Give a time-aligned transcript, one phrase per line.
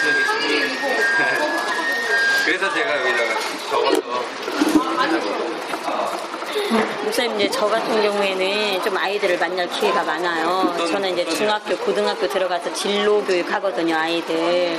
[0.00, 0.70] 주시면.
[2.46, 4.00] 그래서 제가 여기다가 적어서
[7.04, 10.74] 목사님 이제 저 같은 경우에는 좀 아이들을 만날 기회가 많아요.
[10.90, 14.78] 저는 이제 중학교, 고등학교 들어가서 진로 교육 하거든요, 아이들.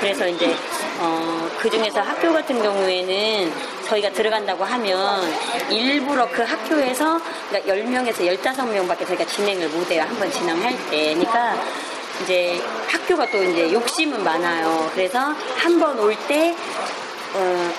[0.00, 0.54] 그래서 이제
[0.98, 3.52] 어, 그 중에서 학교 같은 경우에는
[3.88, 5.32] 저희가 들어간다고 하면
[5.70, 10.04] 일부러 그 학교에서 그러니까 10명에서 15명밖에 저희가 진행을 못 해요.
[10.06, 11.14] 한 번 진행할 때.
[11.14, 11.56] 그러니까
[12.22, 14.90] 이제 학교가 또 이제 욕심은 많아요.
[14.94, 16.54] 그래서 한 번 올 때,
[17.34, 17.72] 어,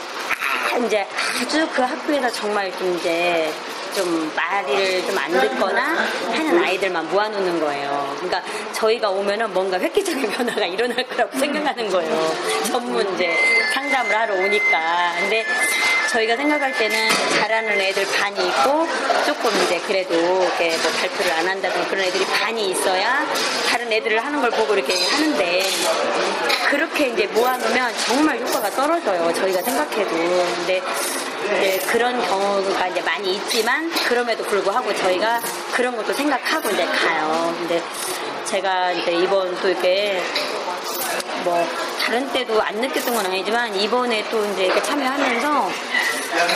[0.74, 1.06] 아, 이제
[1.42, 3.52] 아주 그 학교에서 정말 좀 이제
[3.94, 5.82] 좀 말을 좀 안 듣거나
[6.32, 8.16] 하는 아이들만 모아놓는 거예요.
[8.20, 8.42] 그러니까
[8.74, 12.34] 저희가 오면은 뭔가 획기적인 변화가 일어날 거라고 생각하는 거예요.
[12.68, 13.34] 전문 이제
[13.74, 15.14] 상담을 하러 오니까.
[15.20, 15.46] 근데
[16.12, 16.96] 저희가 생각할 때는
[17.40, 18.88] 잘하는 애들 반이 있고
[19.26, 23.26] 조금 이제 그래도 이렇게 뭐 발표를 안 한다든가 그런 애들이 반이 있어야
[23.70, 25.62] 다른 애들을 하는 걸 보고 이렇게 하는데
[26.70, 29.34] 그렇게 이제 모아놓으면 정말 효과가 떨어져요.
[29.34, 30.10] 저희가 생각해도.
[30.12, 30.82] 근데
[31.46, 35.40] 이제 그런 경우가 이제 많이 있지만 그럼에도 불구하고 저희가
[35.74, 37.56] 그런 것도 생각하고 이제 가요.
[37.60, 37.82] 근데
[38.46, 40.22] 제가 이제 이번 또 이렇게
[41.44, 41.68] 뭐
[42.00, 45.70] 다른 때도 안 느꼈던 건 아니지만 이번에 또 이제 이렇게 참여하면서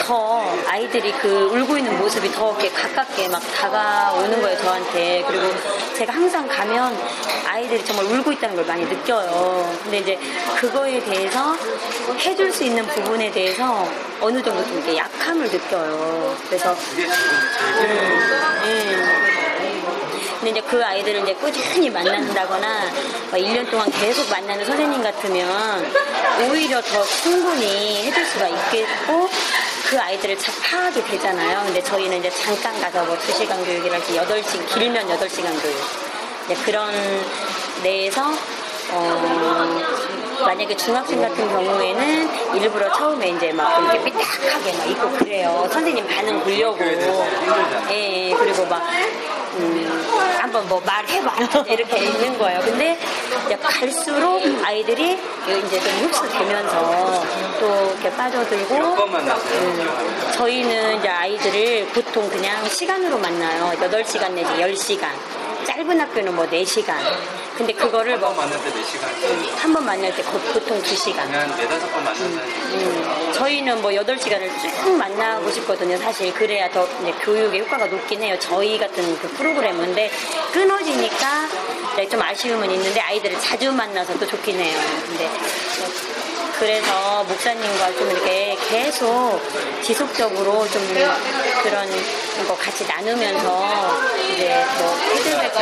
[0.06, 5.24] 더 아이들이 그 울고 있는 모습이 더 이렇게 가깝게 막 다가오는 거예요 저한테.
[5.28, 5.54] 그리고
[5.96, 6.98] 제가 항상 가면
[7.48, 9.78] 아이들이 정말 울고 있다는 걸 많이 느껴요.
[9.84, 10.20] 근데 이제
[10.60, 11.56] 그거에 대해서
[12.20, 13.88] 해줄 수 있는 부분에 대해서
[14.22, 16.36] 어느 정도 좀 이렇게 약함을 느껴요.
[16.48, 17.08] 그래서 음,
[18.64, 19.57] 음.
[20.48, 22.86] 근데 이제 그 아이들을 이제 꾸준히 만난다거나
[23.32, 25.92] 막 1년 동안 계속 만나는 선생님 같으면
[26.50, 29.30] 오히려 더 충분히 해줄 수가 있겠고
[29.90, 31.64] 그 아이들을 잘 파악이 되잖아요.
[31.66, 35.76] 근데 저희는 이제 잠깐 가서 뭐 2시간 교육이랄지 8시, 길면 8시간 교육.
[36.46, 36.94] 이제 그런
[37.84, 38.32] 내에서
[38.92, 39.82] 어,
[40.46, 45.68] 만약에 중학생 같은 경우에는 일부러 처음에 이제 막 이렇게 삐딱하게 막 입고 그래요.
[45.72, 46.78] 선생님 반응 보려고.
[47.90, 48.34] 예, 예.
[48.36, 48.84] 그리고 막,
[49.56, 51.36] 음, 한번 뭐 말해봐.
[51.68, 52.60] 이렇게 있는 거예요.
[52.62, 52.98] 근데
[53.46, 55.18] 이제 갈수록 아이들이
[55.66, 57.24] 이제 좀 흡수되면서
[57.60, 58.76] 또 이렇게 빠져들고.
[58.76, 63.72] 음, 저희는 이제 아이들을 보통 그냥 시간으로 만나요.
[63.80, 65.08] 8시간 내지 10시간.
[65.66, 66.94] 짧은 학교는 뭐 4시간.
[67.58, 69.10] 근데 그거를 뭐, 만날 때몇 시간?
[69.58, 71.26] 한 번 만날 때 거- 보통 2시간.
[71.26, 75.98] 그냥 네다섯 번 만나서 음, 저희는 뭐 8시간을 쭉 만나고 싶거든요.
[75.98, 76.88] 사실 그래야 더
[77.24, 78.38] 교육의 효과가 높긴 해요.
[78.40, 79.86] 저희 같은 그 프로그램은.
[79.88, 80.12] 근데
[80.54, 81.48] 끊어지니까
[82.10, 84.80] 좀 아쉬움은 있는데 아이들을 자주 만나서 또 좋긴 해요.
[85.08, 85.28] 근데
[86.60, 89.40] 그래서 목사님과 좀 이렇게 계속
[89.84, 90.82] 지속적으로 좀
[91.64, 91.88] 그런
[92.48, 93.98] 거 같이 나누면서
[94.34, 95.60] 이제 뭐 피드백도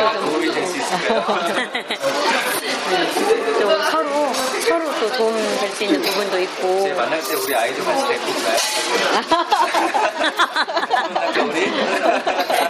[3.58, 4.32] 좀또 서로
[4.66, 8.30] 서로 또 도움 될 수 있는 부분도 있고 이제 만날 때 우리 아이들 같이 데리고
[8.30, 8.56] 올까요?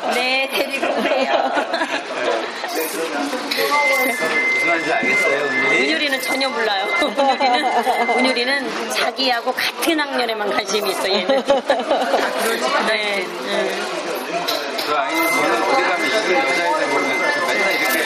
[0.14, 1.52] 네 데리고 오세요.
[2.76, 5.76] 무슨 말인지 알겠어요, 은율이?
[5.84, 6.84] 은율이는 전혀 몰라요.
[7.00, 11.42] 은율이는 은율이는 자기하고 같은 학년에만 관심이 있어 얘는.
[12.86, 13.24] 네.
[13.26, 13.86] 음,
[14.86, 17.08] 그 아이는 저는 어디 가면 이쁜 여자애들 보면
[17.48, 17.98] 맨날 이렇게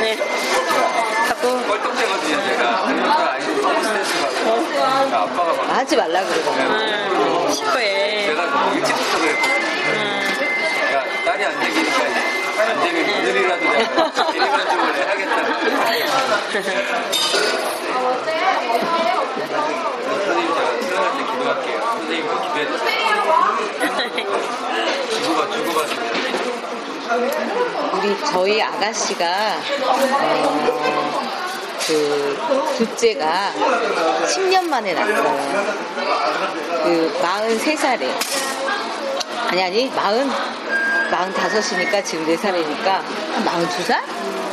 [0.00, 0.16] 네.
[1.28, 2.62] 자꾸 껄떡대거든요, 제가.
[2.86, 4.66] 그 아이는 너무 스트레스 받고.
[4.66, 6.50] 그러니까 아빠가 막 하지 말라 그러고.
[6.50, 8.26] 음, 시커해.
[8.26, 9.66] 제가 너무 일찍부터 그랬거든요.
[9.86, 9.94] 음,
[10.94, 15.36] 야, 딸이 안 되니까 안 되면 오늘이라도 내가 대리만족을 해야겠다.
[20.16, 21.78] 선생님 제가 출연할 때 기도할게요.
[21.80, 23.06] 선생님도 기도해 주세요.
[25.10, 26.00] 주고받, 주고받으면.
[27.94, 29.24] 우리 저희 아가씨가
[29.82, 31.20] 어,
[31.86, 32.36] 그
[32.78, 33.52] 둘째가
[34.26, 35.66] 10년 만에 낳았어요.
[36.84, 38.10] 그 43살에
[39.50, 40.28] 아니 아니 40
[41.10, 44.02] 45이니까 지금 4살이니까 한 42살?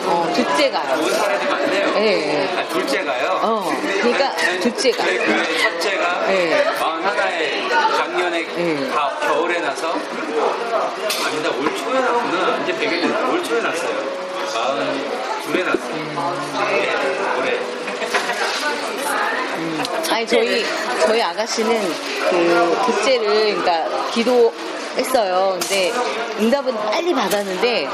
[0.05, 1.01] 어, 둘째가요.
[1.49, 1.93] 많네요.
[1.97, 2.49] 예.
[2.57, 3.39] 아, 둘째가요?
[3.41, 3.71] 어,
[4.01, 5.03] 그러니까 둘째가.
[5.05, 6.63] 그, 그 첫째가 네.
[6.79, 8.89] 마흔 하나에 작년에 네.
[8.89, 13.95] 가- 겨울에 나서 아니다 올 초에 났구나 이제 100일 됐다 올 초에 났어요
[14.53, 15.95] 마흔 둘에 났어요
[16.69, 16.95] 네,
[17.39, 17.59] 올해
[20.11, 20.65] 아니 저희
[21.05, 21.93] 저희 아가씨는
[22.29, 24.53] 그 둘째를 그러니까 기도
[24.97, 25.57] 했어요.
[25.59, 25.91] 근데
[26.39, 27.87] 응답은 빨리 받았는데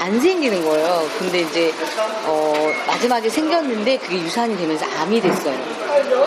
[0.00, 1.08] 안 생기는 거예요.
[1.18, 1.72] 근데 이제
[2.24, 5.56] 어 마지막에 생겼는데 그게 유산이 되면서 암이 됐어요.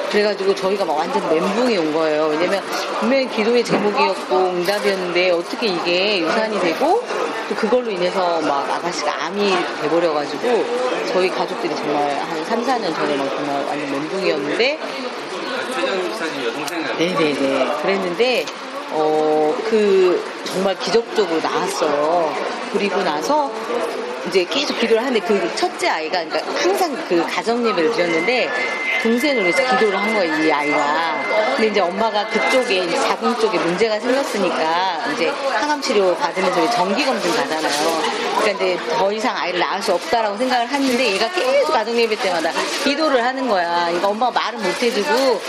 [0.10, 2.28] 그래가지고 저희가 막 완전 멘붕이 온 거예요.
[2.28, 2.62] 왜냐면
[3.00, 7.04] 분명히 기도의 제목이었고 응답이었는데 어떻게 이게 유산이 되고
[7.48, 9.52] 또 그걸로 인해서 막 아가씨가 암이
[9.82, 10.66] 돼버려가지고
[11.14, 14.80] 저희 가족들이 정말 한 3, 4년 전에 막 정말 완전 멘붕이었는데
[15.76, 17.82] 최정 기사님 여동생은 네네네.
[17.82, 18.46] 그랬는데,
[18.92, 22.34] 어, 그, 정말 기적적으로 나왔어요.
[22.74, 23.52] 그리고 나서,
[24.28, 28.50] 이제 계속 기도를 하는데 그 첫째 아이가, 그러니까 항상 그 가정 예배를 드렸는데,
[29.02, 31.24] 동생을 위해서 기도를 한 거예요, 이 아이가.
[31.56, 37.06] 근데 이제 엄마가 그쪽에, 이제 자궁 쪽에 문제가 생겼으니까, 이제 항암 치료 받으면서 이제 정기
[37.06, 38.02] 검진 가잖아요.
[38.40, 42.52] 그러니까 이제 더 이상 아이를 낳을 수 없다라고 생각을 했는데, 얘가 계속 가정 예배 때마다
[42.84, 43.86] 기도를 하는 거야.
[43.86, 45.42] 그러니까 엄마가 말은 못 해주고,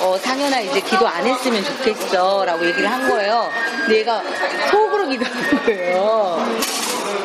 [0.00, 2.44] 어, 상현아 이제 기도 안 했으면 좋겠어.
[2.44, 3.50] 라고 얘기를 한 거예요.
[3.80, 4.22] 근데 얘가
[4.70, 6.44] 속으로 기도하는 거예요.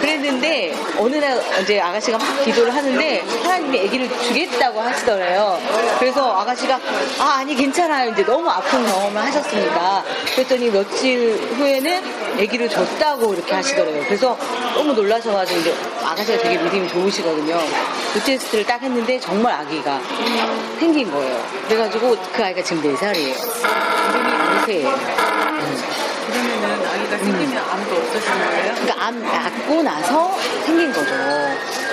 [0.09, 5.59] 그랬는데, 어느 날 이제 아가씨가 막 기도를 하는데, 하나님이 아기를 주겠다고 하시더래요.
[5.99, 6.79] 그래서 아가씨가,
[7.19, 8.11] 아, 아니, 괜찮아요.
[8.11, 10.03] 이제 너무 아픈 경험을 하셨으니까.
[10.33, 12.03] 그랬더니 며칠 후에는
[12.39, 14.03] 아기를 줬다고 이렇게 하시더래요.
[14.05, 14.35] 그래서
[14.73, 17.59] 너무 놀라셔가지고, 이제 아가씨가 되게 믿음이 좋으시거든요.
[18.13, 19.99] 그 테스트를 딱 했는데, 정말 아기가
[20.79, 21.43] 생긴 거예요.
[21.67, 23.35] 그래가지고 그 아이가 지금 4살이에요.
[24.09, 24.89] 이름이 우세예요.
[26.29, 28.48] 그러면은 아기가 생기면 아무도 없어지는 거예요?
[28.48, 28.48] 그러니까
[29.09, 31.09] 암 낳고 나서 생긴 거죠.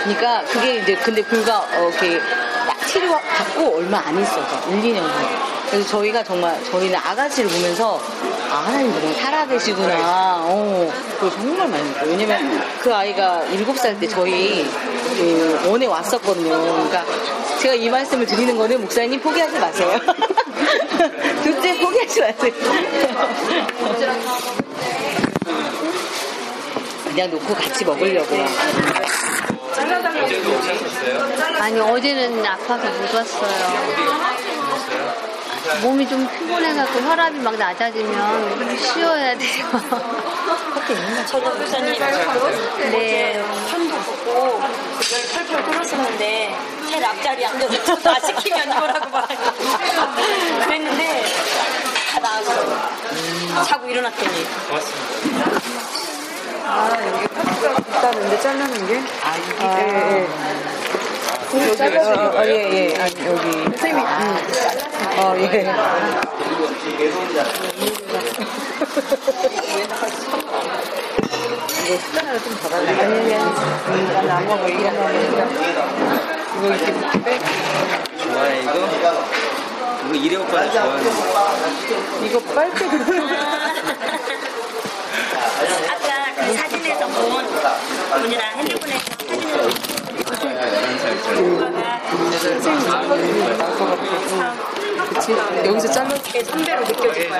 [0.04, 2.20] 그러니까 그게 이제 근데 불과 어, 이렇게
[2.66, 5.28] 딱 치료 받고 얼마 안 있어서 1, 2년 후에.
[5.70, 7.98] 그래서 저희가 정말 저희는 아가씨를 보면서
[8.50, 10.40] 아 하나님 정말 살아계시구나.
[10.42, 12.10] 어, 그걸 정말 많이 느껴요.
[12.10, 14.66] 왜냐면 그 아이가 7살 때 저희
[15.16, 16.50] 그 원에 왔었거든요.
[16.50, 17.02] 그러니까
[17.60, 19.98] 제가 이 말씀을 드리는 거는 목사님 포기하지 마세요.
[21.42, 22.52] 둘째 포기하지 마세요.
[27.16, 28.44] 그냥 놓고 같이 먹으려고요.
[29.72, 30.50] 어제도?
[31.62, 33.96] 아니 어제는 아파서 못 왔어요.
[35.80, 39.66] 몸이 좀 피곤해갖고 혈압이 막 낮아지면 쉬어야 돼요.
[41.26, 41.94] 저도 목사님
[42.90, 43.42] 네.
[43.70, 46.54] 편도 붓고 그걸 펄펄 끓었었는데
[46.90, 49.52] 제 앞자리 앉아서 나 시키면 이거라고 말하고
[50.66, 51.24] 그랬는데
[52.12, 53.64] 다 나았어요.
[53.64, 56.15] 자고 일어났더니 고맙습니다
[56.68, 59.00] 아, 여기 파트가 있다는데 자르는 게?
[59.22, 59.50] 아, 이게?
[59.62, 60.26] 예,
[61.54, 61.64] 예.
[61.66, 62.38] 여기 잘라주고.
[62.38, 62.96] 아, 예, 예.
[63.00, 63.52] 아, 여기.
[63.52, 64.00] 선생님이.
[64.02, 64.36] 음.
[65.18, 65.42] 어, 예.
[71.86, 73.00] 이거 숟가락을 좀더 달라요.
[73.00, 74.02] 아니, 아니, 아니.
[74.12, 74.68] 나는 안 먹어.
[74.68, 74.90] 이거.
[76.56, 76.86] 이거 이렇게
[77.22, 77.38] 빼.
[78.22, 78.72] 좋아해 이거?
[80.06, 81.04] 이거 이래 오빠를 좋아하는
[82.24, 82.84] 이거 빨대
[85.90, 87.44] 아까 그 사진에서 본
[88.22, 90.56] 분이랑 핸드폰에 사진을
[95.12, 95.32] 그치?
[95.32, 96.10] 여기서 잘라.
[96.44, 97.32] 선배로 느껴져요.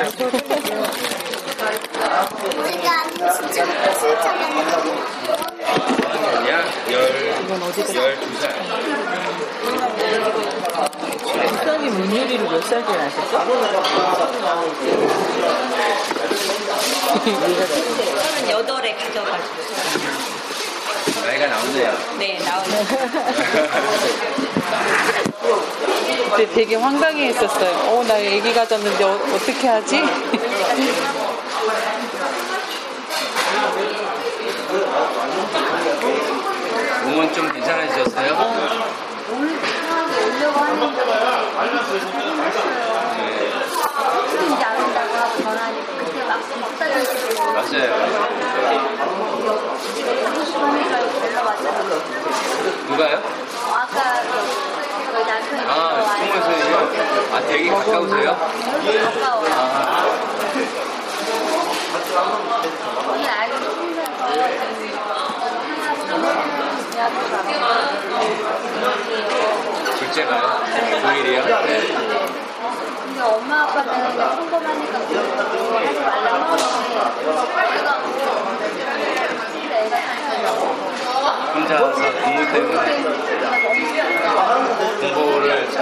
[6.48, 7.84] 야, 열, 열두
[8.40, 8.56] 살.
[11.52, 13.16] 목사님 문율이를 몇 살때 나셨
[16.86, 18.50] 죠?
[18.50, 19.54] 여덟에 가져가지고
[21.24, 21.92] 나이가 나오네요.
[22.18, 22.38] 네
[26.36, 27.70] 그때 되게 황당해 했었어요.
[27.90, 30.02] 어, 나 애기 가졌는데 어, 어떻게 하지?
[37.04, 38.32] 몸은 좀 괜찮아지셨어요?
[39.28, 40.96] 오려고 하는데
[44.46, 45.95] 이제 안 온다고 하고 비싸졌고
[46.78, 47.90] 맞아요.
[52.88, 53.22] 누가요?
[53.72, 54.22] 아까
[55.26, 56.76] 남편이 아, 정말 선생님요?
[57.32, 58.36] 아, 되게 가까우세요?
[58.36, 59.54] 가까워요.
[59.54, 60.06] 아,
[69.98, 70.46] 둘째가요?
[71.02, 72.35] 고1이요?
[73.24, 76.56] 엄마 아빠는 그냥 평범하니까 그거 하지 말라고
[81.54, 83.02] 혼자서 공부 때문에
[85.14, 85.78] 공부를 잘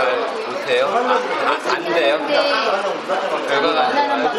[0.47, 0.87] 못해요?
[0.87, 0.91] 아,
[1.75, 2.19] 안 돼요?
[3.49, 3.95] 결과가 안?
[4.23, 4.35] 만큼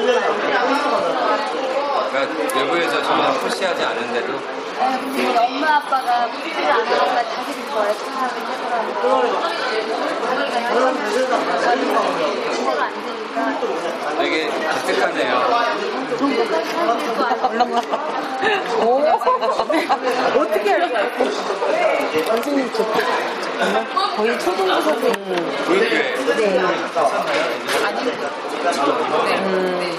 [2.12, 9.41] 그러니까 외부에서 전혀 푸시하지 않은데도 근데 엄마 아빠가 푸시를 안 하니까 자기도 좋아해서 하긴 하더라고요.
[11.62, 13.38] 자기가 공부가 안 되니까
[14.20, 15.34] 되게 기특하네요.
[16.20, 17.74] 정도까지 할 수도 아니고
[18.86, 18.88] 오,
[20.41, 20.67] 어떻게?
[22.25, 23.75] 선생님, 저, 정말
[24.17, 25.27] 거의 초등부 선생님.
[25.65, 26.03] 교육교회
[26.36, 26.44] 네.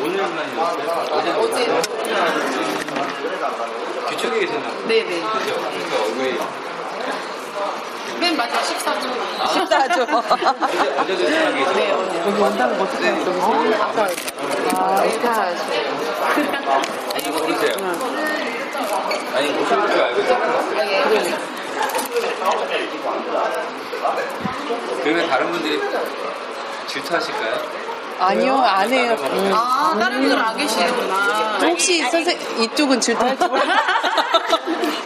[0.02, 0.25] 오늘만
[1.11, 1.26] 어제
[4.11, 5.21] 뒤쪽에 계셨나 보요 네네.
[5.21, 5.55] 그죠?
[5.55, 6.38] 그러니까 얼굴이
[8.21, 9.53] 맨 마지막 14주.
[9.53, 10.03] 식사하죠.
[10.03, 12.23] 어제 어제도 식당에 계셨어요.
[12.26, 13.29] 여기 온다는 거 어떻게 알았어?
[13.83, 14.09] 아까,
[14.75, 15.43] 아, 스타.
[17.15, 17.75] 아니 모르세요.
[19.35, 21.47] 아니 모실 줄 알고 있었어요.
[25.03, 25.79] 그러면 다른 분들이
[26.87, 27.75] 질투하실까요?
[28.18, 29.16] 아니요, 안 해요.
[29.52, 31.58] 아, 다른 분들 안 계시는구나.
[31.62, 33.49] 혹시 선생 이쪽은 질투할 줄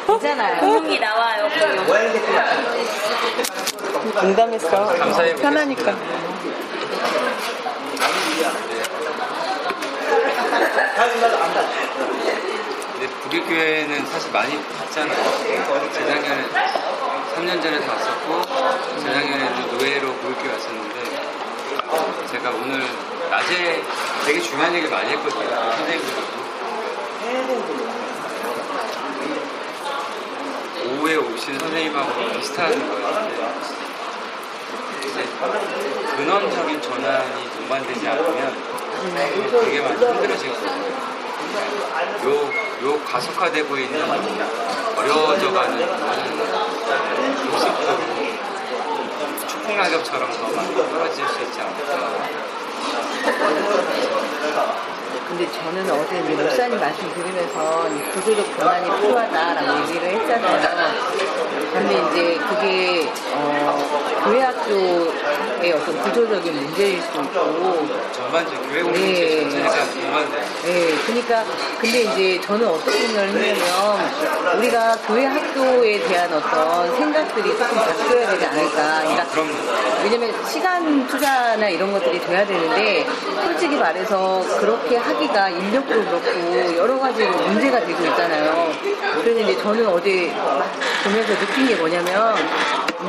[0.06, 0.60] 괜찮아요.
[0.60, 1.48] 공이 나와요.
[4.22, 4.86] 농담했어.
[4.86, 5.36] 감사해요.
[5.36, 5.94] 편하니까.
[12.92, 15.90] 근데 북일교회는 사실 많이 봤잖아요.
[15.92, 16.48] 재작년에
[17.34, 18.42] 3년 전에 다 왔었고
[19.00, 20.99] 재작년에도 노예로 북일교회 왔었는데
[22.30, 22.86] 제가 오늘
[23.30, 23.82] 낮에
[24.24, 25.48] 되게 중요한 얘기를 많이 했거든요.
[25.72, 26.40] 선생님들하고.
[30.86, 33.40] 오후에 오신 선생님하고 비슷한 거였는데
[36.16, 38.54] 근원적인 전환이 동반되지 않으면
[39.64, 40.70] 되게 많이 힘들어지거든요.
[42.24, 42.50] 요,
[42.84, 44.02] 요 가속화되고 있는
[44.96, 45.78] 어려워져가는
[47.36, 48.19] 추
[49.70, 52.28] 풍낙엽처럼 더 많이 떨어질 수 있지 않을까.
[55.30, 61.30] 근데 저는 어제 이제 목사님 말씀 들으면서 이 구조적 변환이 필요하다라고 얘기를 했잖아요.
[61.72, 68.82] 근데 이제 그게 어, 교회 학교의 어떤 구조적인 문제일 수 있고 전반적인 교회 네.
[68.82, 70.40] 공동체 전체가 전반돼.
[70.64, 71.44] 네, 그러니까
[71.80, 78.46] 근데 이제 저는 어떻게 생각을 했냐면 우리가 교회 학교에 대한 어떤 생각들이 조금 바뀌어야 되지
[78.46, 79.00] 않을까.
[79.02, 79.52] 그러니까 그럼요.
[80.02, 83.06] 왜냐면 시간 투자나 이런 것들이 돼야 되는데
[83.44, 88.72] 솔직히 말해서 그렇게 하기가 인력도 그렇고 여러 가지로 문제가 되고 있잖아요.
[89.20, 90.66] 그래서 이제 저는 어제 막
[91.04, 92.34] 보면서 느낀 게 뭐냐면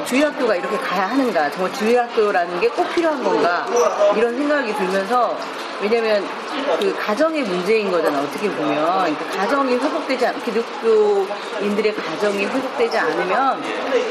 [0.06, 3.65] 주의학교가 이렇게 가야 하는가 정말 주의학교라는 게 꼭 필요한 건가
[4.15, 5.38] 이런 생각이 들면서
[5.82, 6.25] 왜냐면
[6.80, 8.75] 그 가정의 문제인 거잖아 어떻게 보면
[9.15, 13.63] 그러니까 가정이 회복되지 않 기독교인들의 가정이 회복되지 않으면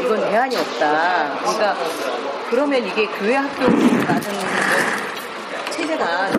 [0.04, 1.76] 이건 대안이 없다 그러니까
[2.50, 4.23] 그러면 이게 교회 학교라는
[5.71, 6.30] 체제가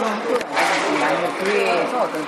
[0.00, 2.26] 만약 교회에서 어떤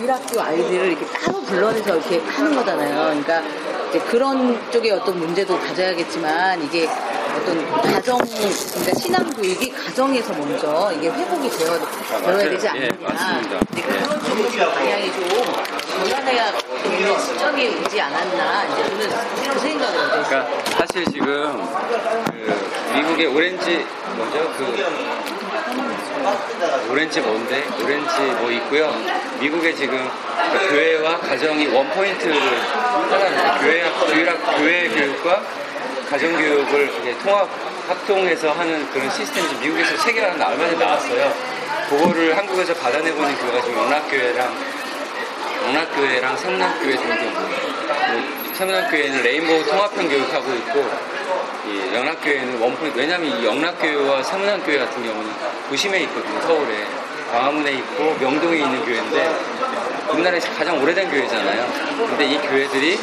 [0.00, 2.94] 일학교 아이들을 이렇게 따로 불러내서 이렇게 하는 거잖아요.
[3.22, 3.42] 그러니까
[3.88, 6.88] 이제 그런 쪽에 어떤 문제도 가져야겠지만 이게
[7.36, 11.78] 어떤 가정, 그러니까 신앙 교육이 가정에서 먼저 이게 회복이 되어,
[12.22, 12.88] 되어야 되지 예, 않느냐.
[13.00, 13.58] 맞습니다.
[13.68, 15.28] 근데 그런 쪽으로 좀 방향이 좀
[16.08, 18.64] 전환해야 되는 시점이 오지 않았나.
[18.64, 19.10] 이제 저는
[19.54, 20.28] 그 생각을 하고.
[20.28, 21.68] 그러니까 사실 지금
[22.30, 24.52] 그 미국의 오렌지 뭐죠?
[24.58, 25.41] 그
[26.88, 27.64] 오렌지 뭔데?
[27.82, 28.94] 오렌지 뭐 있고요.
[29.40, 30.10] 미국의 지금
[30.52, 35.42] 그 교회와 가정이 원 포인트를 하는 교회 교회학 교회 교육과
[36.08, 36.90] 가정 교육을
[37.22, 37.48] 통합
[37.88, 41.32] 합동해서 하는 그런 시스템이 미국에서 체계가 얼마 전에 나왔어요.
[41.88, 44.54] 그거를 한국에서 받아내고 있는 교회가 지금 영락교회랑
[45.68, 47.32] 영락교회랑 성남교회 등등.
[47.32, 50.90] 뭐 성남교회는 레인보우 통합형 교육하고 있고,
[51.66, 52.98] 이 영락교회는 원포인트.
[52.98, 55.30] 왜냐면 이 영락교회와 성남교회 같은 경우는
[55.68, 56.86] 도심에 있거든요, 서울에.
[57.30, 59.34] 광화문에 있고 명동에 있는 교회인데,
[60.10, 61.66] 우리나라에서 가장 오래된 교회잖아요.
[62.08, 62.98] 근데 이 교회들이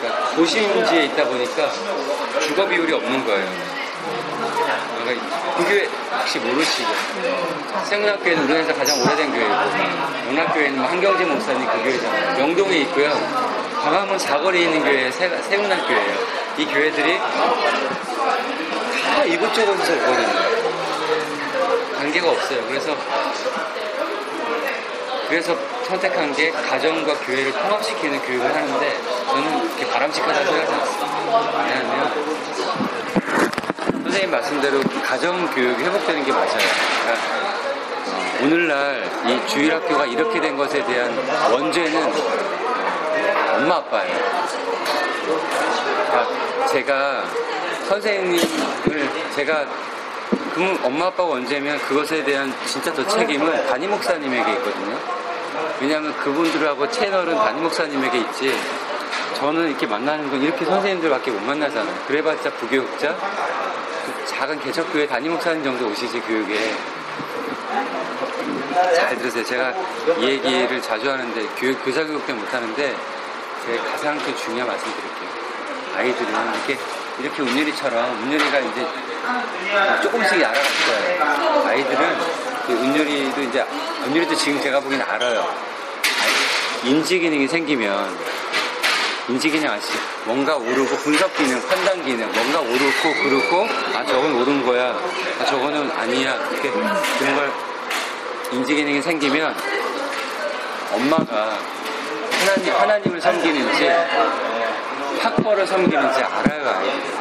[0.00, 1.70] 그러니까 도심지에 있다 보니까
[2.40, 3.46] 주거 비율이 없는 거예요.
[5.02, 6.88] 그러니까 그 교회 혹시 모르시죠?
[7.84, 9.54] 생문학교회는 우리나라에서 가장 오래된 교회고
[10.30, 12.38] 영락교회는 뭐 한경재 목사님 그 교회잖아요.
[12.38, 13.10] 명동에 있고요.
[13.82, 16.47] 광화문 사거리에 있는 교회 세문학교회예요.
[16.58, 20.28] 이 교회들이 다 이곳저곳에서 오거든요.
[21.96, 22.66] 관계가 없어요.
[22.66, 22.96] 그래서
[25.28, 31.62] 그래서 선택한 게 가정과 교회를 통합시키는 교육을 하는데 저는 그렇게 바람직하다고 생각하지 않습니다.
[31.62, 32.12] 왜냐하면
[34.02, 36.48] 선생님 말씀대로 가정 교육이 회복되는 게 맞아요.
[36.48, 37.14] 그러니까 어,
[38.42, 41.16] 오늘날 이 주일학교가 이렇게 된 것에 대한
[41.52, 42.12] 원죄는
[43.54, 44.16] 엄마 아빠예요.
[45.28, 47.24] 그러니까 제가
[47.88, 48.40] 선생님을
[49.34, 49.66] 제가
[50.54, 54.98] 그럼 엄마 아빠가 원죄면 그것에 대한 진짜 더 책임은 담임 목사님에게 있거든요.
[55.80, 58.54] 왜냐하면 그분들하고 채널은 담임 목사님에게 있지.
[59.34, 61.94] 저는 이렇게 만나는 건 이렇게 선생님들밖에 못 만나잖아요.
[62.06, 66.74] 그래봤자 부교육자, 그 작은 개척교회 담임 목사님 정도 오시지 교육에.
[68.96, 69.44] 잘 들으세요.
[69.44, 69.72] 제가
[70.18, 72.96] 이 얘기를 자주 하는데 교육 교사 교육 때문에 못 하는데
[73.66, 75.17] 제가 가장 그 중요한 말씀 드릴게요.
[75.96, 76.78] 아이들은 이렇게
[77.20, 78.86] 이렇게 은율이처럼 은율이가 이제
[80.02, 81.66] 조금씩 알아갈 거예요.
[81.66, 82.18] 아이들은
[82.66, 83.64] 그 은율이도 이제
[84.06, 85.48] 은율이도 지금 제가 보기엔 알아요.
[86.84, 88.16] 인지 기능이 생기면
[89.28, 89.98] 인지 기능 아시죠?
[90.24, 94.98] 뭔가 오르고 분석 기능, 판단 기능, 뭔가 옳고 그렇고 아 저건 옳은 거야,
[95.40, 97.52] 아 저거는 아니야 이렇게 그런 걸
[98.52, 99.54] 인지 기능이 생기면
[100.92, 101.58] 엄마가
[102.40, 103.90] 하나님 하나님을 섬기는지
[105.20, 107.18] 학벌을 섬기는지 알아요 아이들이.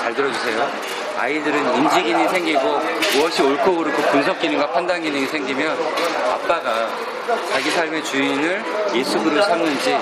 [0.00, 0.70] 잘 들어주세요.
[1.18, 2.80] 아이들은 인지 기능이 생기고
[3.16, 5.76] 무엇이 옳고 그르고 분석 기능과 판단 기능이 생기면
[6.32, 6.88] 아빠가
[7.50, 8.64] 자기 삶의 주인을
[8.94, 9.98] 예수그로 삼는지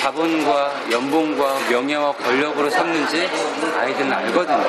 [0.00, 3.28] 자본과 연봉과 명예와 권력으로 삼는지
[3.78, 4.64] 아이들은 알거든요.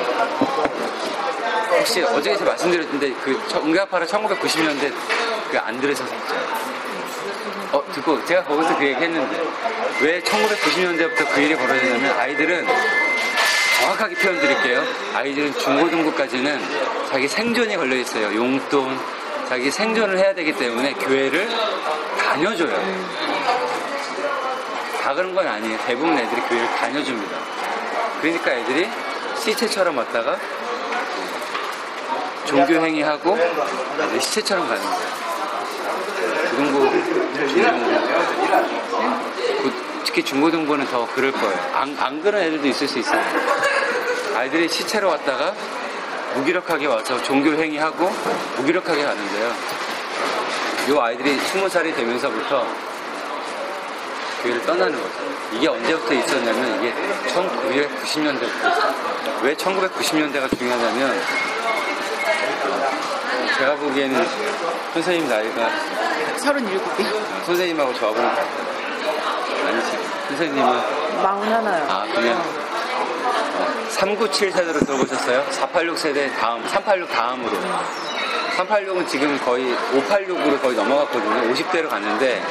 [1.78, 4.92] 혹시 어제 제가 말씀드렸는데 그 응답하라 1990년대
[5.50, 6.71] 그 안 들으셨었죠?
[7.72, 9.40] 어 듣고 제가 거기서 그 얘기 했는데
[10.02, 12.66] 왜 1990년대부터 그 일이 벌어지냐면 아이들은
[13.80, 14.84] 정확하게 표현 드릴게요.
[15.14, 16.60] 아이들은 중고등부까지는
[17.10, 18.34] 자기 생존이 걸려 있어요.
[18.36, 18.98] 용돈,
[19.48, 21.48] 자기 생존을 해야 되기 때문에 교회를
[22.18, 22.76] 다녀줘요.
[25.02, 25.78] 다 그런 건 아니에요.
[25.86, 27.38] 대부분 애들이 교회를 다녀줍니다.
[28.20, 28.88] 그러니까 애들이
[29.42, 30.36] 시체처럼 왔다가
[32.44, 33.36] 종교 행위하고
[34.20, 35.31] 시체처럼 가는 거예요.
[36.62, 36.90] 고등부,
[37.48, 38.52] 중고등부,
[40.04, 41.70] 특히 중고등부는 더 그럴 거예요.
[41.72, 43.20] 안, 안 그런 애들도 있을 수 있어요.
[44.36, 45.54] 아이들이 시체로 왔다가
[46.34, 48.10] 무기력하게 와서 종교행위하고
[48.58, 49.52] 무기력하게 가는데요.
[50.88, 52.66] 이 아이들이 20살이 되면서부터
[54.42, 55.14] 교회를 떠나는 거죠.
[55.52, 56.94] 이게 언제부터 있었냐면 이게
[57.32, 58.94] 1990년대부터 있어요.
[59.42, 61.20] 왜 1990년대가 중요하냐면
[63.62, 64.26] 제가 보기에는
[64.92, 65.70] 선생님 나이가
[66.36, 67.44] 37이요.
[67.46, 69.98] 선생님하고 저하고는 아니지.
[70.30, 70.80] 선생님은
[71.22, 71.88] 41요.
[71.88, 72.42] 아 그냥
[73.88, 75.46] 397 세대로 들어보셨어요?
[75.52, 77.56] 486 세대 다음 386 다음으로
[78.56, 81.54] 386은 지금 거의 586으로 거의 넘어갔거든요.
[81.54, 82.42] 50대로 갔는데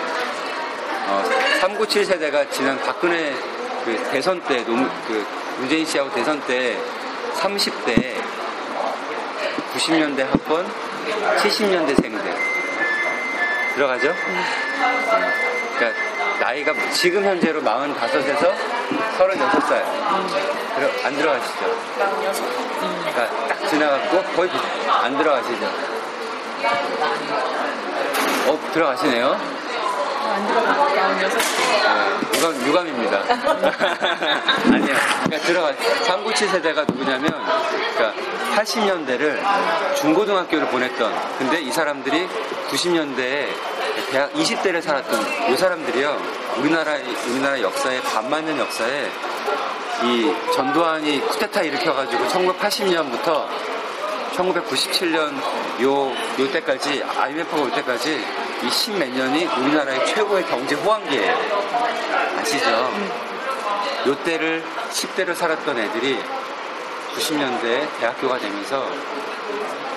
[1.09, 1.23] 어,
[1.59, 3.35] 397 세대가 지난 박근혜
[3.83, 6.77] 그 대선 때 노무, 그 문재인 씨하고 대선 때
[7.35, 8.15] 30대
[9.73, 10.90] 90년대 학번
[11.37, 12.21] 70년대생들
[13.75, 14.13] 들어가죠?
[15.77, 15.99] 그러니까
[16.39, 17.61] 나이가 지금 현재로
[17.95, 18.53] 45에서
[19.17, 19.83] 36살
[20.75, 21.77] 들어, 안 들어가시죠?
[21.95, 24.57] 그러니까 딱 지나갔고 거의 비-
[24.89, 25.65] 안 들어가시죠?
[28.47, 29.60] 어 들어가시네요.
[30.31, 30.73] 안 들어가.
[30.95, 31.71] 46.
[32.37, 33.17] 유감, 유감입니다.
[34.73, 34.95] 아니요.
[35.23, 35.73] 그러니까 들어가,
[36.05, 37.31] 397 세대가 누구냐면,
[37.95, 38.13] 그러니까
[38.55, 39.39] 80년대를
[39.97, 42.27] 중고등학교를 보냈던, 근데 이 사람들이
[42.69, 43.47] 90년대에
[44.11, 46.17] 대학 20대를 살았던 이 사람들이요,
[46.57, 46.95] 우리나라,
[47.27, 49.09] 우리나라 역사에, 반만년 역사에
[50.03, 53.45] 이 전두환이 쿠데타 일으켜가지고 1980년부터
[54.35, 55.33] 1997년
[55.83, 58.25] 요, 요 때까지, IMF가 올 때까지
[58.63, 61.35] 이 십몇 년이 우리나라의 최고의 경제 호황기예요.
[62.39, 62.91] 아시죠?
[64.07, 66.19] 요 때를, 10대를 살았던 애들이
[67.15, 68.87] 90년대에 대학교가 되면서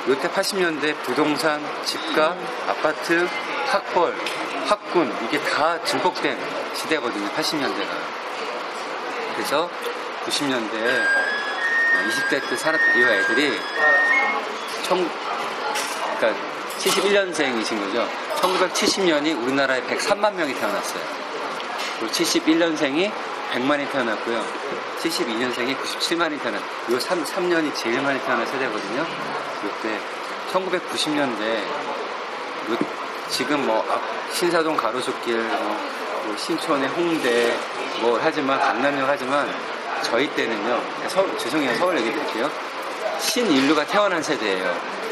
[0.09, 2.37] 요때 80년대 부동산, 집값,
[2.69, 3.27] 아파트,
[3.69, 4.15] 학벌,
[4.67, 6.39] 학군, 이게 다 증폭된
[6.75, 7.29] 시대거든요.
[7.31, 7.89] 80년대가.
[9.35, 9.71] 그래서
[10.27, 11.03] 90년대에
[12.09, 13.61] 20대 때 살았던 이 애들이
[14.83, 15.09] 청,
[16.19, 18.09] 그러니까 71년생이신 거죠.
[18.41, 21.03] 1970년이 우리나라에 103만 명이 태어났어요.
[21.99, 23.11] 그리고 71년생이
[23.53, 24.45] 100만이 태어났고요.
[25.03, 26.61] 72년생이 97만이 태어났,
[26.91, 29.07] 요 3, 3년이 제일 많이 태어난 세대거든요.
[29.65, 29.99] 이때
[30.53, 31.63] 1990년대,
[33.31, 34.03] 지금 뭐, 앞-
[34.35, 35.81] 신사동 가로수길, 뭐,
[36.27, 37.57] 뭐 신촌의 홍대,
[38.01, 39.49] 뭐 하지만, 강남역 하지만,
[40.03, 41.77] 저희 때는요, 서울, 죄송해요.
[41.77, 42.51] 서울 얘기 드릴게요.
[43.21, 45.04] 신인류가 태어난 세대예요.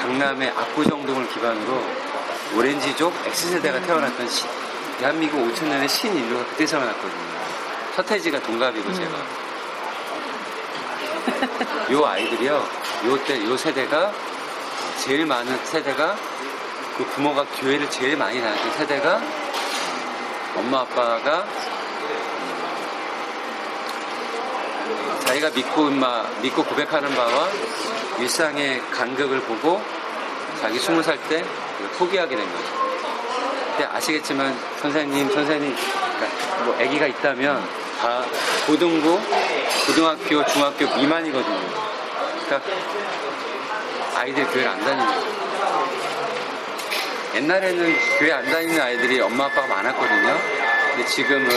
[0.00, 1.82] 강남의 압구정 동을 기반으로
[2.56, 4.46] 오렌지족 X세대가 태어났던 시-
[4.98, 7.28] 대한민국 5천년의 신인류가 그때 태어났거든요.
[7.96, 9.10] 서태지가 동갑이고 제가.
[11.92, 12.54] 요 아이들이요,
[13.06, 14.12] 요 때, 요 세대가
[14.98, 16.16] 제일 많은 세대가
[16.96, 19.20] 그 부모가 교회를 제일 많이 다녔던 세대가
[20.56, 21.46] 엄마 아빠가
[25.26, 25.90] 자기가 믿고
[26.42, 27.48] 믿고 고백하는 바와
[28.18, 29.82] 일상의 간극을 보고
[30.60, 31.44] 자기 스무 살 때
[31.98, 32.64] 포기하게 된 거죠.
[33.76, 37.62] 근데 아시겠지만 선생님, 선생님, 그러니까 뭐 아기가 있다면
[38.00, 38.24] 다
[38.66, 39.20] 고등부,
[39.86, 41.88] 고등학교, 중학교 미만이거든요.
[42.46, 42.70] 그러니까
[44.16, 45.38] 아이들 교회를 안 다니는 거예요.
[47.36, 50.38] 옛날에는 교회 안 다니는 아이들이 엄마 아빠가 많았거든요.
[50.94, 51.48] 근데 지금은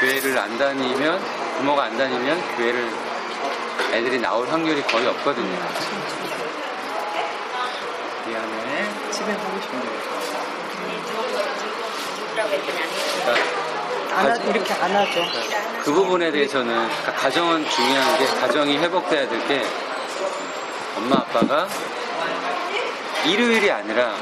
[0.00, 2.90] 교회를 안 다니면 부모가 안 다니면 교회를
[3.92, 5.58] 애들이 나올 확률이 거의 없거든요.
[8.26, 9.10] 미안해.
[9.10, 9.88] 집에 가고 싶은데.
[14.08, 15.22] 그러니까 이렇게 안 하죠.
[15.84, 19.62] 그 부분에 대해서는 그러니까 가정은 중요한 게 가정이 회복돼야 될 게
[20.96, 21.68] 엄마 아빠가
[23.26, 24.14] 일요일이 아니라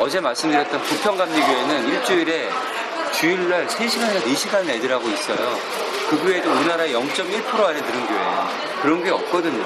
[0.00, 2.50] 어제 말씀드렸던 부평감리교회는 일주일에
[3.12, 5.83] 주일날 3시간이나 4시간 애들하고 있어요.
[6.08, 8.48] 그 교회도 우리나라 0.1% 안에 드는 교회예요.
[8.82, 9.64] 그런 게 없거든요.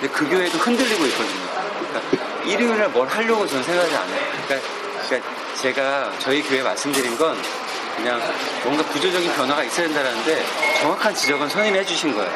[0.00, 1.48] 근데 그 교회도 흔들리고 있거든요.
[1.88, 4.20] 그러니까 일요일날 뭘 하려고 저는 생각하지 않아요.
[4.46, 4.68] 그러니까,
[5.08, 5.30] 그러니까
[5.60, 7.36] 제가 저희 교회 말씀드린 건
[7.96, 8.20] 그냥
[8.62, 10.44] 뭔가 구조적인 변화가 있어야 된다는데
[10.80, 12.30] 정확한 지적은 선임이 해주신 거예요.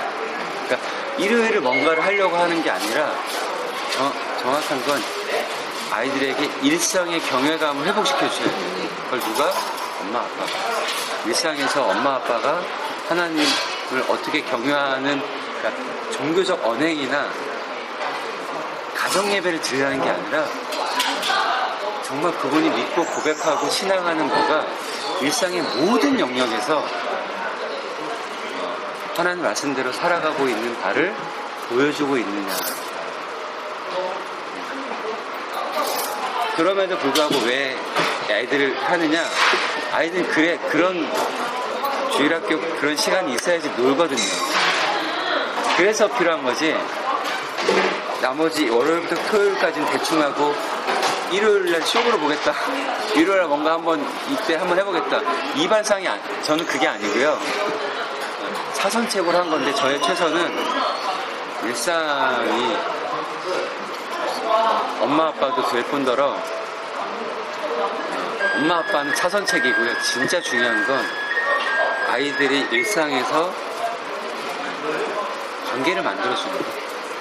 [0.66, 3.12] 그러니까 일요일을 뭔가를 하려고 하는 게 아니라
[3.92, 5.03] 정, 정확한 건
[5.90, 8.88] 아이들에게 일상의 경외감을 회복시켜 줘야 돼요.
[9.05, 9.53] 그걸 누가?
[10.01, 10.46] 엄마, 아빠가.
[11.27, 12.61] 일상에서 엄마, 아빠가
[13.12, 13.44] 하나님을
[14.09, 15.20] 어떻게 경외하는
[15.59, 17.29] 그러니까 종교적 언행이나
[18.96, 20.46] 가정 예배를 드리라는 게 아니라
[22.03, 24.66] 정말 그분이 믿고 고백하고 신앙하는 거가
[25.20, 26.87] 일상의 모든 영역에서
[29.14, 31.14] 하나님 말씀대로 살아가고 있는 바를
[31.68, 32.57] 보여주고 있느냐.
[36.57, 37.77] 그럼에도 불구하고 왜
[38.31, 39.22] 아이들을 하느냐?
[39.92, 41.07] 아이들은 그래, 그런
[42.16, 44.22] 주일학교 그런 시간이 있어야지 놀거든요.
[45.77, 46.77] 그래서 필요한 거지.
[48.20, 50.55] 나머지 월요일부터 토요일까지는 대충 하고
[51.31, 52.53] 일요일날 쇼으로 보겠다.
[53.14, 55.20] 일요일날 뭔가 한번 이때 한번 해보겠다.
[55.57, 57.38] 이 반상이 아니, 저는 그게 아니고요.
[58.75, 60.55] 사선책으로 한 건데 저의 최선은
[61.64, 62.77] 일상이
[65.01, 66.37] 엄마 아빠도 될 뿐더러
[68.57, 70.01] 엄마 아빠는 차선책이고요.
[70.03, 71.22] 진짜 중요한 건
[72.12, 73.51] 아이들이 일상에서
[75.70, 76.75] 관계를 만들어주는 거예요.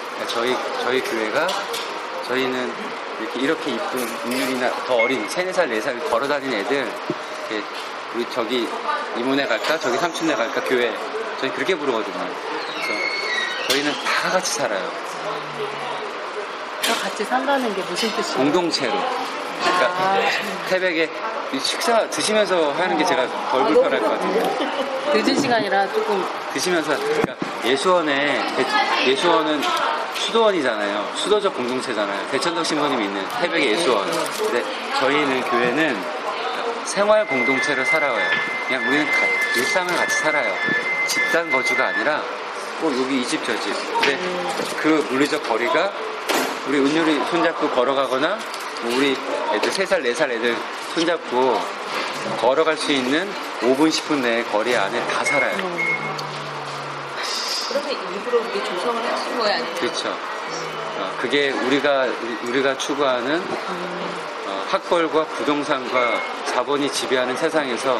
[0.10, 1.48] 그러니까 저희 저희 교회가
[2.28, 2.74] 저희는
[3.22, 6.92] 이렇게 이렇게 이쁜 국민이나 더 어린 3, 4살, 4살 걸어 다니는 애들
[8.16, 8.68] 우리 저기
[9.16, 9.80] 이모네 갈까?
[9.80, 10.62] 저기 삼촌네 갈까?
[10.66, 10.94] 교회
[11.40, 12.14] 저희 그렇게 부르거든요.
[12.14, 14.92] 그래서 저희는 다 같이 살아요.
[16.84, 18.38] 다 같이 산다는 게 무슨 뜻이에요?
[18.38, 18.94] 공동체로.
[19.62, 20.30] 그러니까
[20.70, 21.10] 태백에
[21.54, 25.14] 이 식사 드시면서 하는 게 제가 덜 불편할 것 같아요.
[25.14, 29.62] 늦은 시간이라 조금 드시면서 그러니까 예수원에 대- 예수원은
[30.16, 31.12] 수도원이잖아요.
[31.16, 32.28] 수도적 공동체잖아요.
[32.32, 34.10] 대천덕 신부님이 있는 태백의 예수원.
[34.38, 34.64] 근데
[35.00, 35.98] 저희는 교회는
[36.86, 38.26] 생활 공동체로 살아와요.
[38.68, 39.12] 그냥 우리는 가-
[39.58, 40.54] 일상을 같이 살아요.
[41.08, 42.22] 집단 거주가 아니라
[42.80, 43.74] 꼭 여기 이 집 저 집.
[44.00, 44.18] 근데
[44.78, 45.92] 그 물리적 거리가
[46.68, 48.38] 우리 은율이 손잡고 걸어가거나 뭐
[48.86, 49.16] 우리
[49.54, 50.56] 애들 3살, 4살 애들
[50.96, 51.60] 손잡고
[52.40, 55.58] 걸어갈 수 있는 5분, 10분 내 거리 안에 다 살아요.
[57.70, 59.76] 그래서 일부러 우리 조성을 하신 거야 아니면?
[59.76, 60.10] 그렇죠.
[60.10, 63.42] 어, 그게 우리가 우리- 우리가 추구하는
[64.48, 66.22] 어, 학벌과 부동산과
[66.54, 67.98] 자본이 지배하는 세상에서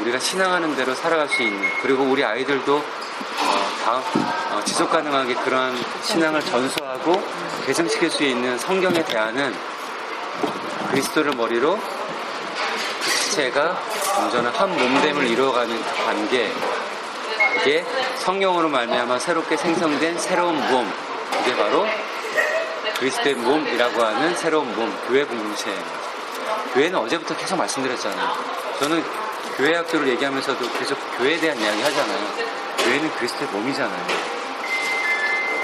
[0.00, 2.82] 우리가 신앙하는 대로 살아갈 수 있는 그리고 우리 아이들도 어,
[3.84, 4.02] 다음,
[4.52, 7.22] 어, 지속 가능하게 그러한 신앙을 전수하고
[7.66, 9.54] 개성시킬 수 있는 성경에 대하는
[10.90, 13.78] 그리스도를 머리로 그 지체가
[14.20, 16.52] 온전한 한 몸됨을 이루어가는 그 관계
[17.58, 17.84] 그게
[18.18, 20.90] 성령으로 말미암아 새롭게 생성된 새로운 몸
[21.38, 21.86] 그게 바로
[22.98, 25.90] 그리스도의 몸이라고 하는 새로운 몸 교회 공동체입니다.
[26.74, 28.32] 교회는 어제부터 계속 말씀드렸잖아요.
[28.78, 29.02] 저는
[29.56, 32.18] 교회 학교를 얘기하면서도 계속 교회에 대한 이야기 하잖아요.
[32.78, 34.41] 교회는 그리스도의 몸이잖아요.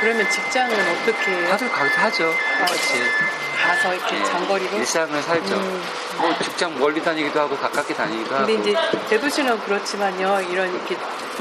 [0.01, 1.49] 그러면 직장은 어떻게 해요?
[1.51, 2.33] 다들 가서 하죠.
[2.61, 3.03] 같이
[3.61, 4.77] 가서 이렇게 예, 장거리로?
[4.79, 5.55] 일상을 살죠.
[5.57, 5.83] 음.
[6.21, 8.47] 뭐 직장 멀리 다니기도 하고 가깝게 다니기도 하고.
[8.47, 10.41] 근데 이제 대도시는 그렇지만요.
[10.51, 10.97] 이런 이렇게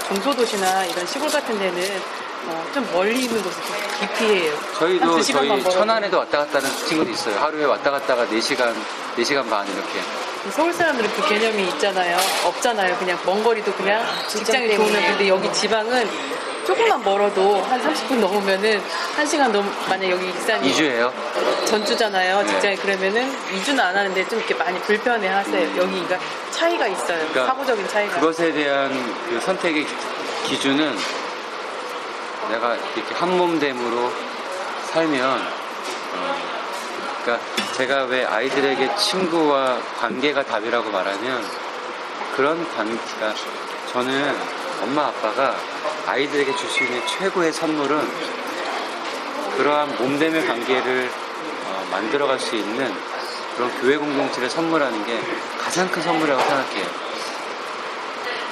[0.08, 2.02] 중소도시나 이런 시골 같은 데는
[2.48, 3.62] 어, 좀 멀리 있는 곳을
[4.00, 4.54] 기피해요.
[4.56, 5.64] 한 저희도 저희.
[5.64, 7.38] 천안에도 왔다 갔다 하는 친구도 있어요.
[7.40, 8.74] 하루에 왔다 갔다가 4시간,
[9.18, 10.02] 4시간 반 이렇게.
[10.52, 12.18] 서울 사람들은 그 개념이 있잖아요.
[12.46, 12.98] 없잖아요.
[12.98, 14.90] 그냥 먼 거리도 그냥 직장에 때문에.
[14.92, 16.10] 도우면 근데 여기 지방은
[16.66, 18.82] 조금만 멀어도 한 30분 넘으면은
[19.16, 21.14] 1시간 넘 만약 여기 익산이 2주예요.
[21.66, 22.42] 전주잖아요.
[22.42, 22.48] 네.
[22.48, 25.62] 직장에 그러면은 2주는 안 하는데 좀 이렇게 많이 불편해 하세요.
[25.78, 26.20] 여기 그러니까
[26.52, 27.20] 차이가 있어요.
[27.30, 28.20] 그러니까 사고적인 차이가.
[28.20, 28.90] 그것에 대한
[29.30, 29.96] 그 선택의 기-
[30.50, 30.98] 기준은
[32.50, 34.12] 내가 이렇게 한몸됨으로
[34.92, 35.24] 살면
[36.16, 36.36] 어,
[37.24, 37.46] 그러니까
[37.78, 41.44] 제가 왜 아이들에게 친구와 관계가 답이라고 말하면
[42.36, 43.36] 그런 관계가
[43.92, 44.36] 저는
[44.82, 45.56] 엄마 아빠가
[46.08, 48.02] 아이들에게 줄 수 있는 최고의 선물은
[49.58, 51.12] 그러한 몸됨의 관계를
[51.66, 52.92] 어, 만들어갈 수 있는
[53.56, 55.20] 그런 교회 공동체를 선물하는 게
[55.60, 56.86] 가장 큰 선물이라고 생각해요.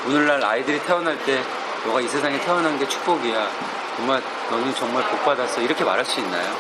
[0.08, 1.44] 오늘날 아이들이 태어날 때
[1.84, 3.50] 너가 이 세상에 태어난 게 축복이야.
[3.98, 5.62] 정말 너는 정말 복 받았어.
[5.62, 6.56] 이렇게 말할 수 있나요?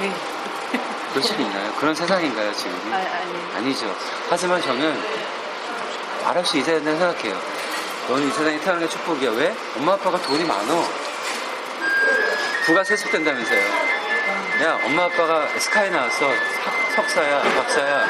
[0.00, 0.12] 네.
[1.16, 1.72] 그럴 수 있나요?
[1.80, 2.92] 그런 세상인가요 지금이?
[2.92, 3.54] 아, 아니.
[3.56, 3.86] 아니죠.
[4.28, 5.02] 하지만 저는
[6.44, 7.40] 수 있어야 된다고 생각해요.
[8.08, 9.30] 너는 이 세상에 태어난 게 축복이야.
[9.30, 9.56] 왜?
[9.78, 10.84] 엄마 아빠가 돈이 많어.
[12.66, 13.60] 부가 세습된다면서요.
[14.64, 16.18] 야, 엄마 아빠가 스카이 나왔어.
[16.18, 18.06] 석- 석사야, 박사야.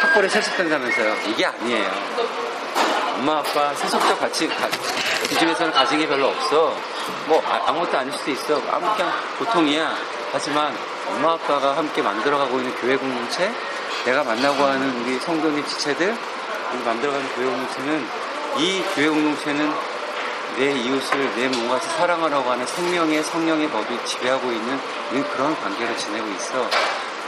[0.00, 1.14] 학벌에 세습된다면서요.
[1.28, 1.88] 이게 아니에요.
[3.14, 4.68] 엄마 아빠 세속적 가치, 가,
[5.28, 6.76] 기준에서는 가진 게 별로 없어.
[7.26, 8.60] 뭐 아, 무것도 아닐 수도 있어.
[8.72, 9.96] 아무 그냥 보통이야.
[10.32, 10.76] 하지만
[11.10, 13.52] 엄마 아빠가 함께 만들어가고 있는 교회 공동체,
[14.04, 16.16] 내가 만나고 하는 우리 성도님 지체들,
[16.72, 18.06] 우리 만들어가는 교회 공동체는
[18.58, 19.72] 이 교회 공동체는
[20.56, 24.78] 내 이웃을 내 몸같이 사랑하라고 하는 생명의 성령의 법이 지배하고 있는
[25.32, 26.68] 그런 관계로 지내고 있어.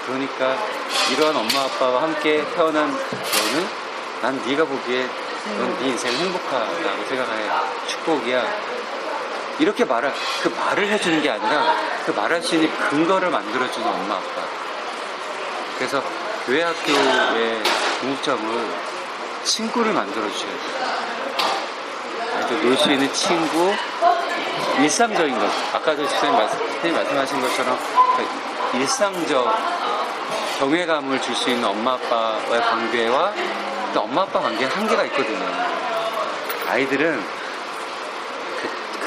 [0.06, 0.56] 그러니까
[1.12, 3.68] 이러한 엄마 아빠와 함께 태어난 너는
[4.22, 5.08] 난 네가 보기에
[5.58, 7.48] 넌네 인생 행복하다고 생각해.
[7.86, 8.79] 축복이야.
[9.58, 14.42] 이렇게 말할 그 말을 해주는 게 아니라 그 말할 수 있는 근거를 만들어주는 엄마 아빠.
[15.76, 16.02] 그래서
[16.46, 17.62] 교회 학교의
[18.00, 18.70] 궁극점은
[19.44, 21.00] 친구를 만들어주셔야 돼요.
[22.62, 23.72] 놀수 있는 친구,
[24.78, 25.46] 일상적인 것.
[25.72, 27.78] 아까도 선생님, 말씀, 선생님 말씀하신 것처럼
[28.16, 29.54] 그 일상적
[30.58, 33.32] 경외감을 줄 수 있는 엄마 아빠와의 관계와
[33.94, 35.46] 또 엄마 아빠 관계는 한계가 있거든요.
[36.68, 37.39] 아이들은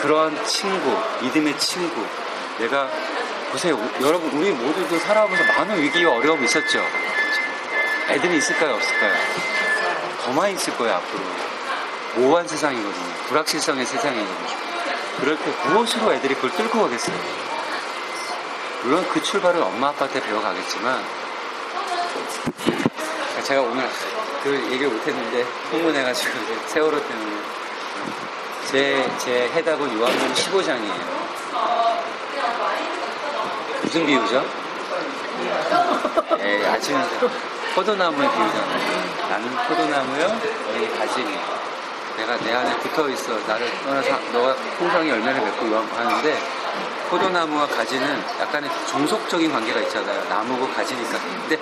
[0.03, 2.05] 그, 런 친구, 믿음의 친구.
[2.59, 2.89] 내가
[3.53, 3.75] 보세요.
[3.75, 6.83] 우- 여러분, 우리 모두도 살아오면서 많은 위기와 어려움이 있었죠.
[8.09, 9.13] 애들이 있을까요, 없을까요?
[10.25, 11.21] 더 많이 있을 거예요, 앞으로.
[12.15, 13.13] 모호한 세상이거든요.
[13.29, 14.47] 불확실성의 세상이거든요.
[15.21, 17.15] 그럴 때 무엇으로 애들이 그걸 뚫고 가겠어요?
[18.83, 21.01] 물론 그 출발은 엄마 아빠한테 배워가겠지만
[23.43, 23.87] 제가 오늘
[24.43, 26.33] 그 얘기를 못했는데 흥분해가지고
[26.67, 27.41] 세월호 때문에
[28.69, 31.13] 제, 제 해답은 요한복음 15장이에요.
[33.84, 34.43] 무슨 비유죠?
[36.39, 37.30] 예, 아시면서
[37.76, 39.30] 포도나무의 비유잖아요.
[39.30, 40.28] 나는 포도나무요,
[40.67, 41.38] 너희 가지니.
[42.17, 43.38] 내가 내 안에 붙어 있어.
[43.47, 46.38] 나를 떠나서 너가 풍성히 열매를 맺고 하는데
[47.10, 50.23] 포도나무와 가지는 약간의 종속적인 관계가 있잖아요.
[50.30, 51.17] 나무고 가지니까.
[51.19, 51.60] 근데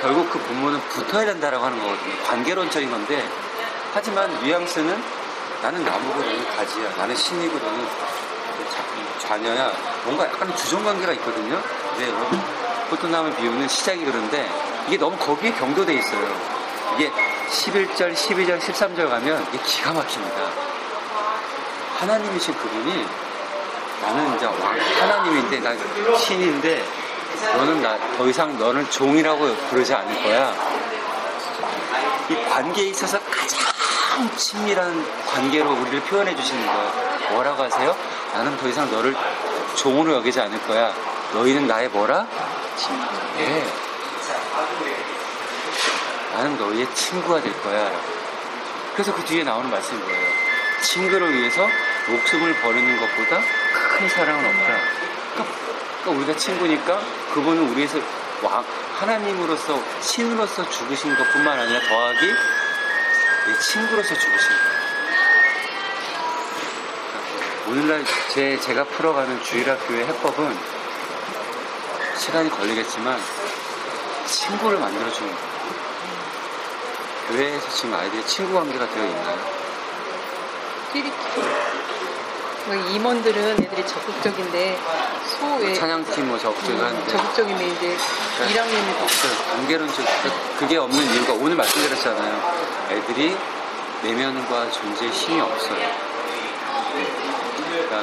[0.00, 2.22] 결국 그 본문은 붙어야 된다라고 하는 거거든요.
[2.24, 3.26] 관계론적인 건데
[3.92, 5.02] 하지만 뉘앙스는
[5.64, 6.90] 나는 나무고 너는 가지야.
[6.98, 7.86] 나는 신이고 너는
[8.70, 9.72] 자- 자녀야.
[10.04, 11.58] 뭔가 약간 주종관계가 있거든요.
[11.88, 12.38] 근데 여러분
[12.90, 14.46] 포도나무 비유는 시작이 그런데
[14.86, 16.36] 이게 너무 거기에 경도돼 있어요.
[16.94, 17.10] 이게
[17.50, 20.36] 11절, 12절, 13절 가면 이게 기가 막힙니다.
[21.98, 23.06] 하나님이신 그분이
[24.02, 24.56] 나는 이제 왕,
[25.00, 25.74] 하나님인데, 나
[26.18, 26.84] 신인데,
[27.56, 30.52] 너는 나, 더 이상 너는 종이라고 부르지 않을 거야.
[32.28, 33.63] 이 관계에 있어서 가장
[34.36, 36.92] 친밀한 관계로 우리를 표현해 주시는 거예요.
[37.30, 37.96] 뭐라고 하세요?
[38.32, 39.14] 나는 더 이상 너를
[39.76, 40.92] 종으로 여기지 않을 거야.
[41.32, 42.26] 너희는 나의 뭐라?
[42.76, 43.04] 친구.
[43.38, 43.66] 예.
[46.34, 47.90] 나는 너희의 친구가 될 거야.
[48.94, 50.28] 그래서 그 뒤에 나오는 말씀이 뭐예요?
[50.82, 51.66] 친구를 위해서
[52.08, 53.40] 목숨을 버리는 것보다
[53.98, 54.78] 큰 사랑은 없다.
[55.34, 55.56] 그러니까,
[56.02, 57.00] 그러니까 우리가 친구니까
[57.32, 57.98] 그분은 우리에서
[58.42, 58.64] 왕,
[58.98, 62.34] 하나님으로서 신으로서 죽으신 것뿐만 아니라 더하기
[63.46, 64.84] 내 친구로서 죽으신 거예요.
[67.68, 70.56] 오늘날 제, 제가 풀어가는 주일학교의 해법은
[72.16, 73.20] 시간이 걸리겠지만
[74.26, 75.54] 친구를 만들어주는 거예요.
[77.28, 79.38] 교회에서 지금 아이들이 친구 관계가 되어 있나요?
[80.92, 81.64] 끼리끼리.
[82.66, 84.78] 뭐 임원들은 애들이 적극적인데
[85.28, 87.96] 소외 찬양팀 뭐 적극적이 하는데 적극적인데 이제
[88.40, 89.32] 1학년이 없어요.
[89.52, 90.04] 관계론적
[90.58, 92.88] 그게 없는 이유가 오늘 말씀드렸잖아요.
[92.90, 93.36] 애들이
[94.02, 96.04] 내면과 존재의 힘이 없어요.
[97.70, 98.02] 그러니까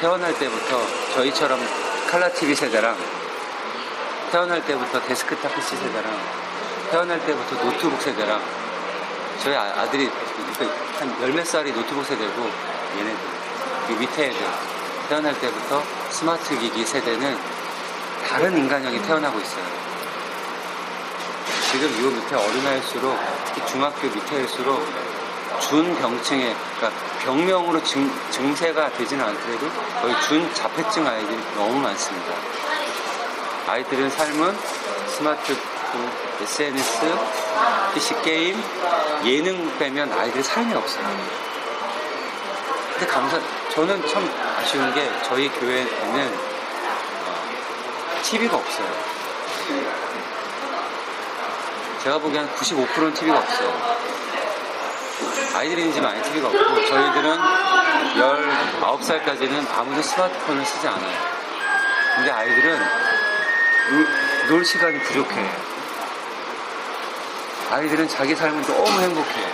[0.00, 0.80] 태어날 때부터
[1.14, 1.60] 저희처럼
[2.10, 2.96] 칼라 TV 세대랑
[4.30, 6.18] 태어날 때부터 데스크탑 PC 세대랑
[6.90, 8.40] 태어날 때부터 노트북 세대랑
[9.42, 10.10] 저희 아- 아들이
[10.98, 12.50] 한 열 몇 살이 노트북 세대고
[12.98, 13.18] 얘네들
[13.90, 14.46] 이 밑에 애들
[15.12, 17.36] 태어날 때부터 스마트 기기 세대는
[18.26, 19.64] 다른 인간형이 태어나고 있어요.
[21.70, 24.82] 지금 이 밑에 어린아이일수록 특히 중학교 밑에일수록
[25.60, 26.90] 준병증에 그러니까
[27.24, 29.68] 병명으로 증, 증세가 되지는 않더라도
[30.00, 32.32] 거의 준자폐증 아이들이 너무 많습니다.
[33.68, 34.56] 아이들은 삶은
[35.08, 37.14] 스마트폰, SNS,
[37.92, 38.62] PC 게임,
[39.26, 41.51] 예능 빼면 아이들이 삶이 없어요.
[43.02, 43.40] 근데 감사,
[43.74, 46.38] 저는 참 아쉬운 게 저희 교회에는
[48.22, 48.86] TV가 없어요.
[52.04, 53.96] 제가 보기엔 95%는 TV가 없어요.
[55.56, 57.38] 아이들이 있는 집 안에 TV가 없고 저희들은
[58.80, 61.18] 19살까지는 아무도 스마트폰을 쓰지 않아요.
[62.14, 62.78] 근데 아이들은
[63.90, 64.06] 놀,
[64.48, 65.50] 놀 시간이 부족해.
[67.68, 69.52] 아이들은 자기 삶을 너무 행복해.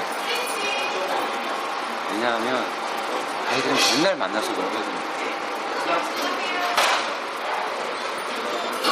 [2.13, 2.78] 왜냐하면
[3.51, 5.09] 아이들은 맨날 만나서 놀거든요.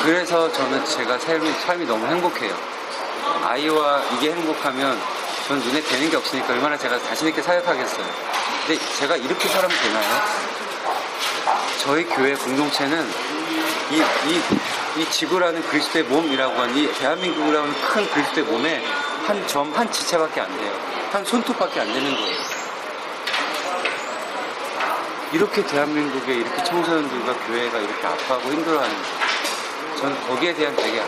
[0.03, 2.57] 그래서 저는 제가 삶이, 삶이 너무 행복해요.
[3.45, 4.99] 아이와 이게 행복하면
[5.47, 8.07] 전 눈에 뵈는 게 없으니까 얼마나 제가 자신있게 사역하겠어요.
[8.67, 10.23] 근데 제가 이렇게 살면 되나요?
[11.83, 13.09] 저희 교회 공동체는
[13.91, 18.85] 이, 이, 이 지구라는 그리스도의 몸이라고 하는 이 대한민국이라는 큰 그리스도의 몸에
[19.27, 20.73] 한 점, 한 지체밖에 안 돼요.
[21.13, 22.56] 한 손톱밖에 안 되는 거예요.
[25.33, 29.03] 이렇게 대한민국에 이렇게 청소년들과 교회가 이렇게 아파하고 힘들어하는 거.
[30.01, 31.03] 저는 거기에 대한 되게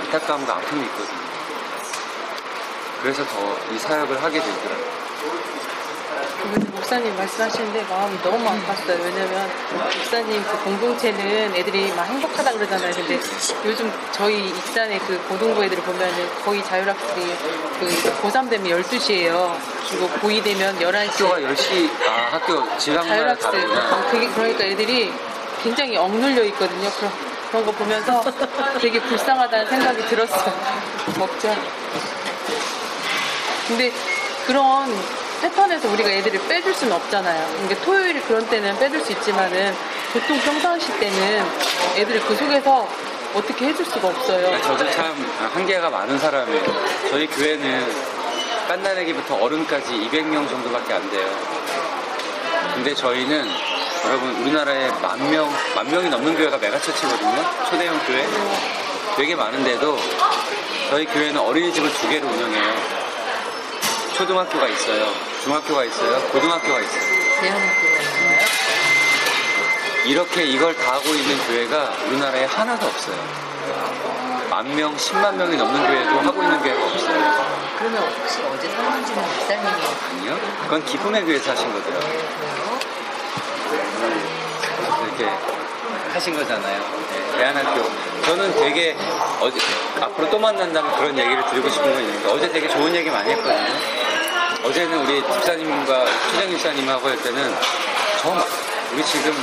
[0.00, 1.22] 안타까움과 아픔이 있거든요.
[3.02, 5.02] 그래서 더 이 사역을 하게 되더라고요.
[6.50, 9.00] 목사님 말씀하시는데 마음이 너무 아팠어요.
[9.00, 9.48] 왜냐면
[9.96, 12.92] 목사님 그 공동체는 애들이 막 행복하다 그러잖아요.
[12.94, 13.20] 근데
[13.64, 17.20] 요즘 저희 익산의 그 고등부 애들을 보면은 거의 자율학습이
[17.80, 19.56] 그 고3 되면 12시예요.
[19.88, 21.12] 그리고 고2 되면 11시.
[21.24, 23.50] 학교가 10시, 아, 학교 지방마다 자율학습.
[23.52, 24.10] 다르구나.
[24.10, 25.12] 그게 그러니까 애들이
[25.62, 26.90] 굉장히 억눌려 있거든요.
[26.98, 27.12] 그런,
[27.50, 28.24] 그런 거 보면서
[28.80, 30.52] 되게 불쌍하다는 생각이 들었어요.
[31.18, 31.54] 먹자.
[33.68, 33.92] 근데
[34.46, 34.92] 그런
[35.42, 37.46] 패턴에서 우리가 애들을 빼줄 수는 없잖아요.
[37.54, 39.74] 그러니까 토요일 그런 때는 빼줄 수 있지만은
[40.12, 41.44] 보통 평상시 때는
[41.96, 42.88] 애들을 그 속에서
[43.34, 44.60] 어떻게 해줄 수가 없어요.
[44.62, 45.14] 저도 참
[45.52, 46.62] 한계가 많은 사람이에요.
[47.10, 47.92] 저희 교회는
[48.68, 51.28] 깐난애기부터 어른까지 200명 정도밖에 안 돼요.
[52.74, 53.48] 근데 저희는
[54.04, 57.44] 여러분 우리나라에 만 명, 만 명이 넘는 교회가 메가처치거든요.
[57.68, 58.26] 초대형 교회.
[59.16, 59.98] 되게 많은데도
[60.90, 63.01] 저희 교회는 어린이집을 두 개를 운영해요.
[64.22, 65.12] 초등학교가 있어요.
[65.42, 66.20] 중학교가 있어요.
[66.28, 67.02] 고등학교가 있어요.
[70.06, 73.16] 이렇게 이걸 다 하고 있는 교회가 우리나라에 하나도 없어요.
[74.48, 77.52] 만 명, 10만 명이 넘는 교회도 하고 있는 교회가 없어요.
[77.78, 79.68] 그러면 혹시 어제 설문지는 목사님이
[80.10, 80.38] 아니요?
[80.62, 81.90] 그건 기쁨의 교회에서 하신 거죠.
[85.04, 85.28] 이렇게
[86.12, 86.80] 하신 거잖아요.
[87.10, 87.90] 네, 대안학교.
[88.24, 88.96] 저는 되게
[89.40, 89.58] 어제,
[90.00, 94.01] 앞으로 또 만난다면 그런 얘기를 드리고 싶은 건 있는데 어제 되게 좋은 얘기 많이 했거든요.
[94.64, 97.54] 어제는 우리 집사님과 최정 집사님하고 할 때는
[98.20, 98.46] 저, 막-
[98.92, 99.34] 우리 지금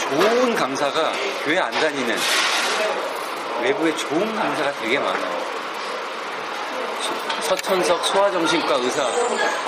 [0.00, 1.12] 좋은 강사가
[1.44, 2.16] 교회 안 다니는
[3.62, 5.44] 외부에 좋은 강사가 되게 많아요.
[7.42, 9.06] 서천석 소아정신과 의사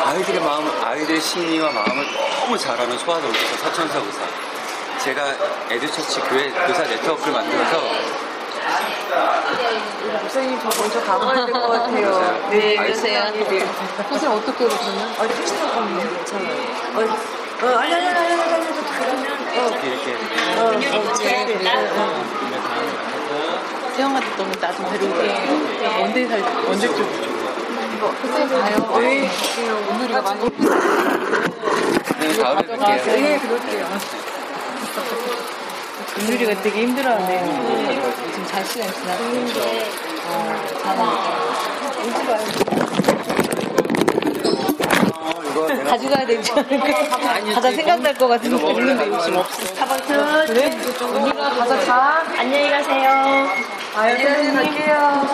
[0.05, 2.07] 아이들의 마음 아이들의 심리와 마음을
[2.41, 4.19] 너무 잘 아는 소아정신과 서천석 의사
[5.05, 5.35] 제가
[5.71, 7.83] 에듀처치 교회 의사 네트워크를 만들어서
[10.23, 12.07] 목사님 저 먼저 가봐야 될 것 같아요.
[12.51, 13.23] 네, 그러세요.
[14.09, 15.15] 선생님 어떻게 그러면?
[15.19, 16.55] 아, 택시 타고 가면 괜찮아요.
[16.95, 18.57] 어, 어, 알려, 알려, 알려, 알려, 알려,
[18.99, 19.27] 그러면,
[19.57, 20.07] 어, 이렇게
[20.59, 20.61] 어,
[20.99, 22.07] 어,
[23.97, 25.19] 태영한테 너무 나 좀 데려오고
[26.05, 26.99] 언제 살 언제쯤
[28.21, 28.77] 선생님 가요.
[28.99, 29.03] 왜?
[29.91, 30.41] 오늘이가 많이.
[32.19, 33.85] 네, 다음에 뵐게요 네, 그럴게요.
[36.19, 37.45] 은율이가 되게 힘들어하네.
[38.33, 40.27] 지금 잘 시간 지났어.
[45.89, 47.55] 가져가야 되지 않을까?
[47.55, 49.75] 가자 생각날 것 같은데 없는데 욕심 없어.
[49.75, 50.47] 가방 펴.
[50.47, 50.79] 그래?
[51.15, 52.25] 언니가 가서 자.
[52.39, 53.47] 안녕히 가세요.
[53.95, 55.27] 아, 여자님 갈게요.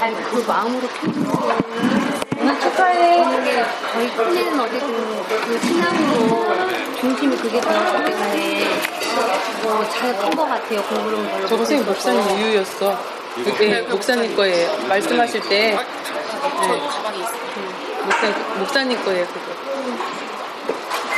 [0.00, 3.24] 아니 그 마음으로 거 오늘 축하해.
[3.92, 6.46] 거의 큰애는 어쨌든 그 신앙으로
[7.00, 8.64] 중심이 그게 되었기 때문에
[9.62, 12.98] 뭐잘큰 것 같아요 공부를 걸로 저 선생님 목사님 우유였어.
[13.58, 14.76] 네, 목사님 거예요.
[14.88, 15.48] 말씀하실 때.
[15.72, 15.78] 네.
[18.04, 18.28] 목사,
[18.58, 19.52] 목사님 거예요, 그거.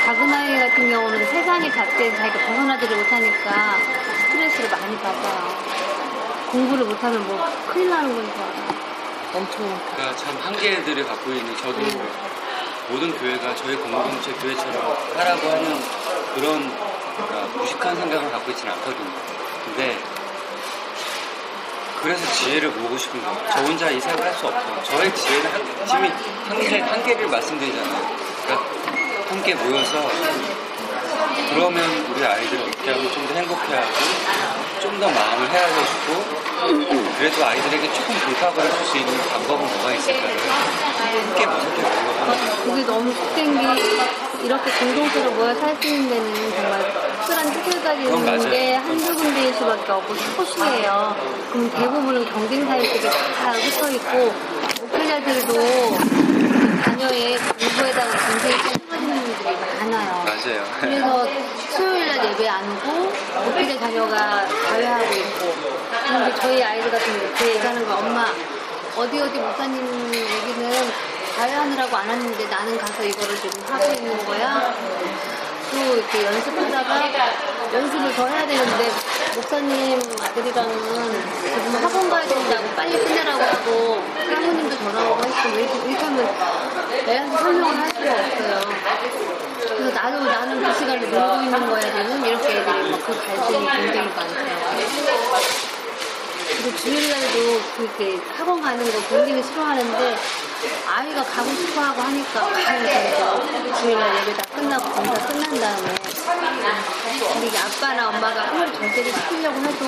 [0.06, 3.76] 작은 아이 같은 경우는 세상이 밖에 자기가 벗어나지를 못하니까
[4.26, 5.54] 스트레스를 많이 받아요
[6.50, 7.38] 공부를 못하면 뭐
[7.72, 8.80] 큰일 나는 거니까.
[9.33, 11.78] 엄청 그러니까 참 한계들을 갖고 있는 저도
[12.89, 15.81] 모든 교회가 저희 공동체 교회처럼 하라고 하는
[16.35, 16.72] 그런
[17.16, 19.11] 그러니까 무식한 생각을 갖고 있지는 않거든요.
[19.64, 19.99] 근데
[22.03, 23.39] 그래서 지혜를 모으고 싶은 거예요.
[23.53, 24.83] 저 혼자 이 생각을 할 수 없어요.
[24.85, 26.11] 저의 지혜는 한, 지금
[26.49, 28.16] 한계, 한계를 말씀드리잖아요.
[28.45, 28.66] 그러니까
[29.28, 30.11] 함께 모여서
[31.51, 33.89] 그러면 우리 아이들을 어떻게 하면 좀 더 행복해하고
[34.91, 36.41] 좀 더 마음을 헤아려 주고
[37.16, 42.64] 그래도 아이들에게 조금 돌파구를 줄수 있는 방법은 뭐가 있을까를 함께 모색해 보려고 하는 거예요.
[42.64, 48.51] 그게 너무 게 이렇게 공동체로 모여 살 수 있는 데는 정말 특별한 특별까지 있는.
[48.51, 51.16] 게 한두 군데일 수밖에 없고 소수예요.
[51.53, 54.34] 그럼 대부분은 경쟁 사회 쪽에 다 흩어 있고
[54.80, 58.80] 목회자들도 그 자녀의 공부에다가 굉장히
[59.35, 60.24] 분들이 많아요.
[60.24, 60.64] 맞아요.
[60.81, 61.26] 그래서
[61.70, 63.12] 수요일 날 예배 안 오고
[63.45, 65.55] 목회자 자녀가 자회하고 있고
[66.07, 68.26] 근데 저희 아이들 같은 경우 그 얘기하는 거 엄마
[68.97, 70.93] 어디 어디 목사님 얘기는
[71.37, 74.74] 자회하느라고 안 왔는데 나는 가서 이거를 지금 하고 있는 거야
[75.70, 77.01] 또 이렇게 연습하다가
[77.72, 78.90] 연습을 더 해야 되는데
[79.36, 80.72] 목사님 아들이랑은
[81.40, 85.48] 지금 학원 가야 된다고 빨리 끝내라고 하고 사모님도 전화 오고 했고
[85.86, 86.26] 이렇게, 하면
[87.06, 88.60] 애한테 설명을 할 수가 없어요.
[89.68, 94.08] 그래서 나도 나는 그 시간에 놀고 있는 거야 지금 이렇게 애들이 막 그 갈등이 굉장히
[94.16, 94.70] 많아요.
[96.46, 100.16] 그리고 주일날도 그렇게 학원 가는 거 굉장히 싫어하는데
[100.86, 105.94] 아이가 가고 싶어 하고 하니까 그래서 주일날 예배 다 끝나고 검사 끝난 다음에.
[107.38, 109.86] 우리 아빠나 엄마가 아무리 절제를 시키려고 해도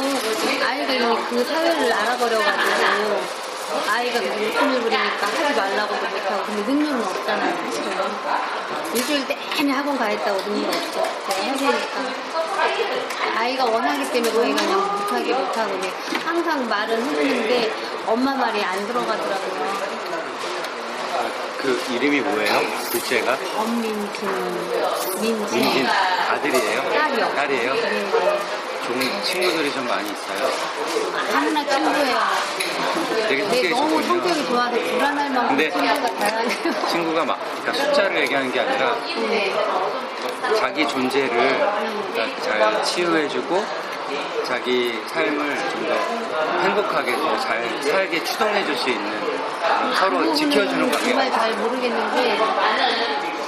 [0.67, 3.21] 아이가 이미 그 사회를 알아버려가지고
[3.91, 6.45] 아이가 욕심을 부리니까 하지 말라고도 못하고.
[6.47, 7.91] 근데 능력은 없잖아요 사실은.
[8.95, 11.97] 일주일 내내 학원 가있다고 능력 제가 해보니까
[13.37, 15.81] 아이가 원하기 때문에 저희가 그냥 못하게 못하고
[16.25, 17.73] 항상 말은 해주는데
[18.07, 20.02] 엄마 말이 안 들어가더라고요
[21.63, 22.61] 그 이름이 뭐예요?
[22.91, 23.39] 둘째가?
[23.57, 24.29] 엄민진
[25.21, 25.87] 민진 민진
[26.29, 26.83] 아들이에요?
[26.93, 27.75] 딸이요 딸이에요?
[27.75, 28.11] 네.
[28.85, 30.51] 종 친구들이 좀 많이 있어요.
[31.33, 32.19] 하나 친구예요
[33.29, 34.07] 되게 근데 성격이 너무 좋거든요.
[34.09, 38.97] 성격이 좋아서 불안할 만큼 근데- 친구가 다양해요 친구가 막 그러니까 숫자를 얘기하는 게 아니라
[39.29, 39.55] 네.
[40.59, 41.31] 자기 존재를
[42.13, 43.65] 그러니까 잘 치유해주고
[44.47, 45.95] 자기 삶을 좀 더
[46.63, 49.42] 행복하게 더 잘 살게 추동해줄 수 있는
[49.99, 51.31] 서로 그 지켜주는 부분은 정말.
[51.33, 52.39] 잘 모르겠는데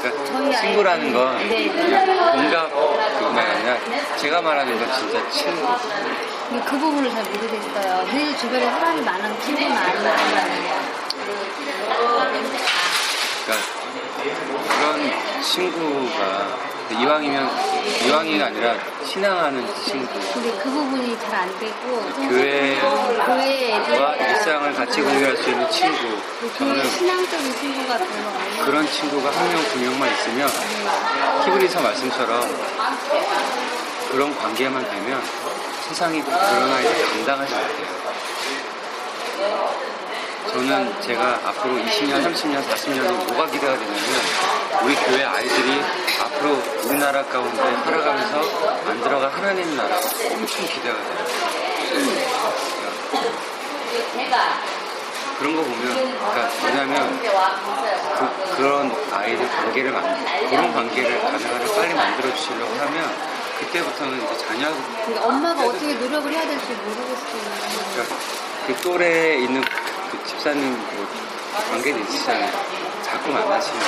[0.02, 1.68] 그러니까 친구라는 건 네.
[1.68, 2.70] 공감
[3.18, 3.76] 그만 아니라
[4.16, 5.66] 제가 말하는 건 진짜 친구.
[6.48, 8.04] 근데 그 부분을 잘 모르겠어요.
[8.12, 10.74] 늘 주변에 사람이 많은 친구는 아니잖아요.
[13.44, 13.66] 그러니까
[14.68, 17.50] 그런 친구가 이왕이면
[18.06, 18.74] 이왕이가 아니라
[19.04, 20.08] 신앙하는 친구.
[20.32, 22.78] 근데 그 부분이 잘 안 되고 교회
[23.26, 26.16] 교회 애들 와 일상을 같이 공유할 수 있는 친구.
[26.40, 30.48] 교회 저는 신앙적인 친구가 없는 그런 친구가 한 명, 두 명만 있으면
[31.44, 32.42] 히브리서 말씀처럼
[34.10, 35.22] 그런 관계만 되면
[35.88, 37.94] 세상이 그런 아이를 감당하지 못해요.
[40.50, 44.04] 저는 제가 앞으로 20년, 30년, 40년이 뭐가 기대가 되냐면
[44.82, 45.80] 우리 교회 아이들이
[46.22, 51.26] 앞으로 우리나라 가운데 살아가면서 만들어갈 하나님 나라가 엄청 기대가 돼요.
[54.12, 54.38] 그러니까
[55.38, 57.20] 그런 거 보면, 그러니까 뭐냐면
[58.18, 64.68] 그, 그런 아이들 관계를 만 그런 관계를 가능하게 빨리 만들어 주시려고 하면 그때부터는 이제 자녀
[65.04, 67.42] 그러니까 엄마가 어떻게 노력을 해야 될지 모르겠어요.
[67.92, 68.16] 그러니까
[68.66, 69.93] 그 또래에 있는 그
[70.26, 71.06] 집사님 뭐
[71.70, 72.50] 관계도 있으시잖아요.
[73.04, 73.80] 자꾸 만나시면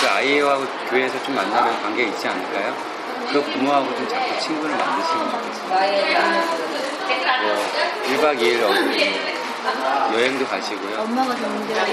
[0.00, 0.58] 그 아이와
[0.90, 2.76] 교회에서 좀 만나는 관계 있지 않을까요?
[3.32, 5.72] 그 부모하고 좀 자꾸 친구를 만드시면 좋겠어요.
[7.42, 7.46] 뭐
[8.06, 9.20] 1박 2일 어디
[10.14, 11.00] 여행도 가시고요.
[11.02, 11.92] 엄마가 좀 문제라고.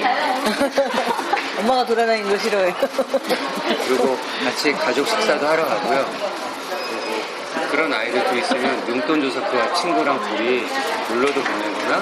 [1.59, 2.73] 엄마가 돌아다니는 거 싫어해요.
[3.87, 6.05] 그리고 같이 가족 식사도 하러 가고요.
[6.89, 10.65] 그리고 그런 아이들 도 있으면 용돈 줘서 그 친구랑 둘이
[11.09, 12.01] 놀러도 보내거나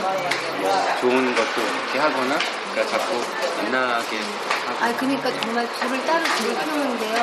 [0.61, 2.37] 뭐 좋은 것도 이렇게 하거나
[2.73, 3.21] 그러니까 자꾸
[3.57, 7.13] 만나게 하고 아니 그러니까 정말 둘을 따로 둘을 키우는데요.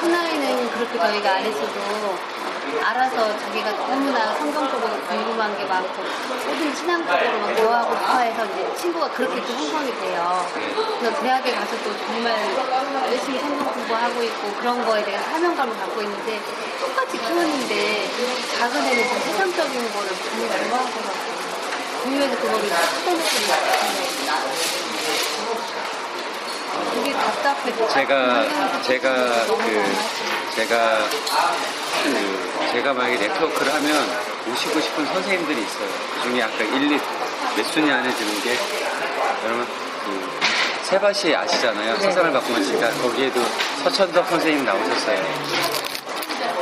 [0.00, 2.18] 큰 아이는 그렇게 저희가 안 했어도
[2.84, 6.02] 알아서 자기가 너무나 성경적으로 궁금한 게 많고
[6.46, 10.46] 모든 신앙적으로만 대화하고 싶어해서 이제 친구가 그렇게 또 형성이 돼요.
[11.00, 12.32] 그래서 대학에 가서 또 정말
[13.10, 16.40] 열심히 성경 공부하고 있고 그런 거에 대한 사명감을 갖고 있는데
[16.78, 18.10] 똑같이 키웠는데
[18.58, 21.19] 작은 애는 좀 세상적인 거를 많이 좋아하더라고
[22.00, 22.04] 요.
[22.04, 22.70] 교회에서 그거를
[26.94, 29.84] 그게 답답해서 제가 제가 그
[30.54, 31.08] 제가
[32.04, 34.08] 그 제가 만약에 네트워크를 하면
[34.46, 35.88] 모시고 싶은 선생님들이 있어요.
[36.14, 37.00] 그 중에 아까 1, 2,
[37.56, 38.56] 몇 순위 안에 드는 게
[39.44, 39.66] 여러분
[40.04, 40.30] 그
[40.84, 41.98] 세바시 아시잖아요.
[41.98, 43.40] 세상을 바꾸는 시간 거기에도
[43.84, 45.99] 서천덕 선생님 나오셨어요.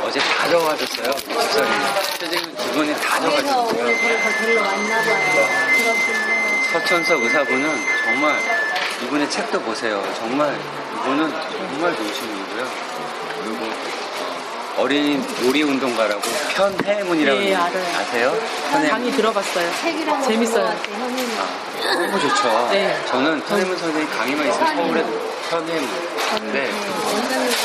[0.03, 1.11] 어제 다 적어가셨어요.
[1.13, 1.73] 집사님.
[2.19, 3.67] 선생님 두 분이 다 적어가셨어요.
[3.79, 5.17] 오늘 저를 더 별로 왔나 봐요.
[5.77, 6.71] 그렇군요.
[6.71, 8.39] 서천석 의사분은 정말
[9.03, 10.03] 이분의 책도 보세요.
[10.19, 10.57] 정말
[10.95, 12.67] 이분은 정말 좋으신 분이고요.
[13.43, 13.71] 그리고
[14.77, 16.21] 어린이 놀이운동가라고
[16.53, 17.83] 편해문이라고 예, 알아요.
[17.99, 18.39] 아세요?
[18.71, 18.89] 편해문.
[18.89, 19.71] 강의 들어봤어요.
[20.25, 20.65] 재밌어요.
[20.89, 21.27] 현민이.
[21.83, 22.69] 너무 좋죠.
[22.71, 22.97] 네.
[23.07, 25.05] 저는 편해문 선생님 강의만 있으면 서울에
[25.49, 25.89] 편해문.
[26.53, 26.69] 네.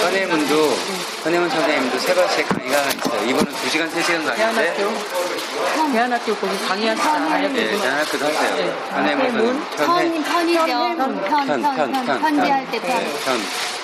[0.01, 0.77] 편해문도
[1.23, 3.23] 편해문 선생님도 세바시에 강의가 하나 있어요.
[3.29, 4.75] 이번은 2시간, 3시간 강의인데
[5.93, 6.35] 대안학교.
[6.37, 7.45] 거기 강의하시잖아요.
[7.57, 8.57] 예, 대안학교도 하세요.
[8.57, 8.75] 네.
[8.91, 10.65] 편해문은 편해 편, 편이죠.
[10.67, 13.05] 편, 편, 편, 편, 편지할 때 편.
[13.25, 13.41] 편,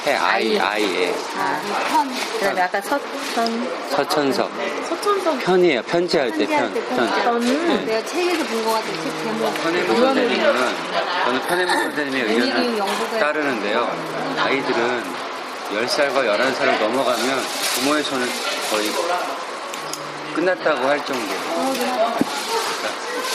[0.07, 1.13] 해, 아이, 아이에
[1.91, 2.09] 편.
[2.39, 4.51] 그 다음에 아까 서천 서천석.
[4.89, 5.83] 서천석 편이에요.
[5.83, 6.73] 편지할 때 편.
[6.75, 7.11] 때 편.
[7.11, 7.85] 편지.
[7.87, 8.95] 내가 책에서 본 것 같아요.
[9.03, 9.55] 책 제목.
[9.63, 10.45] 편해문 선생님은
[11.25, 13.90] 저는 편해문 선생님의 의견을 따르는데요.
[14.39, 15.05] 아이들은
[15.71, 17.43] 10살과 11살을 넘어가면
[17.75, 18.27] 부모의 손을
[18.71, 18.91] 거의
[20.35, 21.05] 끝났다고 할.
[21.05, 21.35] 그러니까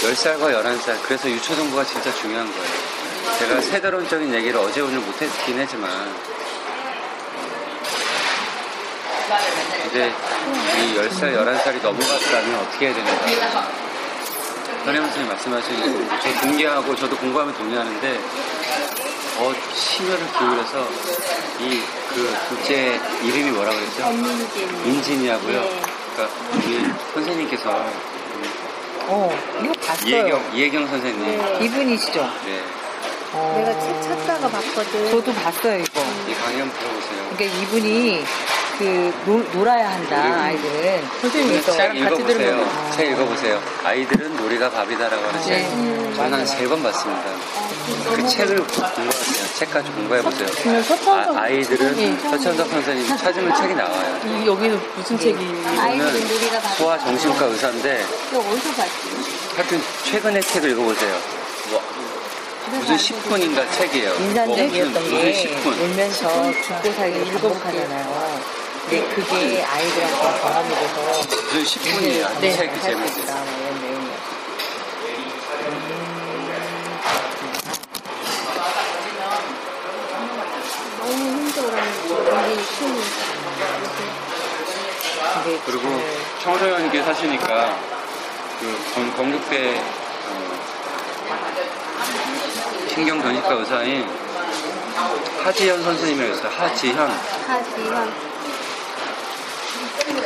[0.01, 1.01] 10살과 11살.
[1.03, 2.95] 그래서 유초등부가 진짜 중요한 거예요.
[3.39, 6.13] 제가 세대론적인 얘기를 어제 오늘 못했긴 하지만
[9.89, 10.11] 이제
[10.77, 13.25] 이 10살, 11살이 넘어갔다면 어떻게 해야 되는가.
[14.85, 18.19] 현혜원 선생님 말씀하신 저 동의하고 저도 공부하면 동의하는데
[19.37, 20.87] 더 심혈을 기울여서
[21.61, 21.81] 이
[22.15, 24.05] 그 둘째 이름이 뭐라 그랬죠?
[24.05, 24.83] 엄민진.
[24.85, 25.61] 민진이하고요.
[25.63, 25.81] 네.
[26.15, 27.85] 그러니까 우리 선생님께서
[29.07, 30.07] 어 이거 봤어요.
[30.07, 31.25] 이혜경, 이혜경 선생님.
[31.59, 31.65] 네.
[31.65, 32.21] 이분이시죠?
[32.45, 32.63] 네.
[33.37, 33.53] 어.
[33.57, 35.11] 내가 책 찾다가 봤거든.
[35.11, 36.01] 저도 봤어요 이거.
[36.27, 37.35] 이 강의 한번 들어보세요.
[37.35, 38.25] 그러니까 이분이
[38.77, 40.39] 그 놀, 놀아야 한다 음.
[40.41, 41.03] 아이들은.
[41.21, 42.27] 선생님이 책 읽어보세요.
[42.27, 43.61] 들으면 책 읽어보세요.
[43.83, 45.49] 아이들은 놀이가 밥이다라고 하는 책.
[45.59, 46.13] 네.
[46.15, 47.23] 저는 한 세 번 봤습니다.
[48.15, 49.47] 그 책을 공부하세요.
[49.55, 50.47] 책까지 공부해보세요.
[50.61, 52.17] 그러면 서천석 아, 아이들은 예.
[52.29, 54.19] 서천석 선생님 찾으면 책이 나와요.
[54.25, 55.37] 이- 여기는 무슨 책이
[55.79, 56.69] 아이들은 이거는 놀이가 다.
[56.75, 58.91] 소아 정신과 의사인데 이거 어디서 봤지?
[59.55, 61.44] 하여튼 최근의 책을 읽어보세요.
[62.75, 64.13] 뭐 무슨 10분인가 책이에요.
[64.15, 65.81] 뭐 인상적이었던 무슨, 게 무슨 10분.
[65.81, 68.55] 울면서 죽고 살기 반복하잖아요.
[68.89, 71.01] 근데 그게 아이들한테 경험이 돼서
[71.31, 72.39] 무슨 10분이에요.
[72.41, 73.21] 네, 책이 제목이.
[85.43, 86.03] 뭐 그리고 잘-
[86.43, 87.77] 청소년기 사시니까
[88.59, 90.55] 그 건- 건국대 어,
[92.95, 94.07] 신경전이과 의사인
[95.43, 96.51] 하지현 선생님이라고 있어요.
[96.57, 97.09] 하지현.
[97.47, 98.13] 하지현.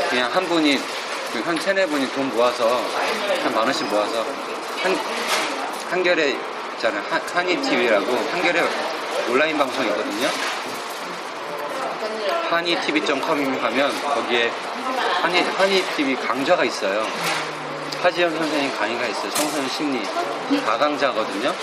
[0.09, 0.80] 그냥 한 분이
[1.34, 2.82] 그한 세네 분이 돈 모아서
[3.43, 4.26] 한 만 원씩 모아서
[4.84, 4.97] 한
[5.89, 6.38] 한결에
[6.76, 8.63] 있잖아요 한, 한이 TV라고 한결에
[9.30, 10.28] 온라인 방송이 있거든요.
[12.49, 14.51] 한이 TV.com 가면 거기에
[15.22, 17.05] 한이 한이 TV 강좌가 있어요.
[18.01, 19.30] 하지영 선생님 강의가 있어요.
[19.32, 20.03] 청소년 심리
[20.65, 21.53] 가강자거든요.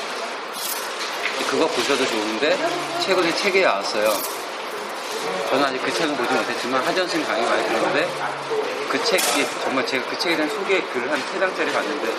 [1.51, 2.57] 그거 보셔도 좋은데
[3.01, 4.13] 최근에 책이 나왔어요.
[5.51, 8.09] 저는 아직 그 책은 보지 못했지만 선생님 강의 많이 들었는데
[8.91, 12.13] 그 책이 정말 제가 그 책에 대한 소개 글을 한 세 장짜리 봤는데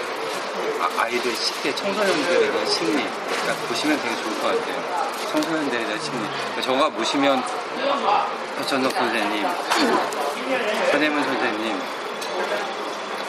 [0.97, 5.07] 아, 이들 10대 청소년들에 대한 심리 그러니까 보시면 되게 좋을 것 같아요.
[5.31, 6.19] 청소년들에 대한 심리.
[6.19, 7.43] 그러니까 저가 보시면
[8.57, 9.47] 배천덕 선생님,
[10.91, 11.81] 전혜문 선생님,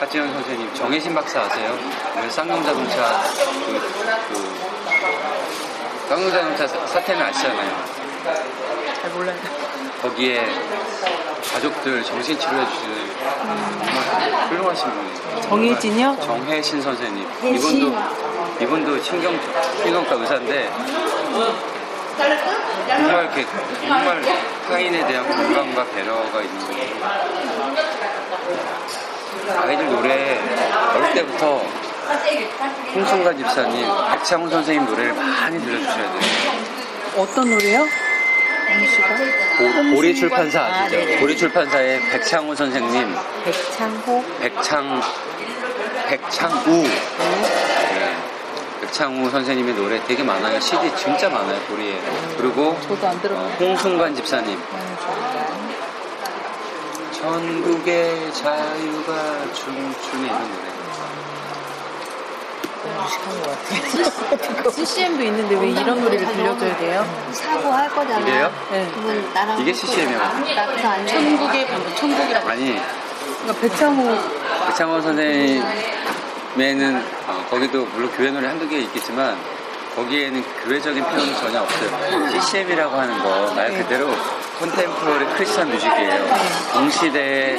[0.01, 1.76] 하지현 선생님, 정혜신 박사 아세요?
[2.16, 3.22] 오늘 쌍용 자동차
[3.66, 3.80] 그,
[4.28, 4.68] 그
[6.09, 7.70] 쌍용자동차 사- 사태는 아시잖아요.
[9.02, 9.36] 잘 몰라요.
[10.02, 10.46] 거기에
[11.52, 15.40] 가족들 정신 치료해 주시는 정말 훌륭하신 분이에요.
[15.42, 16.16] 정혜진이요?
[16.20, 17.28] 정혜신 선생님.
[17.54, 17.96] 이분도,
[18.61, 19.38] 이분도 신경,
[19.82, 20.70] 신경과 의사인데,
[22.88, 23.46] 정말 이렇게,
[23.86, 24.22] 정말
[24.68, 26.96] 타인에 대한 공감과 배려가 있는 분이에요.
[29.62, 30.40] 아이들 노래,
[30.94, 31.62] 어릴 때부터
[32.94, 36.20] 홍순가 집사님, 백창훈 선생님 노래를 많이 들려주셔야 돼요.
[37.16, 37.84] 어떤 노래요?
[39.59, 41.18] 보- 보리 출판사 아, 아시죠?
[41.20, 45.02] 보리 출판사의 백창우 선생님, 백창호 백창,
[46.09, 46.82] 백창우.
[46.82, 48.16] 네.
[48.80, 50.61] 백창우 선생님의 노래 되게 많아요.
[50.61, 51.98] CD 진짜 많아요, 보리에.
[52.38, 53.56] 그리고 저도 안 어.
[53.61, 54.59] 홍순관 집사님.
[57.12, 60.68] 전국의 자유가 춤추는 이런 노래.
[62.89, 64.70] 무식한 것 같아요.
[64.70, 67.05] CCM도 있는데 왜 이런 노래를 들려줘야 돼요?
[67.32, 68.20] 사고 할 거잖아.
[68.20, 68.51] 이게요?
[68.70, 68.91] 네.
[68.95, 70.18] 그분 나랑 이게 할 CCM 이요.
[70.18, 70.55] 거잖아.
[70.55, 71.12] 나 그거 안 돼.
[71.12, 72.49] 천국의 방금 천국이라고.
[72.49, 72.80] 아니,
[73.43, 74.18] 그러니까 백창호
[74.68, 79.36] 배창원 선생님에는 어, 거기도 물론 교회 노래 한두 개 있겠지만
[80.03, 82.30] 거기에는 교회적인 표현이 전혀 없어요.
[82.40, 84.09] CCM이라고 하는 거 말 그대로
[84.61, 86.26] 콘템포러리 크리스천 뮤직이에요.
[86.74, 87.59] 동시대의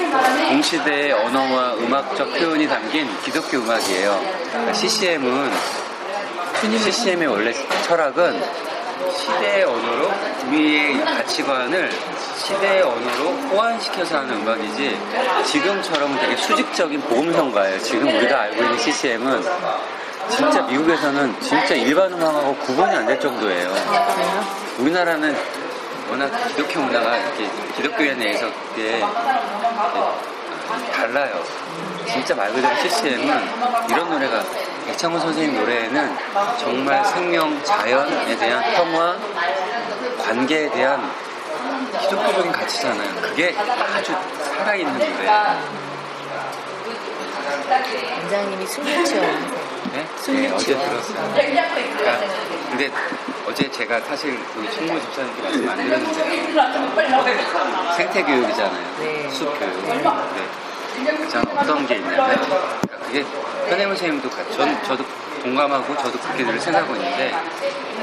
[0.50, 4.20] 동시대의 언어와 음악적 표현이 담긴 기독교 음악이에요.
[4.52, 5.52] 그러니까 CCM은
[6.80, 8.42] CCM의 원래 철학은
[9.18, 10.12] 시대의 언어로
[10.48, 11.90] 우리의 가치관을
[12.38, 14.98] 시대의 언어로 호환시켜서 하는 음악이지
[15.46, 17.80] 지금처럼 되게 수직적인 보험성가예요.
[17.80, 19.44] 지금 우리가 알고 있는 CCM은
[20.30, 23.74] 진짜 미국에서는 진짜 일반 음악하고 구분이 안 될 정도예요.
[24.78, 25.36] 우리나라는
[26.10, 29.04] 워낙 기독교 문화가 이렇게 기독교에 내에서 그게
[30.94, 31.44] 달라요.
[32.08, 33.42] 진짜 말 그대로 CCM은
[33.90, 34.44] 이런 노래가
[34.88, 36.18] 백창훈 선생님 노래에는
[36.60, 39.16] 정말 생명, 자연에 대한 평화,
[40.24, 41.12] 관계에 대한
[42.02, 43.16] 기독교적인 가치잖아요.
[43.22, 43.56] 그게
[43.96, 44.14] 아주
[44.58, 45.30] 살아있는 노래.
[48.22, 49.59] 원장님이 숨을 치어요.
[49.92, 50.06] 네?
[50.28, 51.34] 네, 어제 들었어요.
[51.34, 52.20] 그러니까
[52.70, 52.92] 근데
[53.48, 56.26] 어제 제가 사실 우리 총무 집사님께 말씀 안 드렸는데요.
[57.96, 58.96] 생태 교육이잖아요.
[59.00, 59.30] 네.
[59.30, 59.86] 숲 교육.
[59.86, 60.04] 네.
[61.24, 63.22] 가장 어떤 게 있냐면 그러니까 그게
[63.70, 65.04] 현혜문 선생님도 같- 전 저도
[65.42, 67.34] 동감하고 저도 그렇게 늘 생각하고 있는데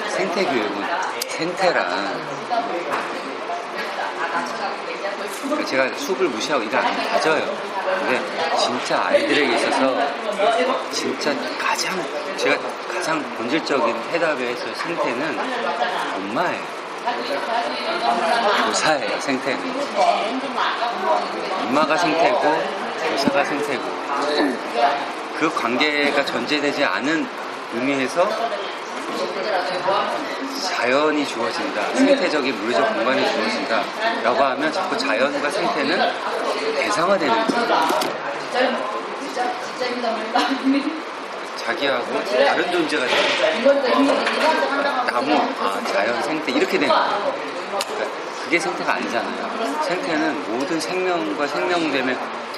[0.08, 0.86] 생태 교육은
[1.28, 1.86] 생태랑
[5.42, 7.75] 그러니까 제가 숲을 무시하고 이거 안 맞아요.
[7.86, 8.20] 근데
[8.58, 9.96] 진짜 아이들에게 있어서
[10.90, 12.02] 진짜 가장
[12.36, 12.56] 제가
[12.92, 15.38] 가장 본질적인 해답에서 생태는
[16.16, 16.76] 엄마예요.
[18.66, 19.20] 교사예요.
[19.20, 19.60] 생태는
[21.68, 22.62] 엄마가 생태고
[23.10, 23.82] 교사가 생태고
[25.38, 27.28] 그 관계가 전제되지 않은
[27.74, 28.28] 의미에서
[30.62, 33.82] 자연이 주어진다, 생태적인 물리적 공간이 주어진다
[34.22, 36.12] 라고 하면 자꾸 자연과 생태는
[36.76, 37.66] 대상화되는 거예요.
[41.56, 45.06] 자기하고 다른 존재가 되는 거예요.
[45.06, 47.34] 나무, 아, 자연, 생태 이렇게 되는 거예요.
[47.70, 49.82] 그러니까 그게 생태가 아니잖아요.
[49.82, 52.16] 생태는 모든 생명과 생명됨의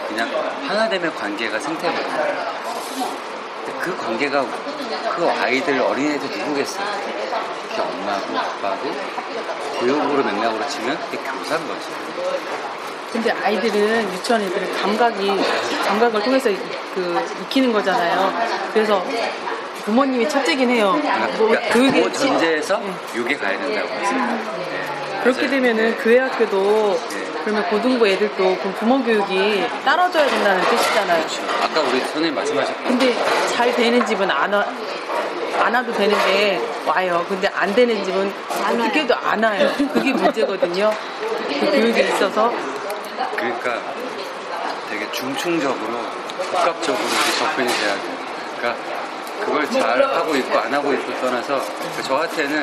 [0.09, 0.31] 그냥
[0.67, 2.49] 하나됨의 관계가 생태거든요.
[3.81, 4.45] 그 관계가
[5.17, 6.87] 그 아이들 어린애들 누구겠어요?
[7.69, 8.91] 그게 엄마고 아빠고
[9.81, 11.87] 교육으로 맥락으로 치면 그게 교사인 거지.
[13.13, 15.33] 근데 아이들은 유치원 애들은 감각이
[15.87, 16.51] 감각을 통해서
[16.95, 18.33] 그 익히는 거잖아요.
[18.73, 19.05] 그래서
[19.85, 20.93] 부모님이 첫째긴 해요.
[21.39, 22.81] 뭐 그러니까 교육이 그 전제에서
[23.15, 24.69] 이게 가야 된다고 하죠.
[25.23, 25.51] 그렇게 맞아요.
[25.51, 27.28] 되면은 교회 학교도 네.
[27.45, 31.25] 그러면 고등부 애들도 그럼 부모 교육이 따라줘야 된다는 뜻이잖아요.
[31.63, 33.15] 아까 우리 선생님 말씀하셨던 근데
[33.55, 34.65] 잘 되는 집은 안 와.
[35.61, 37.25] 안 와도 되는데 와요.
[37.29, 39.73] 근데 안 되는 집은 어떻게 해도 안 와요.
[39.93, 40.93] 그게 문제거든요.
[41.49, 42.53] 그 교육에 있어서
[43.37, 43.79] 그러니까
[44.89, 45.99] 되게 중충적으로
[46.53, 47.05] 복합적으로
[47.39, 48.19] 접근이 돼야 돼요.
[48.59, 48.83] 그러니까
[49.45, 51.61] 그걸 잘 하고 있고 안 하고 있고 떠나서
[51.97, 52.63] 그 저한테는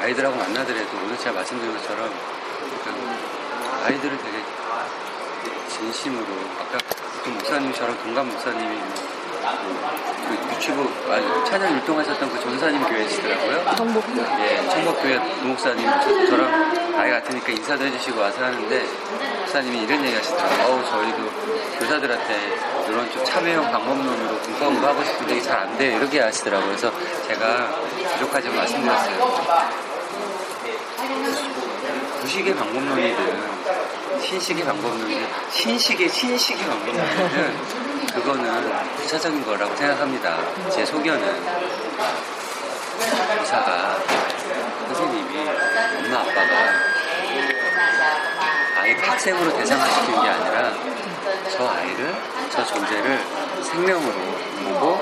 [0.00, 2.10] 아이들하고 만나더라도 오늘 제가 말씀드린 것처럼
[3.84, 4.42] 아이들을 되게
[5.68, 6.24] 진심으로
[6.60, 6.78] 아까
[7.24, 8.78] 그 목사님처럼 동감 목사님이
[10.74, 13.76] 뭐그 아니 찬양 율동하셨던 그 전사님 교회시더라고요.
[13.76, 14.20] 성복교.
[14.40, 18.86] 예, 청복교회 부목사님 저, 저랑 나이 같으니까 인사도 해주시고 와서 하는데
[19.40, 20.66] 목사님이 이런 얘기 하시더라고요.
[20.66, 21.30] 어우 저희도
[21.78, 25.96] 교사들한테 이런 좀 참여형 방법론으로 공부 공부하고 싶은데 이게 잘 안 돼요.
[25.98, 26.68] 이렇게 하시더라고요.
[26.68, 26.92] 그래서
[27.26, 27.68] 제가
[28.14, 29.87] 부족하지만 말씀드렸어요.
[32.20, 37.56] 구식의 방법론이든 신식의 방법론이든 신식의 신식의 방법론이든
[38.12, 40.38] 그거는 부차적인 거라고 생각합니다.
[40.70, 41.24] 제 소견은
[43.40, 43.98] 의사가
[44.88, 45.48] 선생님이
[46.04, 46.72] 엄마 아빠가
[48.82, 50.74] 아이를 학생으로 대상화시키는 게 아니라
[51.50, 52.14] 저 아이를
[52.50, 53.18] 저 존재를
[53.62, 54.14] 생명으로
[54.64, 54.98] 보고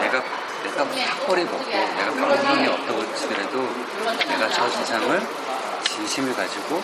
[0.00, 0.22] 내가
[0.62, 3.68] 내가 학벌이 먹고 내가 방법론이 없다고 치더라도
[4.18, 5.26] 내가 저 세상을
[5.84, 6.82] 진심을 가지고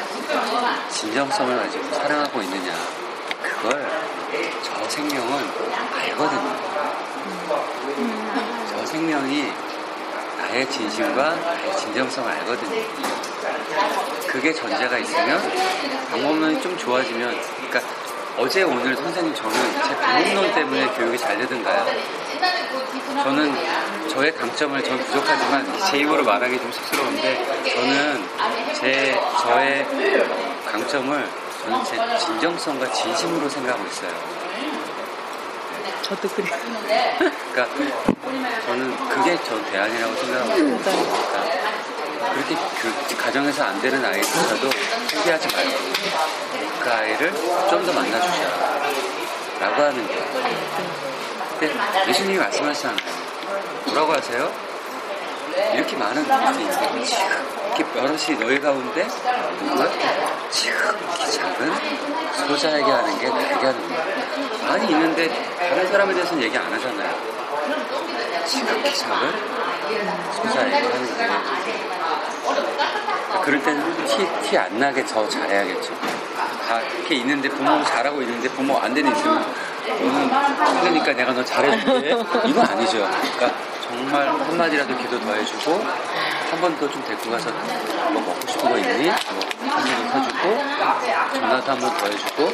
[0.91, 2.73] 진정성을 가지고 사랑하고 있느냐
[3.43, 3.87] 그걸
[4.63, 5.51] 저 생명은
[5.95, 6.57] 알거든요.
[8.71, 9.53] 저 생명이
[10.39, 12.83] 나의 진심과 나의 진정성을 알거든요.
[14.29, 15.41] 그게 전제가 있으면
[16.11, 17.81] 방법론이 좀 좋아지면, 그러니까
[18.39, 19.55] 어제 오늘 선생님 저는
[19.89, 21.87] 제 방법론 때문에 교육이 잘 되던가요?
[23.23, 28.29] 저는 저의 강점을 전 부족하지만 제 입으로 말하기 좀 쑥스러운데 저는
[28.75, 29.87] 제 저의
[30.71, 31.29] 강점을
[31.63, 34.11] 저는 제 진정성과 진심으로 생각하고 있어요.
[36.03, 36.57] 저도 그래요.
[37.53, 37.67] 그러니까
[38.67, 40.79] 저는 그게 전 대안이라고 생각하고 있어요.
[40.79, 41.76] 그러니까
[42.19, 44.71] 그렇게 교- 가정에서 안 되는 아이조차도
[45.15, 45.71] 포기하지 말고
[46.83, 47.33] 그 아이를
[47.71, 48.87] 좀 더 만나주자
[49.61, 50.25] 라고 하는 거예요.
[51.59, 51.75] 근데
[52.09, 52.99] 예수님이 말씀하시잖아요.
[53.87, 54.53] 뭐라고 하세요?
[55.73, 59.07] 이렇게 많은 분들이 이렇게 여럿이 너희 가운데
[59.61, 59.89] 누가
[60.51, 61.73] 지극히 작은
[62.47, 64.05] 소자에게 하는 게 나에게 하는 거야.
[64.69, 67.15] 많이 있는데 다른 사람에 대해서는 얘기 안 하잖아요.
[68.47, 69.33] 지극히 작은
[70.35, 71.96] 소자에게 하는 거예요.
[73.43, 75.95] 그럴 때는 티, 티안 나게 더 잘해야겠죠.
[76.69, 79.43] 다 이렇게 있는데 부모 잘하고 있는데 부모 안 되는 너는
[80.67, 82.11] 힘드니까 내가 너 잘해줄게.
[82.45, 83.09] 이건 아니죠.
[83.37, 83.53] 그러니까
[83.87, 85.85] 정말 한마디라도 기도 더 해주고
[86.51, 87.51] 한 번 더 좀 데리고 가서
[88.13, 89.07] 뭐 먹고 싶은 거 있니?
[89.09, 89.15] 뭐
[89.69, 90.59] 한입 사주고
[91.41, 92.53] 전화도 한 번 더 해주고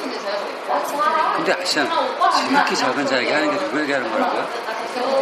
[1.37, 1.91] 근데 아시잖아
[2.37, 4.49] 지극히 작은 자에게 하는 게 누구에게 하는 거라고요?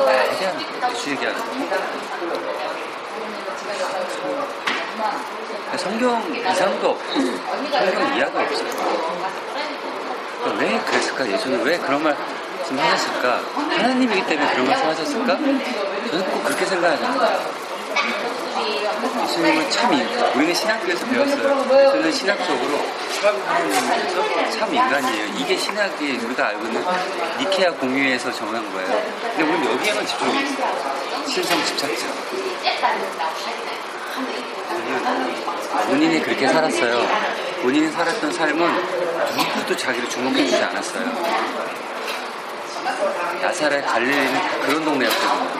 [0.06, 0.92] 나에게 하는 거예요.
[0.94, 2.80] 예수에게 하는 거예요.
[5.76, 7.12] 성경 이상도 없고
[7.70, 8.70] 성경 이하도 없어요.
[10.58, 11.30] 왜 그랬을까?
[11.30, 13.40] 예수는 왜 그런 말씀 하셨을까?
[13.54, 15.36] 하나님이기 때문에 그런 말씀 하셨을까?
[15.36, 17.60] 저는 꼭 그렇게 생각하잖아요.
[19.22, 21.86] 예수님은 참, 인, 우리는 신학교에서 배웠어요.
[21.86, 22.78] 예수는 신학적으로
[24.58, 25.26] 참 인간이에요.
[25.38, 26.84] 이게 신학이 우리가 알고 있는
[27.38, 29.02] 니케아 공유에서 정한 거예요.
[29.22, 31.24] 근데 우리는 여기에만 집중했어요.
[31.26, 32.06] 신성 집착자.
[35.86, 37.06] 본인이 그렇게 살았어요.
[37.62, 38.68] 본인이 살았던 삶은
[39.36, 41.04] 누구도 자기를 주목해주지 않았어요.
[43.42, 45.50] 나사렛 갈릴리는 그런 동네였거든요.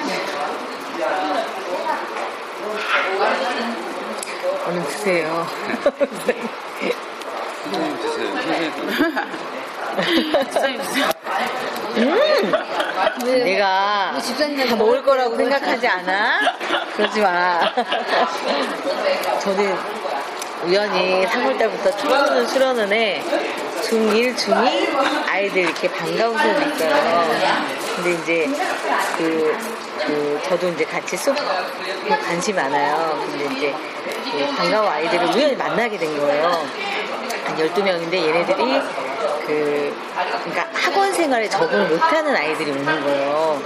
[4.67, 5.47] 얼른 드세요.
[7.63, 8.35] 선생님 드세요.
[10.53, 11.11] 선생님
[11.97, 12.53] 음!
[13.45, 16.41] 내가 우리 집사님한테 다 먹을 거라고 생각하지 않아?
[16.97, 17.61] 그러지 마.
[19.41, 19.77] 저는
[20.65, 23.23] 우연히 3월달부터 초보는 수련은 해
[23.83, 27.31] 중1, 중2 아이들 이렇게 반가운 소리 있어요.
[27.97, 28.49] 근데 이제
[29.17, 29.57] 그,
[30.07, 31.37] 그 저도 이제 같이 수업
[32.09, 33.19] 관심이 많아요.
[33.27, 33.75] 근데 이제
[34.31, 36.67] 그 반가운 아이들을 우연히 만나게 된 거예요.
[37.45, 38.81] 한 12명인데 얘네들이
[39.47, 39.97] 그
[40.45, 43.61] 그러니까 학원 생활에 적응을 못하는 아이들이 오는 거예요.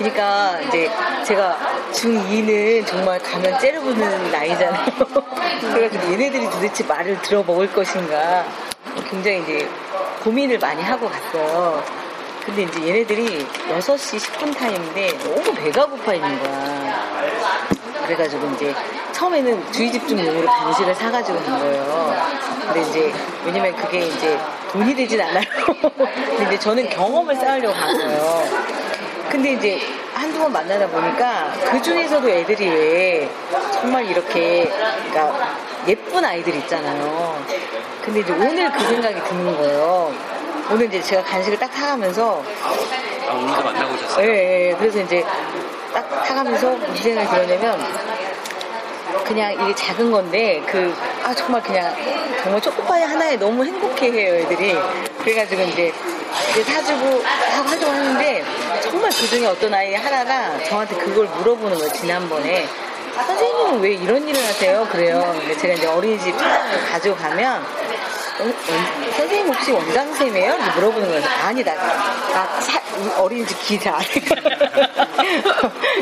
[0.00, 0.90] 그러니까 이제
[1.26, 1.58] 제가
[1.92, 4.86] 중2는 정말 가면 째려보는 나이잖아요.
[5.60, 8.46] 그래가지고 얘네들이 도대체 말을 들어먹을 것인가
[9.10, 9.68] 굉장히 이제
[10.24, 11.84] 고민을 많이 하고 갔어요.
[12.46, 17.10] 근데 이제 얘네들이 6시 10분 타임인데 너무 배가 고파 있는 거야.
[18.06, 18.74] 그래가지고 이제
[19.12, 22.16] 처음에는 주의 집중용으로 간식을 사가지고 간 거예요.
[22.64, 23.12] 근데 이제
[23.44, 24.38] 왜냐면 그게 이제
[24.72, 25.44] 돈이 되진 않아요.
[25.92, 28.79] 근데 이제 저는 경험을 쌓으려고 간 거예요.
[29.30, 29.80] 근데 이제
[30.12, 33.30] 한두 번 만나다 보니까 그 중에서도 애들이 왜
[33.72, 34.68] 정말 이렇게
[35.08, 35.54] 그러니까
[35.86, 37.40] 예쁜 아이들 있잖아요.
[38.04, 40.12] 근데 이제 오늘 그 생각이 드는 거예요.
[40.70, 42.42] 오늘 이제 제가 간식을 딱 사가면서
[43.28, 44.26] 아, 오늘도 만나고 오셨어요?
[44.28, 44.76] 예, 예.
[44.76, 45.24] 그래서 이제
[45.92, 47.80] 딱 타가면서 무슨 생각이 들었냐면
[49.24, 51.94] 그냥 이게 작은 건데 그 아 정말 그냥
[52.42, 54.74] 정말 초코파이 하나에 너무 행복해해요 애들이
[55.22, 55.92] 그래가지고 이제
[56.50, 58.44] 이제 사주고 하고 하려고 하는데
[58.90, 62.66] 정말 그 중에 어떤 아이 하나가 저한테 그걸 물어보는 거예요 지난번에
[63.14, 64.86] 선생님은 왜 이런 일을 하세요?
[64.90, 65.34] 그래요.
[65.38, 66.40] 근데 제가 이제 어린이집 을
[66.90, 68.54] 가지고 가면 어, 원-
[69.16, 70.56] 선생님 혹시 원장쌤이에요?
[70.76, 71.22] 물어보는 거예요.
[71.44, 72.80] 아니, 나, 나 사-
[73.20, 73.98] 어린이집 기자.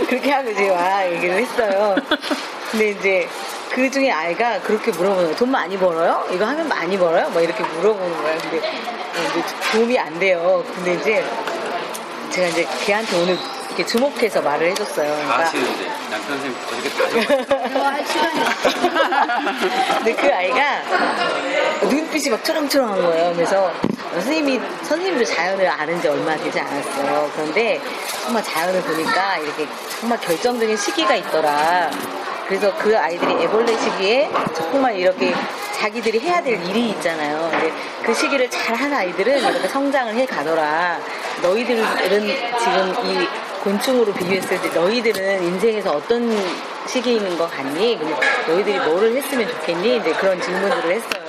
[0.09, 1.97] 그렇게 하고 이제 와 얘기를 했어요.
[2.71, 3.29] 근데 이제
[3.71, 5.37] 그 중에 아이가 그렇게 물어보는 거예요.
[5.37, 6.25] 돈 많이 벌어요?
[6.31, 7.29] 이거 하면 많이 벌어요?
[7.31, 8.39] 뭐 이렇게 물어보는 거예요.
[8.43, 10.65] 근데 이제 도움이 안 돼요.
[10.75, 11.25] 근데 이제
[12.31, 15.09] 제가 이제 걔한테 오늘 이렇게 주목해서 말을 해줬어요.
[15.09, 18.41] 다 그러니까 하시는데 남편 선생님 저렇게 다 대화할 시간이
[19.99, 20.83] 근데 그 아이가
[21.83, 23.33] 눈빛이 막 초롱초롱한 거예요.
[23.35, 23.73] 그래서
[24.13, 27.31] 선생님이, 선생님도 자연을 아는 지 얼마 되지 않았어요.
[27.35, 27.81] 그런데
[28.23, 29.69] 정말 자연을 보니까 이렇게
[30.01, 31.91] 정말 결정적인 시기가 있더라.
[32.49, 35.35] 그래서 그 아이들이 애벌레 시기에 정말 이렇게
[35.77, 37.49] 자기들이 해야 될 일이 있잖아요.
[37.53, 37.73] 근데
[38.03, 40.99] 그 시기를 잘 한 아이들은 이렇게 성장을 해 가더라.
[41.43, 41.85] 너희들은
[42.59, 43.29] 지금 이
[43.65, 46.31] 곤충으로 비교했을 때 너희들은 인생에서 어떤
[46.87, 47.99] 시기인 것 같니?
[48.47, 49.97] 너희들이 뭐를 했으면 좋겠니?
[49.97, 51.25] 이제 그런 질문들을 했어요.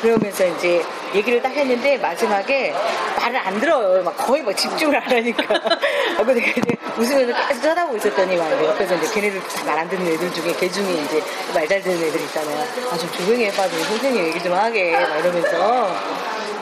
[0.00, 0.82] 그러면서 이제
[1.14, 2.74] 얘기를 딱 했는데 마지막에
[3.18, 4.02] 말을 안 들어요.
[4.02, 5.42] 막 거의 막 집중을 안 하니까.
[6.24, 10.68] 내가 이제 웃으면서 계속 쳐다보고 있었더니 막 옆에서 이제 걔네들 다말안 듣는 애들 중에 걔
[10.70, 11.22] 중에 이제
[11.54, 12.64] 말 잘 듣는 애들 있잖아요.
[12.92, 13.68] 아, 좀 조용히 해봐.
[13.68, 14.92] 좀 선생님 얘기 좀 하게.
[14.92, 15.88] 막 이러면서.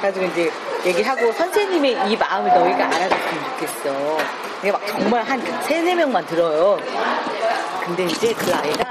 [0.01, 0.51] 그래가지고 이제
[0.86, 4.18] 얘기하고 선생님의 이 마음을 너희가 알아줬으면 좋겠어.
[4.62, 6.78] 이게 막 정말 한 세네 명만 들어요.
[7.84, 8.84] 근데 이제 그 아이가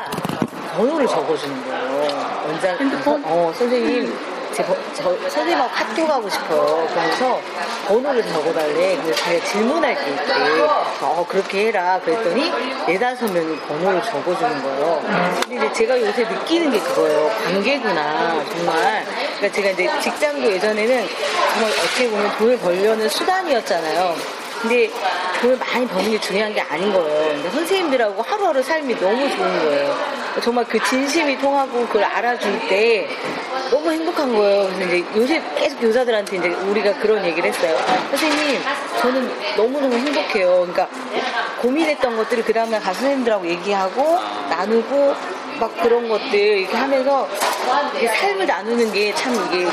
[0.76, 2.43] 번호를 적어주는 거예요.
[2.47, 3.24] 원장, 핸드폰?
[3.26, 4.14] 어, 선생님,
[4.58, 6.88] 제, 번- 저, 선생님하고 카톡하고 싶어요.
[6.91, 7.39] 그래서
[7.88, 8.97] 번호를 적어달래.
[9.03, 10.62] 그래서 제가 질문할 게 있대.
[11.01, 11.99] 어, 그렇게 해라.
[12.03, 12.51] 그랬더니
[12.88, 14.99] 네다섯 명이 번호를 적어주는 거예요.
[15.47, 17.30] 근데 이제 제가 요새 느끼는 게 그거예요.
[17.43, 18.43] 관계구나.
[18.49, 19.05] 정말.
[19.38, 21.08] 그러니까 제가 이제 직장도 예전에는
[21.53, 24.16] 정말 어떻게 보면 돈을 벌려는 수단이었잖아요.
[24.68, 24.91] 근데
[25.39, 27.30] 돈을 많이 버는 게 중요한 게 아닌 거예요.
[27.30, 29.95] 근데 선생님들하고 하루하루 삶이 너무 좋은 거예요.
[30.43, 33.07] 정말 그 진심이 통하고 그걸 알아줄 때
[33.72, 34.68] 너무 행복한 거예요.
[34.68, 37.78] 그래서 이제 요새 계속 교사들한테 이제 우리가 그런 얘기를 했어요.
[38.09, 38.59] 선생님,
[38.99, 40.68] 저는 너무너무 행복해요.
[40.68, 40.89] 그러니까
[41.61, 45.15] 고민했던 것들을 그 다음날 가서 선생님들하고 얘기하고 나누고
[45.60, 47.28] 막 그런 것들 이렇게 하면서
[47.97, 49.66] 이게 삶을 나누는 게 참 이게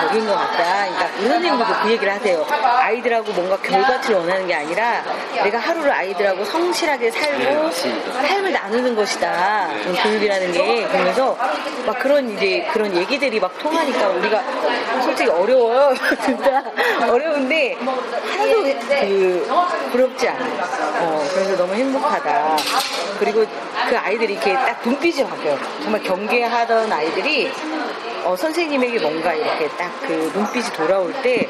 [0.00, 0.86] 적인 것 같다.
[0.88, 2.46] 그러니까 이 선생님들도 그 얘기를 하세요.
[2.48, 5.02] 아이들하고 뭔가 결과치를 원하는 게 아니라
[5.42, 9.68] 내가 하루를 아이들하고 성실하게 살고 삶을 나누는 것이다.
[9.70, 11.36] 음, 교육이라는 게 그러면서
[11.84, 14.42] 막 그런 이제 그런 얘기들이 막 통하니까 우리가
[15.04, 15.94] 솔직히 어려워요.
[16.24, 16.64] 진짜
[17.08, 19.46] 어려운데 하나도 그
[19.92, 20.62] 부럽지 않아요.
[21.00, 22.56] 어, 그래서 너무 행복하다.
[23.18, 23.44] 그리고
[23.88, 25.58] 그 아이들이 이렇게 딱 눈빛이 바뀌어요.
[25.82, 27.50] 정말 경계하던 아이들이
[28.24, 31.48] 어, 선생님에게 뭔가 이렇게 딱 그 눈빛이 돌아올 때,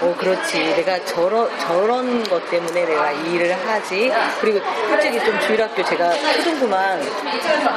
[0.00, 0.58] 어, 그렇지.
[0.76, 4.10] 내가 저런, 저런 것 때문에 내가 이 일을 하지.
[4.40, 7.02] 그리고 솔직히 좀 주일학교 제가 초등부만,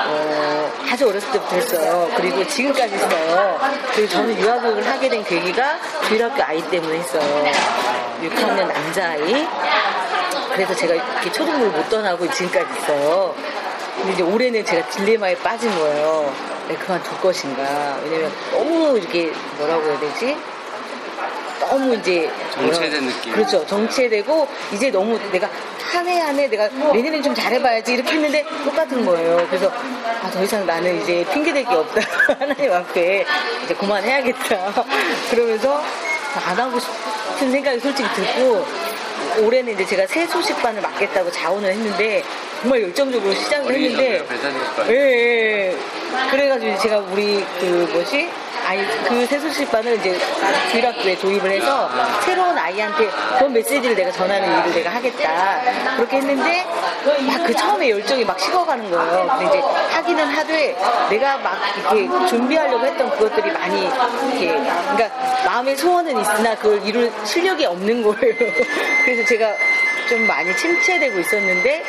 [0.08, 2.10] 어, 아주 어렸을 때부터 했어요.
[2.16, 3.60] 그리고 지금까지 했어요.
[3.93, 5.78] 그리고 저는 유아교육을 하게 된 계기가
[6.08, 7.45] 주일학교 아이 때문에 했어요.
[8.24, 9.47] 6학년 남자아이.
[10.54, 13.36] 그래서 제가 이렇게 초등부를 못 떠나고 지금까지 있어요.
[13.98, 16.34] 근데 이제 올해는 제가 딜레마에 빠진 거예요.
[16.68, 18.00] 내가 그만둘 것인가.
[18.04, 20.38] 왜냐면 너무 이렇게 뭐라고 해야 되지?
[21.60, 23.34] 너무 이제 정체된 뭐라- 느낌.
[23.34, 23.66] 그렇죠.
[23.66, 25.48] 정체되고 이제 너무 내가
[25.92, 29.46] 한 해 한 해 내가 내년엔 좀 잘해봐야지 이렇게 했는데 똑같은 거예요.
[29.50, 29.72] 그래서
[30.24, 32.02] 아, 더 이상 나는 이제 핑계댈 게 없다.
[32.39, 33.26] 하나님 앞에
[33.66, 34.84] 이제 그만해야겠다.
[35.30, 35.82] 그러면서
[36.48, 38.66] 안 하고 싶은 생각이 솔직히 들고
[39.40, 42.24] 올해는 이제 제가 새 소식반을 맡겠다고 자원을 했는데
[42.62, 44.26] 정말 열정적으로 시작을 했는데
[44.90, 45.78] 예, 예.
[46.30, 48.30] 그래가지고 제가 우리 그 뭐지?
[48.72, 50.17] 아이 그 새소식반을 이제
[50.72, 51.89] 주일학교에 도입을 해서
[52.24, 56.65] 새로운 아이한테 그런 메시지를 내가 전하는 일을 내가 하겠다 그렇게 했는데
[57.28, 59.28] 막 그 처음에 열정이 막 식어가는 거예요.
[59.38, 60.78] 근데 이제 하기는 하되
[61.09, 65.09] 내가 막 이렇게 준비하려고 했던 그것들이 많이 이렇게 그러니까
[65.45, 68.36] 마음의 소원은 있으나 그걸 이룰 실력이 없는 거예요.
[69.03, 69.53] 그래서 제가
[70.07, 71.84] 좀 많이 침체되고 있었는데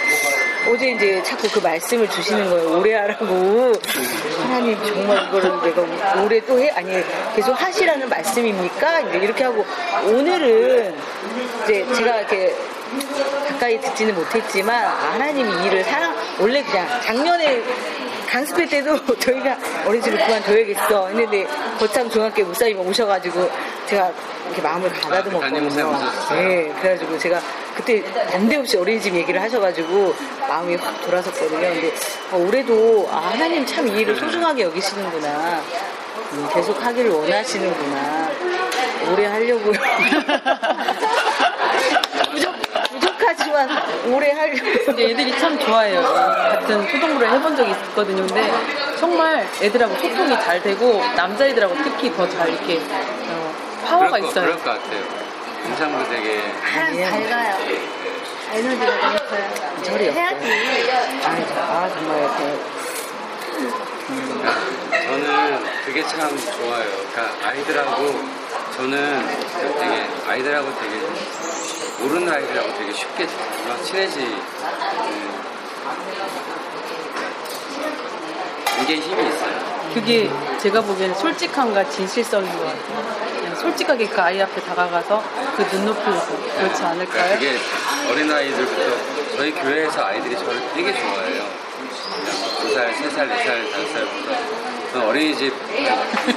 [0.68, 2.78] 어제 이제 자꾸 그 말씀을 주시는 거예요.
[2.78, 3.72] 오래 하라고.
[4.52, 6.68] 하나님 정말 이거를 내가 올해 또 해?
[6.70, 7.02] 아니
[7.34, 9.00] 계속 하시라는 말씀입니까?
[9.00, 9.64] 이렇게 하고
[10.04, 10.94] 오늘은
[11.64, 12.54] 이제 제가 이렇게
[13.48, 17.62] 가까이 듣지는 못했지만 아, 하나님이 이 일을 사랑 원래 그냥 작년에
[18.32, 21.46] 강습회 때도 저희가 어린이집을 그만둬야겠어 했는데
[21.78, 23.50] 거창 중학교 목사님 오셔가지고
[23.86, 24.10] 제가
[24.46, 25.92] 이렇게 마음을 가다듬었거든요.
[26.30, 27.40] 네, 그래가지고 제가
[27.76, 28.00] 그때
[28.32, 30.14] 난데없이 어린이집 얘기를 하셔가지고
[30.48, 31.60] 마음이 확 돌아섰거든요.
[31.60, 31.92] 근데
[32.30, 35.60] 어, 올해도 아, 하나님 참 이 일을 소중하게 여기시는구나.
[36.32, 38.30] 음, 계속 하기를 원하시는구나.
[39.12, 39.72] 오래 하려고요.
[43.52, 44.84] 부족하지만 오래 하려고.
[44.86, 46.02] 근데 애들이 참 좋아해요.
[46.02, 48.26] 같은 초등부를 해본 적이 있거든요.
[48.26, 48.50] 근데
[48.98, 52.80] 정말 애들하고 소통이 잘 되고 남자애들하고 특히 더 잘 이렇게
[53.28, 54.44] 어, 파워가 그럴 거, 있어요.
[54.44, 55.02] 그럴 것 같아요.
[55.66, 56.40] 인상도 되게
[56.72, 57.56] 사람 밝아요.
[58.54, 59.82] 에너지가 넘쳐요.
[59.84, 60.22] 절이 없어요.
[60.22, 60.90] 해야지.
[61.24, 62.58] 아, 저- 아, 정말 이렇게.
[65.06, 66.84] 저는 그게 참 좋아요.
[67.12, 68.20] 그러니까 아이들하고
[68.76, 69.26] 저는
[69.78, 70.94] 되게 아이들하고 되게
[72.02, 73.26] 모르는 아이들하고 되게 쉽게
[73.68, 75.42] 막 친해지 음,
[78.76, 79.72] 관계에 힘이 있어요.
[79.94, 80.30] 그게
[80.60, 83.40] 제가 보기에는 솔직함과 진실성인 것 같아요.
[83.40, 85.22] 그냥 솔직하게 그 아이 앞에 다가가서
[85.56, 87.34] 그 눈높이에서 그렇지 그러니까 않을까요?
[87.34, 87.56] 그게
[88.10, 91.44] 어린아이들부터 저희 교회에서 아이들이 저를 되게 좋아해요.
[92.60, 94.71] 두 살, 세 살, 네 살, 다섯 살부터.
[94.92, 95.54] 저는 어린이집,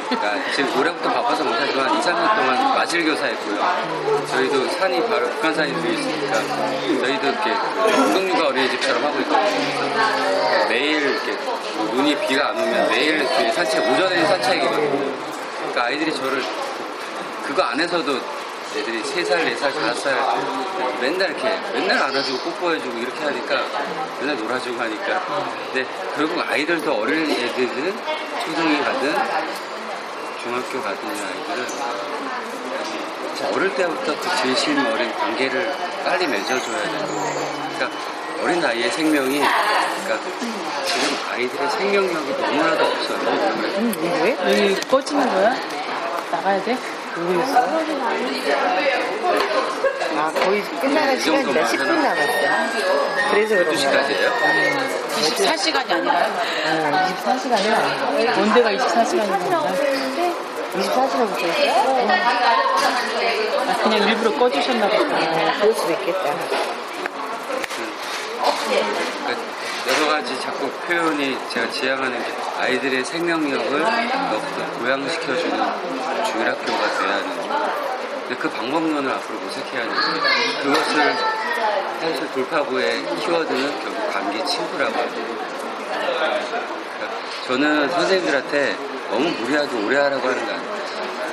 [0.10, 4.26] 그러니까 지금 올해부터 바빠서 못하지만 2, 3년 동안 마실 교사 했고요.
[4.30, 6.42] 저희도 산이 바로 북한산이 뒤에 있으니까
[7.02, 10.70] 저희도 이렇게 운동육아 어린이집처럼 하고 있거든요.
[10.70, 11.38] 매일 이렇게
[11.92, 15.14] 눈이 비가 안 오면 매일 이렇게 산책, 오전에는 산책이거든요.
[15.58, 16.42] 그러니까 아이들이 저를
[17.46, 18.22] 그거 안에서도
[18.78, 21.44] 애들이 3살, 4살, 5살 맨날 이렇게
[21.74, 23.64] 맨날 안아주고 뽀뽀해주고 이렇게 하니까
[24.20, 25.22] 맨날 놀아주고 하니까
[25.72, 27.96] 근데 결국 아이들도 어린 애들은
[28.46, 29.16] 초등이 가든
[30.44, 31.66] 중학교 가든 아이들은
[33.54, 35.74] 어릴 때부터 그 진심 어린 관계를
[36.04, 37.08] 빨리 맺어줘야 되고
[37.76, 37.90] 그러니까
[38.44, 40.30] 어린 나이의 생명이 그러니까
[40.86, 43.18] 지금 아이들의 생명력이 너무나도 없어요.
[43.18, 44.38] 음, 왜?
[44.42, 45.56] 여기 꺼지는 거야?
[46.32, 46.78] 나가야 돼?
[47.16, 47.58] 모르겠어.
[50.18, 51.24] 아, 거의 끝나갈 이 시간이다.
[51.24, 52.14] 정도만 10분 하나.
[52.14, 53.05] 남았어.
[53.32, 54.08] 그래서 그런 거야.
[54.08, 54.28] 12시까지예요?
[55.16, 58.38] 24시간이 아니라 어, 24시간은 아니야.
[58.38, 59.54] 원대가 24시간이니까
[60.76, 62.08] 24시간 붙어 있어?
[63.68, 65.16] 아, 그냥 일부러 꺼주셨나 보다.
[65.16, 66.34] 어, 그럴 수도 있겠다.
[68.66, 69.56] 그러니까
[69.88, 75.58] 여러 가지 자꾸 표현이 제가 지향하는 게 아이들의 생명력을 더욱더 고양시켜주는
[76.26, 77.46] 주일학교가 돼야 하는
[78.28, 80.20] 근데 그 방법론을 앞으로 모색해야 하는데
[80.64, 81.16] 그것을
[81.56, 85.46] 사실 돌파구의 키워드는 결국 관계 친구라고 합니다.
[85.88, 87.16] 그러니까
[87.48, 88.76] 저는 선생님들한테
[89.10, 90.76] 너무 무리하게 오래 하라고 하는 거 아니에요.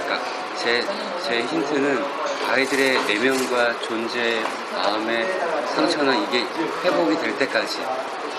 [0.05, 0.21] 그러니까
[0.57, 0.87] 제,
[1.27, 2.05] 제 힌트는
[2.51, 4.45] 아이들의 내면과 존재,
[4.77, 5.27] 마음의
[5.75, 6.47] 상처나 이게
[6.85, 7.85] 회복이 될 때까지.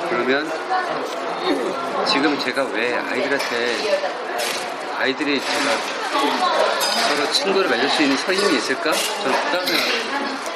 [0.10, 0.50] 그러면
[2.08, 4.00] 지금 제가 왜 아이들한테
[5.00, 5.64] 아이들이 제가
[7.10, 8.94] 서로 친구를 맺을 수 있는 서 힘이 있을까?
[8.94, 10.53] 저는 부담 생각해요.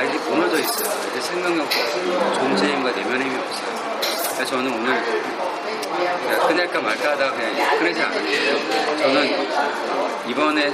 [0.00, 0.90] 아이들이 무너져 있어요.
[0.90, 4.00] 아이들 생명력과 존재 힘과 내면의 힘이 없어요.
[4.34, 8.96] 그래서 저는 오늘 그냥 끝낼까 말까 하다가 그냥 끊이지 않았는데요.
[8.96, 9.48] 저는
[10.26, 10.72] 이번에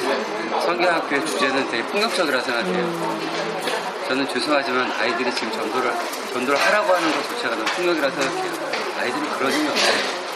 [0.64, 3.18] 성경학교의 주제는 되게 폭력적이라 생각해요.
[4.07, 5.91] 저는 죄송하지만 아이들이 지금 전도를,
[6.33, 8.53] 전도를 하라고 하는 것 자체가 너무 폭력이라 생각해요.
[9.01, 10.27] 아이들이 그런 힘이 없어요.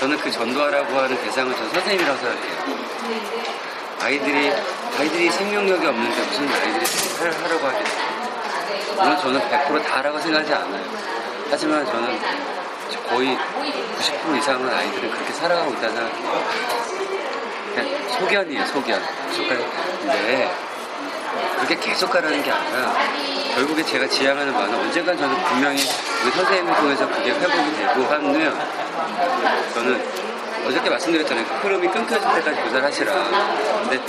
[0.00, 3.67] 저는 그 전도하라고 하는 대상은 전 선생님이라고 생각해요.
[4.00, 4.52] 아이들이,
[4.98, 6.84] 아이들이 생명력이 없는데 무슨 아이들이
[7.18, 8.08] 할- 하라고 하겠어요.
[8.96, 10.84] 물론 저는 100% 다라고 생각하지 않아요.
[11.50, 12.18] 하지만 저는
[13.08, 16.44] 거의 90% 이상은 아이들은 그렇게 살아가고 있다는 생각해요.
[17.74, 19.02] 그냥 소견이에요, 소견.
[20.02, 20.50] 근데
[21.56, 22.94] 그렇게 계속 가라는 게 아니라
[23.54, 25.78] 결국에 제가 지향하는 바는 언젠간 저는 분명히
[26.22, 28.58] 우리 선생님을 통해서 그게 회복이 되고 하면
[29.74, 30.27] 저는
[30.66, 31.44] 어저께 말씀드렸잖아요.
[31.46, 33.12] 그 흐름이 끊겨질 때까지 교사하시라.
[33.88, 34.00] 근데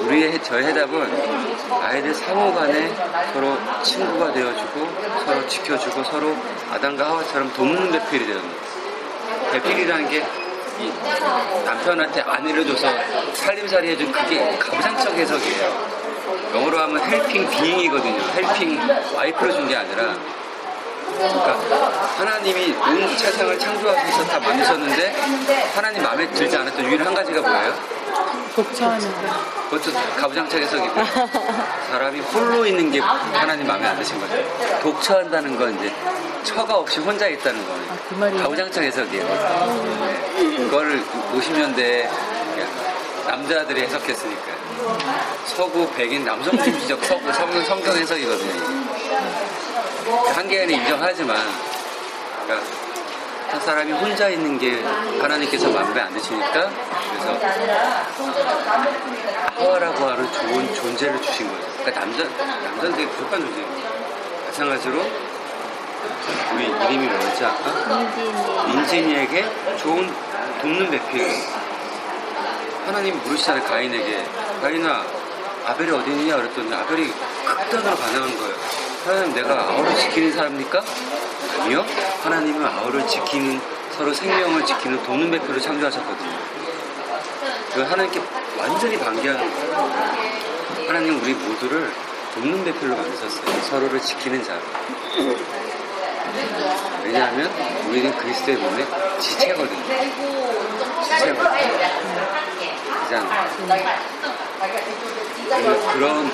[0.00, 2.94] 우리의 해- 저의 해답은 아이들 상호 간에
[3.32, 4.88] 서로 친구가 되어주고
[5.26, 6.36] 서로 지켜주고 서로
[6.70, 9.52] 아담과 하와처럼 돕는 배필이 되는 거예요.
[9.52, 10.22] 배필이라는 게이
[11.64, 12.88] 남편한테 아내를 줘서
[13.34, 15.98] 살림살이 해준 그게 가부장적 해석이에요.
[16.54, 18.20] 영어로 하면 헬핑 비잉이거든요.
[18.34, 18.80] 헬핑
[19.14, 20.14] 와이프를 준게 아니라
[21.16, 21.58] 그러니까
[22.18, 25.14] 하나님이 온 세상을 창조하셔서 다 만드셨는데
[25.74, 27.74] 하나님 마음에 들지 않았던 유일 한 가지가 뭐예요?
[28.54, 29.68] 독처하는 거.
[29.70, 30.94] 그것도 가부장적 해석이고
[31.90, 34.34] 사람이 홀로 있는 게 하나님 마음에 안 드신 거죠.
[34.82, 35.92] 독처한다는 건 이제
[36.44, 37.98] 처가 없이 혼자 있다는 거예요.
[38.08, 39.24] 그 말이- 가부장적 해석이에요.
[39.26, 40.56] 네.
[40.56, 41.02] 그거를
[41.34, 42.08] 50년대
[43.26, 44.58] 남자들이 해석했으니까요.
[45.44, 48.84] 서구 백인 남성 중시적 서구 성경 해석이거든요.
[50.34, 51.36] 한계는 인정하지만
[52.44, 52.66] 그러니까
[53.50, 54.82] 한 사람이 혼자 있는 게
[55.20, 56.70] 하나님께서 마음에 안 드시니까
[57.10, 57.38] 그래서
[59.56, 61.66] 하와라고 하는 좋은 존재를 주신 거예요.
[61.78, 63.68] 그러니까 남자, 남자는 되게 부족한 존재예요.
[64.46, 65.00] 마찬가지로
[66.54, 67.98] 우리 이름이 뭐였지 아까?
[68.66, 69.44] 민진이 에게
[69.78, 70.12] 좋은
[70.60, 71.28] 돕는 배필.
[72.86, 74.24] 하나님이 물으시잖아요, 가인에게.
[74.62, 75.04] 가인아,
[75.66, 76.36] 아벨이 어디 있느냐?
[76.36, 77.12] 그랬더니 아벨이
[77.44, 78.87] 극단으로 반응한 거예요.
[79.08, 80.82] 하나님, 내가 아우를 지키는 사람입니까?
[81.60, 81.82] 아니요.
[82.22, 83.58] 하나님은 아우를 지키는,
[83.96, 86.38] 서로 생명을 지키는 돕는 배필을 창조하셨거든요.
[87.72, 88.20] 그 하나님께
[88.58, 90.18] 완전히 반기하는 거예요.
[90.88, 91.90] 하나님 우리 모두를
[92.34, 93.62] 돕는 배필로 만드셨어요.
[93.70, 94.60] 서로를 지키는 자.
[97.02, 97.50] 왜냐하면
[97.88, 98.86] 우리는 그리스도의 몸의
[99.20, 99.84] 지체거든요.
[101.02, 102.57] 지체거든요.
[105.48, 106.30] 그- 그런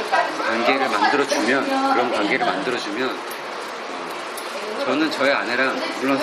[0.46, 1.64] 관계를 만들어주면
[1.94, 6.18] 그런 관계를 만들어주면 어, 저는 저희 아내랑 물론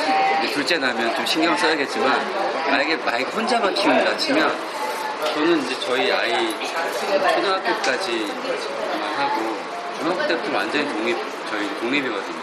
[0.53, 4.53] 둘째 나면 좀 신경 써야겠지만 만약에 만약에 혼자만 키운다 치면
[5.33, 6.53] 저는 이제 저희 아이
[7.35, 8.31] 초등학교까지
[9.17, 9.57] 하고
[9.99, 11.17] 중학교 때부터 완전히 독립
[11.49, 12.41] 저희 독립이거든요.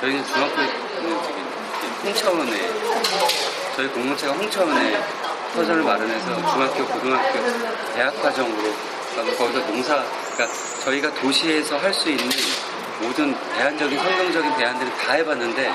[0.00, 0.68] 저희는 중학교는
[1.02, 1.40] 되게
[2.04, 2.70] 홍차원에
[3.74, 5.00] 저희 공동체가 홍차원에
[5.56, 7.38] 터전을 마련해서 중학교, 고등학교,
[7.94, 8.74] 대학 과정으로
[9.38, 10.04] 거기서 농사
[10.34, 12.28] 그러니까 저희가 도시에서 할 수 있는
[13.00, 15.72] 모든 대안적인 성경적인 대안들을 다 해봤는데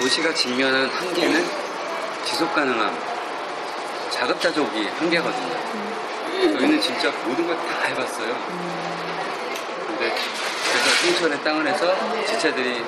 [0.00, 1.44] 도시가 직면한 한계는
[2.24, 2.96] 지속 가능함,
[4.10, 5.54] 자급자족이 한계거든요.
[6.58, 8.36] 저희는 진짜 모든 걸 다 해봤어요.
[9.86, 10.12] 근데
[10.72, 11.94] 그래서 홍천에 땅을 해서
[12.26, 12.84] 지체들이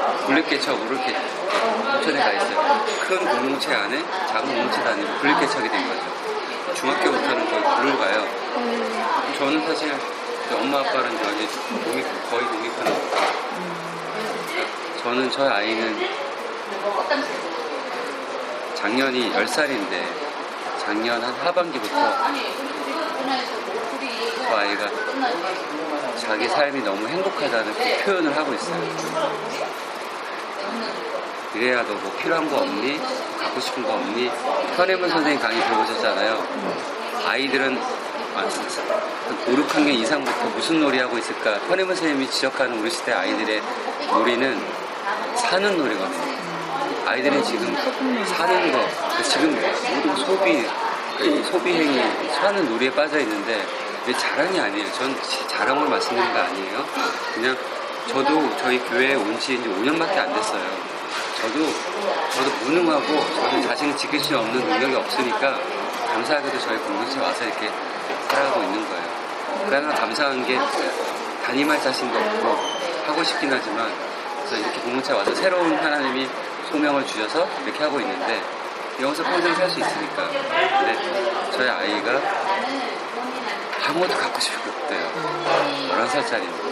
[0.00, 2.84] 이제 분립개척으로 이렇게 홍천에 가 있어요.
[3.06, 6.74] 큰 공동체 안에 작은 공동체 단위로 분립개척이 된 거죠.
[6.74, 8.26] 중학교부터는 거의 불을 가요.
[9.38, 9.94] 저는 사실
[10.54, 11.48] 엄마 아빠는 이제
[11.84, 12.92] 독립, 거의 독립하는
[15.02, 16.08] 저는 저희 아이는
[18.74, 20.04] 작년이 10살인데
[20.84, 21.96] 작년 한 하반기부터
[24.48, 24.88] 그 아이가
[26.18, 29.89] 자기 삶이 너무 행복하다는 그 표현을 하고 있어요.
[31.54, 33.00] 이래야 너 뭐 필요한 거 없니?
[33.40, 34.30] 갖고 싶은 거 없니?
[34.76, 36.46] 현혜문 선생님 강의 들어보셨잖아요.
[37.26, 37.78] 아이들은
[38.36, 38.44] 아,
[39.48, 41.54] 5, 6학년 이상부터 무슨 놀이 하고 있을까?
[41.68, 43.60] 현혜문 선생님이 지적하는 우리 시대 아이들의
[44.12, 44.60] 놀이는
[45.36, 46.30] 사는 놀이거든요.
[47.06, 47.74] 아이들은 지금
[48.26, 48.88] 사는 거,
[49.22, 49.50] 지금
[50.06, 50.64] 모든 소비,
[51.18, 52.00] 그 소비 행위,
[52.32, 53.66] 사는 놀이에 빠져 있는데
[54.16, 54.92] 자랑이 아니에요.
[54.92, 55.16] 전
[55.48, 56.84] 자랑을 말씀드리는 거 아니에요.
[57.34, 57.56] 그냥
[58.08, 60.62] 저도 저희 교회에 온 지 이제 5년밖에 안 됐어요.
[61.40, 61.66] 저도
[62.34, 65.58] 저도 무능하고 저도 자신을 지킬 수 없는 능력이 없으니까
[66.12, 67.70] 감사하게도 저희 공동체 와서 이렇게
[68.28, 69.04] 살아가고 있는 거예요.
[69.66, 70.58] 그러나 감사한 게
[71.46, 72.58] 담임할 자신도 없고
[73.06, 73.90] 하고 싶긴 하지만
[74.44, 76.28] 그래서 이렇게 공동체 와서 새로운 하나님이
[76.70, 78.42] 소명을 주셔서 이렇게 하고 있는데
[79.00, 82.20] 여기서 평생 살 수 있으니까 근데 저희 아이가
[83.88, 85.10] 아무것도 갖고 싶은 게 없대요
[85.90, 86.69] 11살짜리인데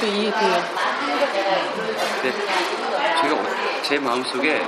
[0.00, 0.64] 그 이해돼요.
[2.20, 2.32] 근데
[3.20, 3.46] 제가 어-
[3.82, 4.62] 제 마음속에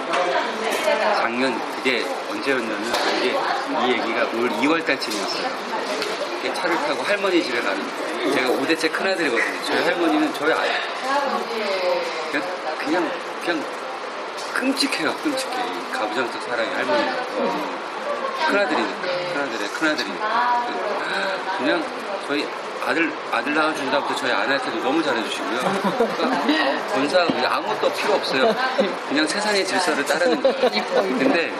[1.16, 3.30] 작년 그게 언제였냐면 이게
[3.86, 5.74] 이 얘기가 올 2월 달쯤이었어요.
[6.54, 7.82] 차를 타고 할머니 집에 가는
[8.34, 9.64] 제가 5대째 큰아들이거든요.
[9.64, 10.68] 저희 할머니는 저희 아이
[12.30, 12.46] 그냥
[12.78, 13.10] 그냥
[13.44, 13.64] 그냥
[14.52, 15.12] 끔찍해요.
[15.16, 15.52] 끔찍해.
[15.54, 17.04] 이 가부장적 사랑이 할머니.
[18.46, 20.66] 큰아들이니까 큰아들의 큰아들이니까
[21.58, 21.84] 그냥
[22.28, 22.46] 저희
[22.86, 25.58] 아들 아들 낳아준 다부터 저희 아내한테도 너무 잘해주시고요.
[26.92, 28.54] 그러니까 그냥 아무것도 필요 없어요.
[29.08, 30.54] 그냥 세상의 질서를 따르는 거예요.
[31.18, 31.52] 근데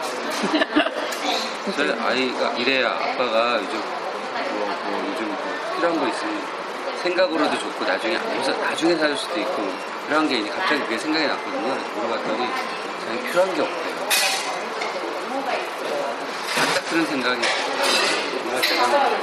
[1.75, 3.79] 저희 아이가 이래야 아빠가 요즘
[4.53, 5.37] 뭐, 뭐 요즘 뭐
[5.75, 6.41] 필요한 거 있으면
[7.01, 8.17] 생각으로도 좋고 나중에
[8.61, 9.67] 나중에 사줄 수도 있고
[10.05, 11.75] 필요한 게 이제 갑자기 그게 생각이 났거든요.
[11.95, 12.47] 물어봤더니
[13.07, 13.84] 자기 필요한 게 없대
[16.95, 17.41] 드는 생각이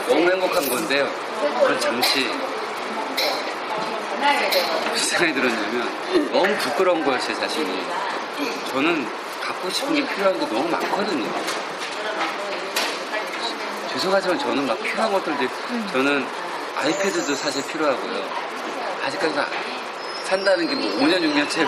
[0.07, 1.11] 너무 행복한 건데요.
[1.59, 2.29] 그건 잠시
[4.91, 7.83] 무슨 생각이 들었냐면 너무 부끄러운 거예요 제 자신이.
[8.71, 9.09] 저는
[9.41, 11.33] 갖고 싶은 게 필요한 게 너무 많거든요.
[13.95, 15.49] 죄송하지만 저는 막 필요한 것들도
[15.93, 16.27] 저는
[16.77, 18.23] 아이패드도 사실 필요하고요.
[19.07, 19.49] 아직까지 나-
[20.25, 21.67] 산다는 게 뭐 5년 6년째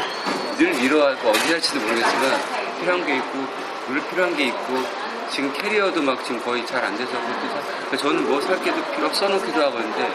[0.59, 3.47] 늘 미뤄하고 어디 할지도 모르겠지만 필요한 게 있고
[3.89, 7.97] 늘 필요한 게 있고 지금 캐리어도 막 지금 거의 잘 안 돼서 그것도 사- 그러니까
[7.97, 10.11] 저는 뭐 살 게도 필요 없 써놓기도 하고 있는데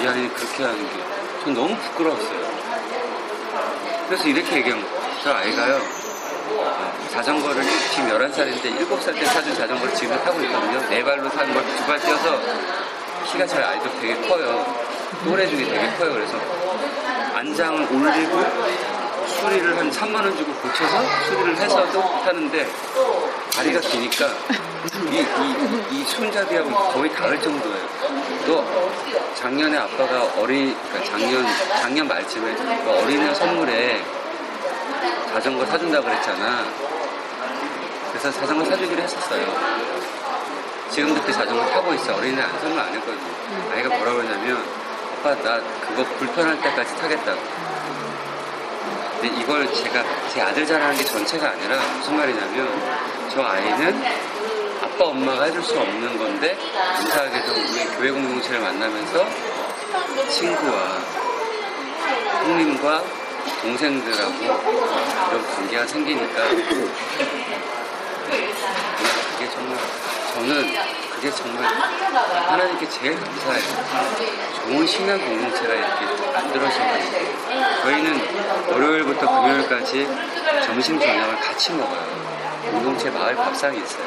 [0.00, 1.14] 이 아이는 그렇게 하는 게
[1.44, 2.40] 전 너무 부끄러웠어요.
[4.08, 4.96] 그래서 이렇게 얘기한 거예요.
[5.22, 5.78] 저 아이가요.
[7.10, 10.80] 자전거를 지금 11살인데 7살 때 사준 자전거를 지금 타고 있거든요.
[10.88, 12.40] 네 발로 타는 걸 두발 띄어서
[13.30, 14.64] 키가 제 아이도 되게 커요.
[15.24, 16.12] 또래 중에 되게 커요.
[16.14, 16.38] 그래서
[17.34, 18.38] 안장을 올리고
[19.26, 22.68] 수리를 한 3만 원 주고 고쳐서 수리를 해서도 타는데
[23.52, 24.26] 다리가 기니까
[25.10, 27.88] 이, 이, 이 손잡이하고 거의 닿을 정도예요.
[28.46, 28.64] 또
[29.34, 31.46] 작년에 아빠가 어린, 그러니까 작년,
[31.80, 34.02] 작년 말쯤에 그 어린이 선물에
[35.32, 36.64] 자전거 사준다 그랬잖아.
[38.10, 39.44] 그래서 자전거 사주기로 했었어요.
[40.90, 42.14] 지금도 그 자전거 타고 있어.
[42.14, 43.72] 어린이 안 선물 안 했거든요.
[43.72, 44.64] 아이가 뭐라 그러냐면,
[45.18, 47.40] 아빠, 나 그거 불편할 때까지 타겠다고.
[49.24, 52.68] 근데 이걸 제가 제 아들 자랑하는 게 전체가 아니라 무슨 말이냐면,
[53.30, 54.04] 저 아이는
[54.82, 56.58] 아빠, 엄마가 해줄 수 없는 건데,
[56.98, 59.26] 감사하게도 우리 교회 공동체를 만나면서
[60.28, 60.98] 친구와
[62.42, 63.02] 형님과
[63.62, 66.42] 동생들하고 이런 관계가 생기니까
[68.24, 69.78] 그게 정말
[70.34, 70.74] 저는
[71.14, 71.64] 그게 정말
[72.48, 73.62] 하나님께 제일 감사해요.
[74.64, 77.82] 좋은 신앙 공동체가 이렇게 만들어진 거예요.
[77.82, 80.08] 저희는 월요일부터 금요일까지
[80.66, 82.24] 점심 저녁을 같이 먹어요.
[82.70, 84.06] 공동체 마을 밥상이 있어요.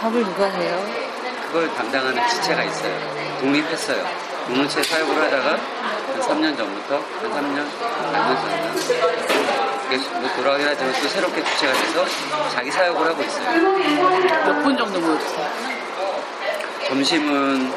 [0.00, 0.86] 밥을 누가 해요?
[1.46, 3.38] 그걸 담당하는 지체가 있어요.
[3.40, 4.04] 독립했어요.
[4.46, 7.64] 공동체 사역을 하다가 한 3년 전부터 한 3년,
[8.12, 9.63] 반년 전이나
[9.98, 12.04] 그게 뭐 돌아가긴 하지만 또 새롭게 주체가 돼서
[12.52, 13.50] 자기 사역을 하고 있어요.
[14.46, 15.46] 몇 분 정도 모였어요?
[16.88, 17.72] 점심은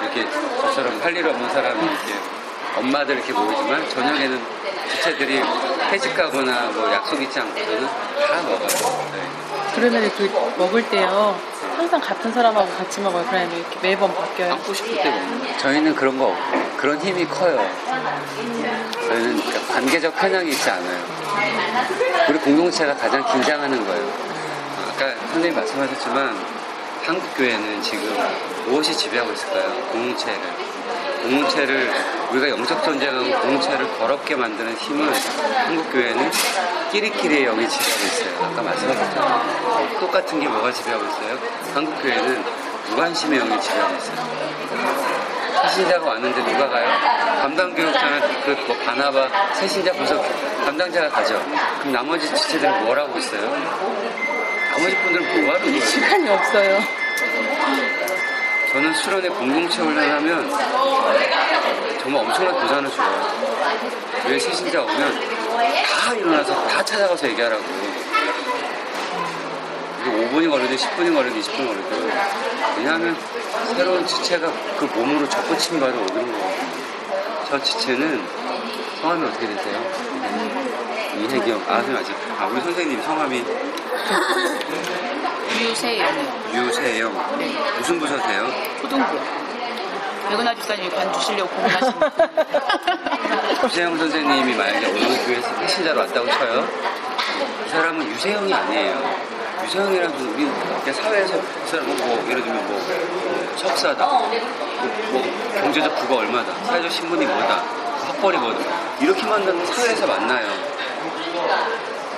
[0.00, 2.14] 이렇게 저처럼 할 일 없는 사람이 이렇게
[2.76, 4.40] 엄마들 이렇게 모이지만 저녁에는
[4.92, 5.42] 주체들이
[5.90, 9.10] 회식하거나 뭐 약속 있지 않고서는 다 먹어요.
[9.12, 9.28] 네.
[9.74, 11.38] 그러면 그 먹을 때요.
[11.76, 13.24] 항상 같은 사람하고 같이 먹어요.
[13.28, 14.50] 그러면 이렇게 매번 바뀌어요.
[14.56, 15.58] 먹고 싶을 때 먹는.
[15.58, 16.34] 저희는 그런 거
[16.76, 17.56] 그런 힘이 커요.
[19.08, 21.04] 저희는 그러니까 관계적 편향이 있지 않아요.
[22.28, 24.12] 우리 공동체가 가장 긴장하는 거예요.
[24.88, 26.36] 아까 선생님 말씀하셨지만
[27.04, 28.16] 한국 교회는 지금
[28.66, 29.72] 무엇이 지배하고 있을까요?
[29.92, 30.69] 공동체를.
[31.22, 31.90] 공동체를
[32.30, 35.12] 우리가 영적 전쟁하고 공동체를 더럽게 만드는 힘을
[35.66, 36.30] 한국 교회는
[36.92, 38.44] 끼리끼리의 영이 지배하고 있어요.
[38.44, 40.00] 아까 말씀하셨죠.
[40.00, 41.38] 똑같은 게 뭐가 지배하고 있어요?
[41.74, 42.42] 한국 교회는
[42.90, 44.40] 무관심의 영이 지배하고 있어요.
[45.62, 46.88] 새신자가 왔는데 누가 가요?
[47.42, 50.22] 담당 교육자는 그뭐 바나바 새신자 분석
[50.64, 51.40] 담당자가 가죠.
[51.80, 53.42] 그럼 나머지 지체들은 뭘 하고 있어요?
[54.72, 55.84] 나머지 분들은 뭐 하는 거예요?
[55.84, 56.80] 시간이 없어요.
[58.72, 60.48] 저는 수련회 공동체 훈련하면
[62.00, 63.26] 정말 엄청난 도전을 줘요.
[64.26, 65.20] 왜 새신자 오면
[65.84, 67.62] 다 일어나서 다 찾아가서 얘기하라고.
[70.00, 72.10] 이게 5분이 걸리든 10분이 걸리든 20분이 걸리든
[72.78, 73.16] 왜냐하면
[73.76, 76.38] 새로운 지체가 그 몸으로 접붙임 바로 오는 거거든요.
[77.48, 78.24] 저 지체는
[79.00, 79.82] 성함이 어떻게 되세요?
[81.16, 81.60] 이혜경.
[81.68, 82.14] 아, 선생님 아직.
[82.38, 83.44] 아, 우리 선생님 성함이
[85.60, 87.12] 유세영 유세영.
[87.78, 88.46] 무슨 부서세요?
[88.80, 89.18] 초등부
[90.30, 91.94] 백은하 집사님이 관 주시려고 고민하시는
[93.64, 96.68] 유세영 선생님이 만약에 오늘 교회에서 회신자로 왔다고 쳐요.
[97.66, 99.20] 이 사람은 유세영이 아니에요.
[99.64, 104.30] 유세영이라도 우리 그냥 사회에서 그 사람 뭐 예를 들면 뭐 석사다, 뭐,
[105.12, 107.62] 뭐 경제적 부가 얼마다, 사회적 신분이 뭐다,
[108.06, 108.60] 학벌이 뭐다
[109.00, 110.48] 이렇게 만나면 사회에서 만나요.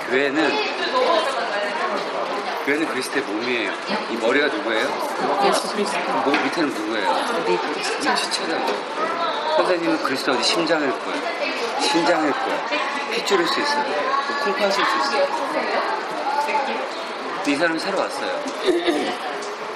[0.09, 0.51] 교회는
[2.65, 3.71] 교회는 그리스도의 몸이에요.
[4.11, 4.87] 이 머리가 누구예요?
[5.47, 5.99] 예수 그리스도.
[6.25, 7.09] 목 밑에는 누구예요?
[7.45, 7.59] 우리
[8.15, 8.57] 지체다.
[9.57, 11.15] 선생님은 그리스도 어디 심장일 거야.
[11.81, 12.65] 신장일 거야.
[13.11, 13.83] 핏줄일 수 있어요.
[13.83, 15.27] 뭐 콩팥일 수 있어요.
[17.35, 18.41] 근데 이 사람이 새로 왔어요.
[18.63, 19.11] 이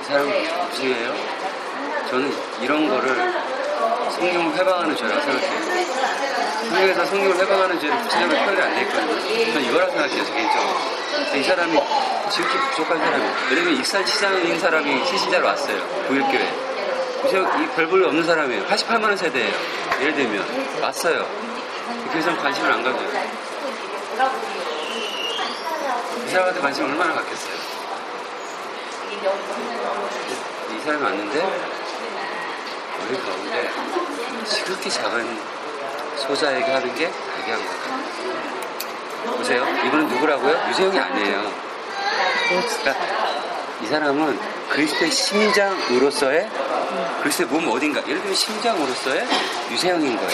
[0.08, 1.14] 사람은 무슨이에요?
[2.10, 3.34] 저는 이런 거를
[4.12, 5.86] 성경을 회방하는 죄라고 생각해요.
[6.70, 9.20] 성경에서 성경을 회방하는 죄는 구체적으로 표현이 안 돼 있거든요.
[9.54, 10.78] 저는 이거라 생각해요, 저 개인적으로.
[11.36, 11.80] 이 사람이
[12.32, 13.34] 지극히 부족한 사람이에요.
[13.50, 15.78] 왜냐면 익산 시장인 사람이 시신자로 왔어요.
[16.08, 16.54] 고일교회.
[17.22, 18.66] 그래서 이 별볼일 없는 사람이에요.
[18.68, 19.54] 88만원 세대예요.
[20.02, 21.26] 예를 들면 왔어요.
[22.12, 23.08] 그 사람 관심을 안 가져요.
[26.26, 27.54] 이 사람한테 관심 을 얼마나 갖겠어요?
[30.76, 31.77] 이 사람이 왔는데
[33.06, 33.70] 우리 가운데
[34.46, 35.40] 지극히 작은
[36.18, 39.38] 소자에게 하는 게 되게 한 거다.
[39.38, 39.66] 보세요.
[39.86, 40.70] 이분은 누구라고요?
[40.70, 41.52] 유세영이 아니에요.
[42.50, 42.96] 그러니까
[43.82, 46.50] 이 사람은 그리스도의 심장으로서의
[47.22, 49.28] 그리스도의 몸 어딘가 예를 들면 심장으로서의
[49.72, 50.32] 유세형인 거예요.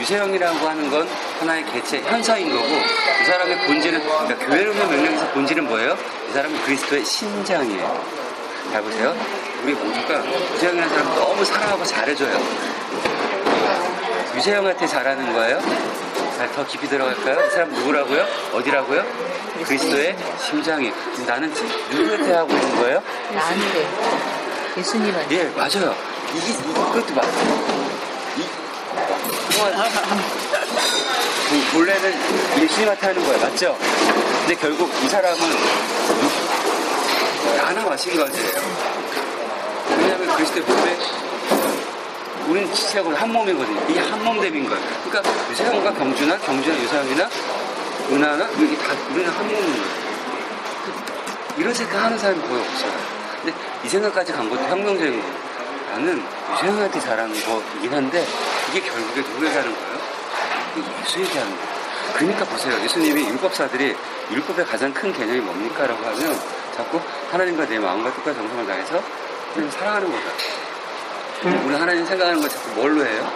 [0.00, 1.08] 유세형이라고 하는 건
[1.40, 5.96] 하나의 개체 현상인 거고 이 사람의 본질은 그러니까 위한 명령에서 본질은 뭐예요?
[6.28, 8.04] 이 사람은 그리스도의 심장이에요.
[8.72, 9.14] 잘 보세요.
[9.62, 10.24] 우리 모두가
[10.54, 12.38] 유세형이라는 사람 너무 사랑하고 잘해줘요.
[14.34, 15.60] 유세형한테 잘하는 거예요?
[16.36, 17.46] 자, 더 깊이 들어갈까요?
[17.46, 18.24] 이 사람 누구라고요?
[18.54, 19.04] 어디라고요?
[19.64, 20.92] 그리스도의 심장이.
[21.26, 21.52] 나는
[21.90, 23.02] 누구한테 하고 있는 거예요?
[23.34, 23.88] 나한테.
[24.78, 25.36] 예수님한테.
[25.36, 25.94] 예, 맞아요.
[26.34, 27.24] 이게, 이것도 맞
[28.38, 28.46] 이,
[31.50, 32.14] 그 본래는
[32.62, 33.38] 예수님한테 하는 거예요.
[33.40, 33.76] 맞죠?
[34.40, 35.38] 근데 결국 이 사람은
[37.58, 39.19] 나나 마찬가지예요.
[39.98, 40.98] 왜냐하면 그리스도의 몸에
[42.48, 43.80] 우리는 지체하고 한 몸이거든요.
[43.88, 44.82] 이게 한 몸됨인 거예요.
[45.08, 47.28] 그러니까 유세형과 경주나 경주나 유세형이나
[48.10, 49.84] 은하나 이게 다 우리는 한 몸인 거예요.
[50.84, 52.92] 그- 이런 생각 하는 사람이 거의 없어요.
[53.42, 55.34] 근데 이 생각까지 간 것도 혁명적인 거예요.
[55.92, 56.22] 나는
[56.54, 58.26] 유세형한테 잘하는 거이긴 한데
[58.70, 60.00] 이게 결국에 누구에게 하는 거예요?
[61.02, 61.70] 예수에게 하는 거예요.
[62.16, 62.80] 그러니까 보세요.
[62.82, 63.94] 예수님이 율법사들이
[64.32, 65.86] 율법의 가장 큰 개념이 뭡니까?
[65.86, 66.38] 라고 하면
[66.76, 67.00] 자꾸
[67.30, 69.02] 하나님과 내 마음과 뜻과 정성을 다해서
[69.54, 70.30] 그냥 사랑하는 거다.
[71.64, 73.32] 우리 하나님 생각하는 거 자꾸 뭘로 해요?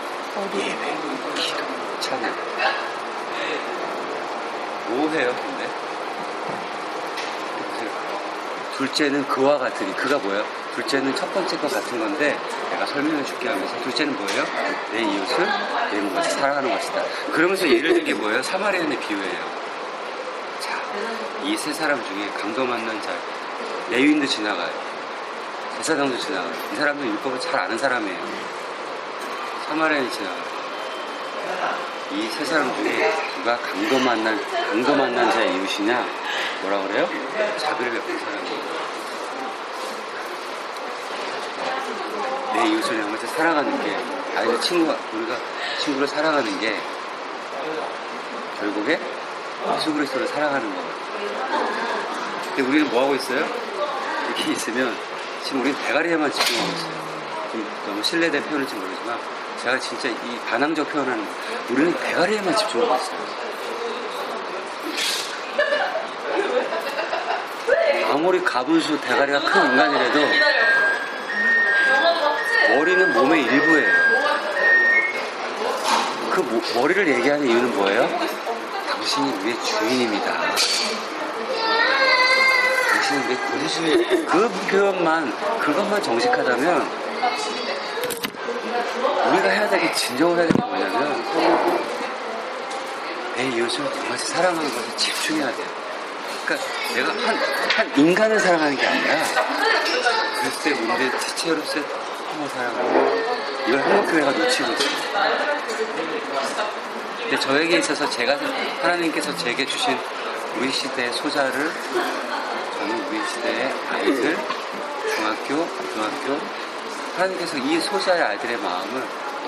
[0.55, 0.97] 예배,
[1.37, 2.35] 기도, 찬양.
[4.89, 5.69] 뭐 해요, 근데?
[8.77, 10.45] 둘째는 그와 같으니, 그가 뭐예요?
[10.75, 12.37] 둘째는 첫 번째 것 같은 건데,
[12.71, 14.45] 내가 설명해 줄게 하면서, 둘째는 뭐예요?
[14.93, 15.49] 내 이웃을
[15.93, 17.03] 내 몸같이 사랑하는 것이다.
[17.33, 18.43] 그러면서 예를 든게 뭐예요?
[18.43, 19.65] 사마리아인의 비유예요.
[20.61, 20.71] 자,
[21.45, 23.11] 이 세 사람 중에 강도 만난 자,
[23.91, 24.94] 레위인도 지나가요.
[25.77, 26.53] 제사장도 지나가요.
[26.73, 28.19] 이 사람은 율법을 잘 아는 사람이에요.
[29.69, 30.55] 사마리아인이 지나가요.
[32.13, 34.41] 이세 사람 중에 누가 강도 만난,
[34.71, 36.07] 강도 만난 자의 이웃이냐?
[36.63, 37.09] 뭐라 그래요?
[37.59, 38.85] 자비를 베푼 사람이에요.
[42.55, 43.97] 내 이웃을 양같이 사랑하는 게,
[44.37, 45.37] 아니, 친구가, 우리가
[45.81, 46.79] 친구를 사랑하는 게,
[48.61, 49.01] 결국에
[49.77, 50.95] 예수 그리스도를 사랑하는 거예요.
[52.55, 53.45] 근데 우리는 뭐 하고 있어요?
[54.29, 54.97] 이렇게 있으면
[55.45, 57.05] 지금 우리는 대가리에만 집중하고 있어요.
[57.53, 59.19] 좀 너무 신뢰된 표현일지 모르지만
[59.63, 61.31] 제가 진짜 이 반항적 표현하는 거
[61.71, 63.45] 우리는 대가리에만 집중하고 있어요.
[68.11, 70.21] 아무리 가분수 대가리가 큰 인간이라도
[72.77, 73.93] 머리는 몸의 일부예요.
[76.31, 78.09] 그 모- 머리를 얘기하는 이유는 뭐예요?
[78.89, 80.33] 당신이 우리의 주인입니다.
[83.19, 84.27] 우리의 구세주예요.
[84.27, 87.05] 그 표현만, 그것만 정직하다면
[89.33, 91.25] 우리가 해야 될 게 진정으로 해야 될 게 뭐냐면
[93.37, 95.67] 내 이웃을 강같이 사랑하는 것에 집중해야 돼요.
[96.47, 97.37] 그러니까 내가 한,
[97.77, 99.15] 한 인간을 사랑하는 게 아니라
[100.41, 101.79] 글쎄 문제 지체로서
[102.31, 103.25] 한번 사랑하는
[103.67, 105.05] 이걸 한국교회가 놓치고 있어요.
[107.19, 108.37] 근데 저에게 있어서 제가
[108.83, 109.99] 하나님께서 제게 주신
[110.59, 111.73] 우리 시대의 소자를
[112.85, 114.37] 저는 우리 시대의 아이들
[115.17, 116.39] 중학교, 고등학교
[117.17, 119.03] 하나님께서 이 소자의 아이들의 마음을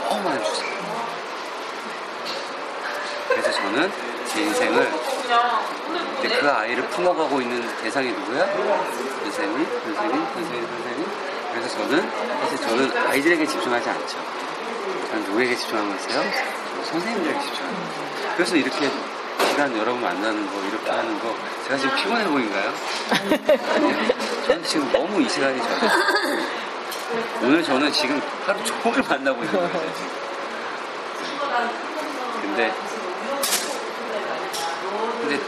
[0.08, 0.70] 너무 많이 주세요.
[3.28, 3.92] 그래서 저는
[4.26, 4.90] 제 인생을
[6.40, 8.46] 그 아이를 품어가고 있는 대상이 누구야?
[8.46, 11.06] 선생님, 선생님, 선생님, 선생님.
[11.52, 12.10] 그래서 저는
[12.40, 14.16] 사실 저는 아이들에게 집중하지 않죠.
[15.10, 16.22] 저는 누구에게 집중하고 있어요?
[16.84, 18.34] 선생님들에게 집중하고 있어요.
[18.36, 18.90] 그래서 이렇게
[19.48, 21.34] 시간 여러분 만나는 거 이렇게 하는 거
[21.64, 22.72] 제가 지금 피곤해 보인가요?
[24.46, 25.90] 저는 지금 너무 이 시간이 좋아요.
[27.42, 29.82] 오늘 저는 지금 하루 종일 만나고 있는 거예요.
[32.42, 32.74] 근데
[35.20, 35.40] 근데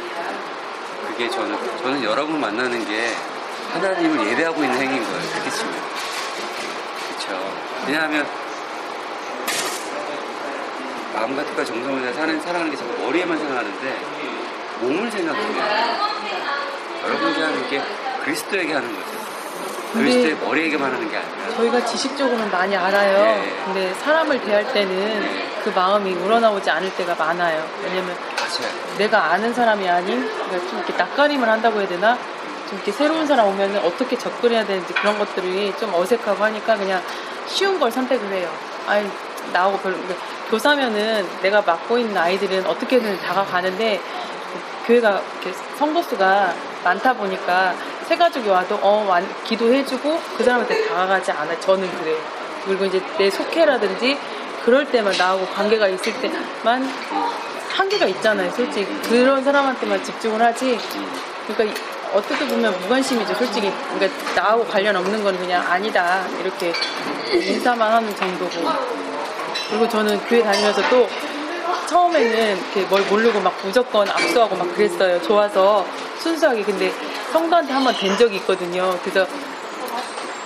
[1.09, 3.15] 그게 저는 저는 여러분 만나는 게
[3.73, 5.31] 하나님을 예배하고 있는 행위인 거예요.
[5.33, 5.75] 그렇게 치면
[7.09, 7.55] 그렇죠.
[7.87, 8.27] 왜냐하면
[11.19, 13.97] 마음과 뜻과 정성을 다해 사는 사랑하는 게 자꾸 머리에만 생각하는데
[14.81, 15.99] 몸을 생각해요.
[17.05, 17.83] 여러분께 하는 게
[18.25, 19.19] 그리스도에게 하는 거죠.
[19.95, 23.19] 그리스도의 머리에게만 하는 게 아니라 저희가 지식적으로는 많이 알아요.
[23.19, 23.63] 네.
[23.65, 27.67] 근데 사람을 대할 때는 그 마음이 우러나오지 않을 때가 많아요.
[27.83, 28.97] 왜냐면 맞아요.
[28.99, 32.17] 내가 아는 사람이 아닌 그러니까 좀 이렇게 낯가림을 한다고 해야 되나?
[32.69, 37.03] 좀 이렇게 새로운 사람 오면 어떻게 접근해야 되는지 그런 것들이 좀 어색하고 하니까 그냥
[37.49, 38.49] 쉬운 걸 선택을 해요.
[38.87, 39.05] 아이
[39.53, 44.01] 나하고 별로 그러니까 교사면은 내가 맡고 있는 아이들은 어떻게든 다가가는데
[44.87, 46.55] 교회가 이렇게 성도수가
[46.85, 47.75] 많다 보니까
[48.09, 51.59] 새 가족이 와도 어 완- 기도해주고 그 사람한테 다가가지 않아.
[51.61, 52.17] 저는 그래요.
[52.65, 54.19] 그리고 이제 내 속해라든지
[54.65, 56.89] 그럴 때만 나하고 관계가 있을 때만
[57.75, 58.51] 한계가 있잖아요.
[58.53, 60.79] 솔직히 그런 사람한테만 집중을 하지.
[61.47, 61.85] 그러니까 이-
[62.15, 63.35] 어떻게 보면 무관심이죠.
[63.35, 66.73] 솔직히 그러니까 나하고 관련 없는 건 그냥 아니다 이렇게
[67.31, 69.08] 인사만 하는 정도고.
[69.69, 71.09] 그리고 저는 교회 다니면서 또
[71.89, 75.21] 처음에는 이렇게 뭘 모르고 막 무조건 압수하고 막 그랬어요.
[75.23, 75.85] 좋아서
[76.21, 76.63] 순수하게.
[76.63, 76.93] 근데
[77.33, 78.99] 성도한테 한 번 된 적이 있거든요.
[79.03, 79.27] 그래서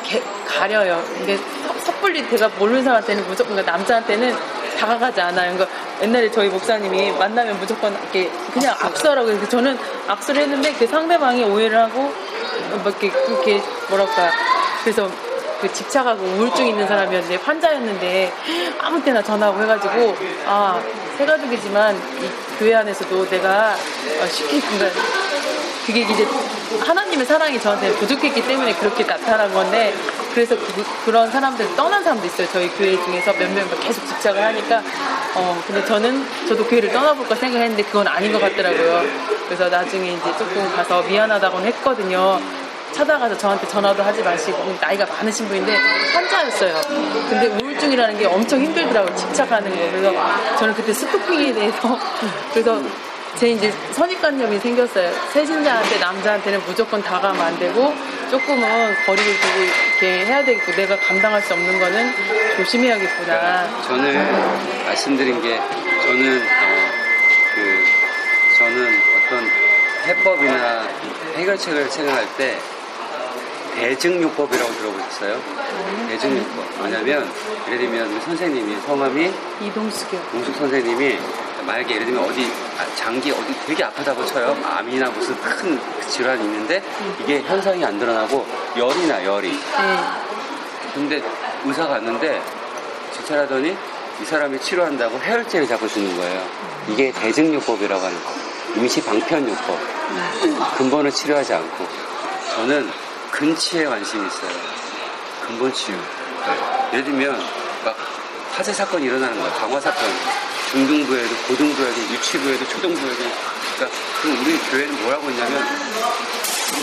[0.04, 1.02] 개- 가려요.
[1.26, 4.34] 섣- 섣불리 제가 모르는 사람한테는 무조건 그러니까 남자한테는
[4.78, 5.54] 다가가지 않아요.
[5.54, 9.78] 그러니까 옛날에 저희 목사님이 만나면 무조건 이렇게 그냥 악수하라고 해서 저는
[10.08, 12.12] 악수를 했는데 그 상대방이 오해를 하고
[12.84, 14.30] 막 이렇게, 이렇게 뭐랄까
[14.82, 15.08] 그래서
[15.62, 18.32] 그 집착하고 우울증 있는 사람이었는데 환자였는데
[18.80, 20.82] 아무 때나 전화하고 해가지고 아
[21.16, 25.00] 새가족이지만 이 교회 안에서도 내가 어, 쉽게 그러니까
[25.86, 26.26] 그게 이제
[26.80, 29.94] 하나님의 사랑이 저한테 부족했기 때문에 그렇게 나타난 건데
[30.34, 30.56] 그래서
[31.04, 32.48] 그, 런 사람들 떠난 사람도 있어요.
[32.52, 34.82] 저희 교회 중에서 몇명 계속 집착을 하니까.
[35.34, 39.02] 어 근데 저는 저도 교회를 떠나볼까 생각했는데 그건 아닌 것 같더라고요.
[39.46, 42.40] 그래서 나중에 이제 조금 가서 미안하다고는 했거든요
[42.92, 45.76] 찾아가서 저한테 전화도 하지 마시고 나이가 많으신 분인데
[46.14, 46.80] 환자였어요.
[47.28, 49.14] 근데 우울증이라는 게 엄청 힘들더라고요.
[49.16, 49.76] 집착하는 거.
[49.90, 51.98] 그래서 저는 그때 스토킹에 대해서
[52.52, 52.80] 그래서
[53.36, 55.10] 제 이제 선입관념이 생겼어요.
[55.32, 57.94] 세신자한테 남자한테는 무조건 다가가면 안 되고
[58.30, 59.58] 조금은 거리를 두고
[60.00, 62.12] 이렇게 해야 되겠고 내가 감당할 수 없는 거는
[62.56, 63.82] 조심해야겠구나.
[63.86, 66.90] 저는 말씀드린 게 저는 어,
[67.54, 67.84] 그
[68.58, 69.50] 저는 어떤
[70.06, 70.88] 해법이나
[71.36, 72.58] 해결책을 생각할 때
[73.74, 75.40] 대증요법이라고 들어보셨어요?
[76.08, 76.78] 대증요법.
[76.78, 77.30] 뭐냐면
[77.66, 79.32] 예를 들면 우리 선생님이 성함이
[79.62, 80.20] 이동숙이요.
[80.30, 81.18] 동숙 선생님이
[81.66, 82.44] 만약에 예를 들면 어디
[82.78, 84.56] 아, 장기 어디 되게 아프다고 쳐요.
[84.64, 86.82] 암이나 무슨 큰 질환이 있는데
[87.22, 88.46] 이게 현상이 안 드러나고
[88.76, 89.50] 열이 나 열이.
[89.50, 89.58] 네.
[90.94, 91.22] 근데
[91.64, 92.42] 의사 갔는데
[93.14, 93.76] 주차하더니
[94.20, 96.42] 이 사람이 치료한다고 해열제를 자꾸 주는 거예요.
[96.88, 98.30] 이게 대증요법이라고 하는 거.
[98.76, 99.78] 임시 방편요법.
[100.76, 101.86] 근본을 치료하지 않고.
[102.54, 102.90] 저는
[103.32, 104.50] 근치에 관심이 있어요.
[105.44, 105.96] 근본 치유.
[106.92, 107.36] 예를 들면
[107.84, 107.96] 막
[108.52, 109.52] 화재 사건이 일어나는 거야.
[109.54, 110.04] 방화 사건.
[110.70, 113.24] 중등부에도 고등부에도 유치부에도 초등부에도.
[113.74, 115.58] 그러니까 그럼 우리 교회는 뭐라고 했냐면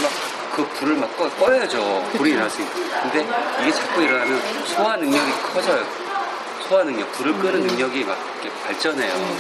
[0.04, 2.10] 막 그 불을 막 꺼, 꺼야죠.
[2.18, 2.74] 불이 일어났으니까.
[3.04, 3.26] 근데
[3.62, 5.86] 이게 자꾸 일어나면 소화 능력이 커져요.
[6.68, 9.38] 소화 능력, 불을 끄는 능력이 막 이렇게 발전해요.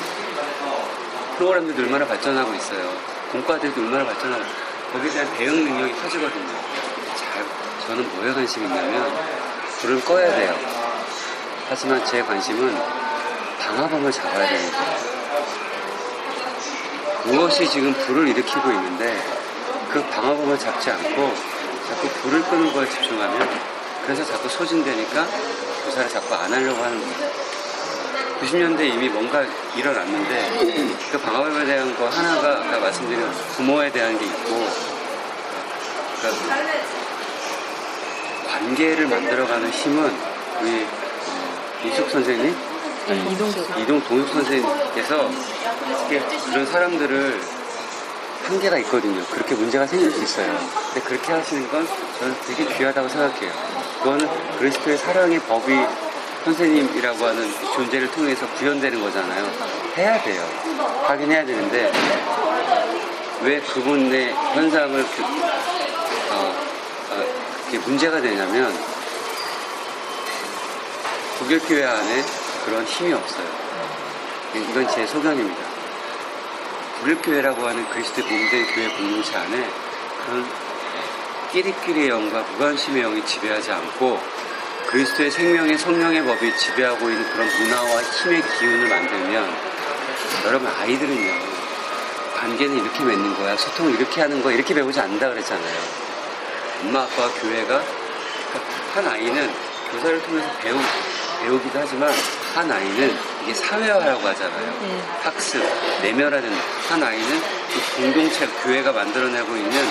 [1.37, 2.89] 프로그램들도 얼마나 발전하고 있어요.
[3.33, 4.43] 공과들도 얼마나 발전하고
[4.93, 6.47] 거기에 대한 대응 능력이 커지거든요.
[7.89, 9.11] 잘, 저는 뭐에 관심이 있냐면,
[9.79, 10.55] 불을 꺼야 돼요.
[11.67, 12.75] 하지만 제 관심은
[13.59, 15.09] 방화범을 잡아야 되는 거예요.
[17.25, 19.19] 무엇이 지금 불을 일으키고 있는데,
[19.91, 21.33] 그 방화범을 잡지 않고,
[21.87, 23.49] 자꾸 불을 끄는 거에 집중하면,
[24.05, 25.27] 그래서 자꾸 소진되니까,
[25.85, 27.49] 조사를 자꾸 안 하려고 하는 거예요.
[28.41, 29.43] 90년대 이미 뭔가
[29.75, 34.65] 일어났는데 그 방화범에 대한 거 하나가 아까 말씀드린 부모에 대한 게 있고
[36.21, 36.98] 그러니까
[38.49, 40.11] 관계를 만들어가는 힘은
[40.61, 40.87] 우리
[41.85, 42.55] 이숙 선생님
[43.31, 45.29] 이동석 이동 동숙 선생님께서
[46.51, 47.39] 그런 사람들을
[48.45, 49.23] 한계가 있거든요.
[49.27, 50.57] 그렇게 문제가 생길 수 있어요.
[50.93, 51.87] 근데 그렇게 하시는 건
[52.19, 53.51] 저는 되게 귀하다고 생각해요.
[53.99, 54.27] 그거는
[54.57, 55.73] 그리스도의 사랑의 법이
[56.45, 59.45] 선생님이라고 하는 존재를 통해서 구현되는 거잖아요.
[59.95, 60.41] 해야 돼요.
[61.03, 61.91] 하긴 해야 되는데
[63.41, 65.23] 왜 그분의 현상을 그,
[66.33, 66.53] 어,
[67.11, 68.75] 어, 그게 문제가 되냐면
[71.37, 72.25] 국일교회 안에
[72.65, 73.47] 그런 힘이 없어요.
[74.55, 75.61] 이건 제 소견입니다.
[76.99, 79.69] 국일교회라고 하는 그리스도의 몸된 교회 공동체 안에
[80.25, 80.49] 그런
[81.51, 84.19] 끼리끼리의 영과 무관심의 영이 지배하지 않고
[84.87, 89.57] 그리스도의 생명의 성령의 법이 지배하고 있는 그런 문화와 힘의 기운을 만들면
[90.45, 91.31] 여러분 아이들은요
[92.35, 96.08] 관계는 이렇게 맺는 거야 소통을 이렇게 하는 거야 이렇게 배우지 않는다 그랬잖아요
[96.81, 97.81] 엄마 아빠와 교회가
[98.93, 99.49] 한 아이는
[99.91, 100.77] 교사를 통해서 배우,
[101.41, 102.11] 배우기도 하지만
[102.53, 105.61] 한 아이는 이게 사회화라고 하잖아요 학습
[106.01, 106.51] 내면화된
[106.89, 109.87] 한 아이는 이 공동체 교회가 만들어내고 있는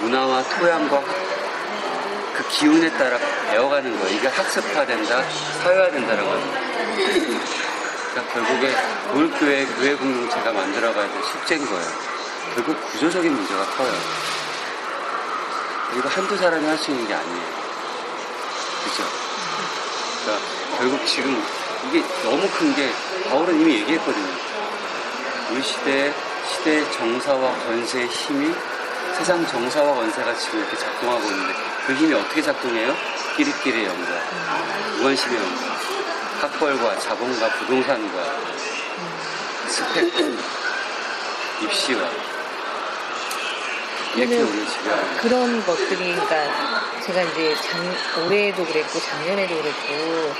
[0.00, 1.02] 문화와 토양과
[2.34, 3.18] 그 기운에 따라
[3.50, 4.16] 배워가는 거예요.
[4.16, 5.22] 이게 학습화된다,
[5.62, 7.40] 사회화된다라고 하는 거예요.
[8.10, 8.74] 그러니까 결국에
[9.12, 11.86] 교육교회, 교회 공동체가 만들어가야 될 숙제인 거예요.
[12.54, 13.92] 결국 구조적인 문제가 커요.
[15.96, 17.46] 이거 한두 사람이 할 수 있는 게 아니에요.
[18.84, 19.04] 그죠?
[20.24, 20.46] 그러니까
[20.78, 21.42] 결국 지금
[21.88, 22.90] 이게 너무 큰 게
[23.28, 24.28] 바울은 이미 얘기했거든요.
[25.50, 26.14] 우리 시대의
[26.48, 28.54] 시대의 정사와 권세의 힘이
[29.16, 31.54] 세상 정사와 권세가 지금 이렇게 작동하고 있는데
[31.86, 32.96] 그 힘이 어떻게 작동해요?
[33.36, 34.10] 끼리끼리의 영과
[34.96, 35.76] 무관심의 영과
[36.40, 38.36] 학벌과 자본과 부동산과
[39.68, 40.12] 스펙
[41.62, 42.08] 입시와
[44.14, 50.34] 이렇게 우리를 지배하는 그런 것들이 그러니까 제가 이제 작, 올해도 그랬고 작년에도 그랬고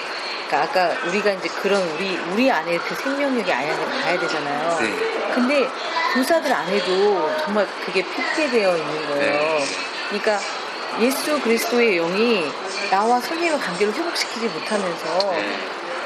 [0.47, 4.78] 그러니까 아까 우리가 이제 그런 우리 우리 안에 그 생명력이 안에 가야 되잖아요.
[4.81, 5.32] 네.
[5.35, 5.69] 근데
[6.15, 9.32] 교사들 안에도 정말 그게 핏게 있는 거예요.
[9.32, 9.65] 네.
[10.09, 10.39] 그러니까
[11.01, 12.53] 예수 그리스도의 영이
[12.90, 15.59] 나와 선생님의 관계를 회복시키지 못하면서 네.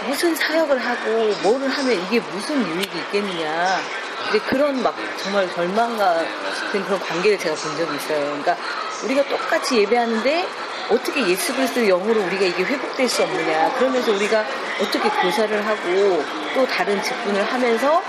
[0.06, 3.80] 무슨 사역을 하고 뭐를 하면 이게 무슨 유익이 있겠느냐.
[4.28, 8.20] 이제 그런 막 정말 절망 같은 그런 관계를 제가 본 적이 있어요.
[8.26, 8.56] 그러니까
[9.04, 10.46] 우리가 똑같이 예배하는데
[10.90, 13.74] 어떻게 예수 그리스도의 영으로 우리가 이게 회복될 수 없느냐.
[13.76, 14.44] 그러면서 우리가
[14.80, 16.24] 어떻게 교사를 하고
[16.54, 18.02] 또 다른 직분을 하면서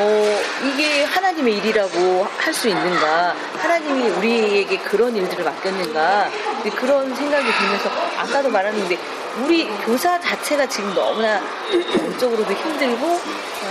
[0.00, 3.34] 어, 이게 하나님의 일이라고 할 수 있는가?
[3.58, 6.30] 하나님이 우리에게 그런 일들을 맡겼는가?
[6.76, 8.98] 그런 생각이 들면서 아까도 말했는데
[9.42, 11.40] 우리 교사 자체가 지금 너무나
[11.98, 13.20] 영적으로도 힘들고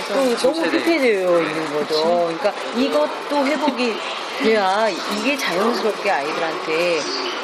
[0.08, 2.04] 또 너무 피폐되어 있는 거죠.
[2.04, 3.96] 그러니까 이것도 회복이
[4.40, 7.00] 돼야 이게 자연스럽게 아이들한테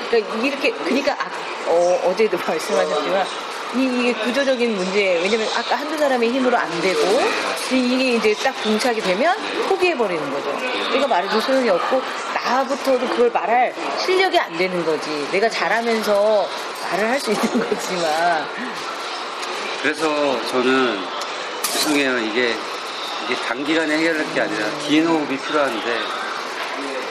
[0.09, 1.29] 그러니까 이렇게 그러니까 아,
[1.67, 3.25] 어, 제도 말씀하셨지만
[3.75, 7.01] 이, 이게 구조적인 문제 왜냐면 아까 한두 사람의 힘으로 안 되고
[7.71, 9.35] 이게 이제 딱 봉착이 되면
[9.67, 10.55] 포기해 버리는 거죠.
[10.93, 12.01] 내가 말해도 소용이 없고
[12.35, 15.27] 나부터도 그걸 말할 실력이 안 되는 거지.
[15.31, 16.47] 내가 잘하면서
[16.91, 18.45] 말을 할 수 있는 거지만
[19.81, 20.99] 그래서 저는
[21.73, 22.19] 죄송해요.
[22.19, 22.55] 이게,
[23.25, 25.99] 이게 단기간에 해결할 게 아니라 긴 호흡이 필요한데,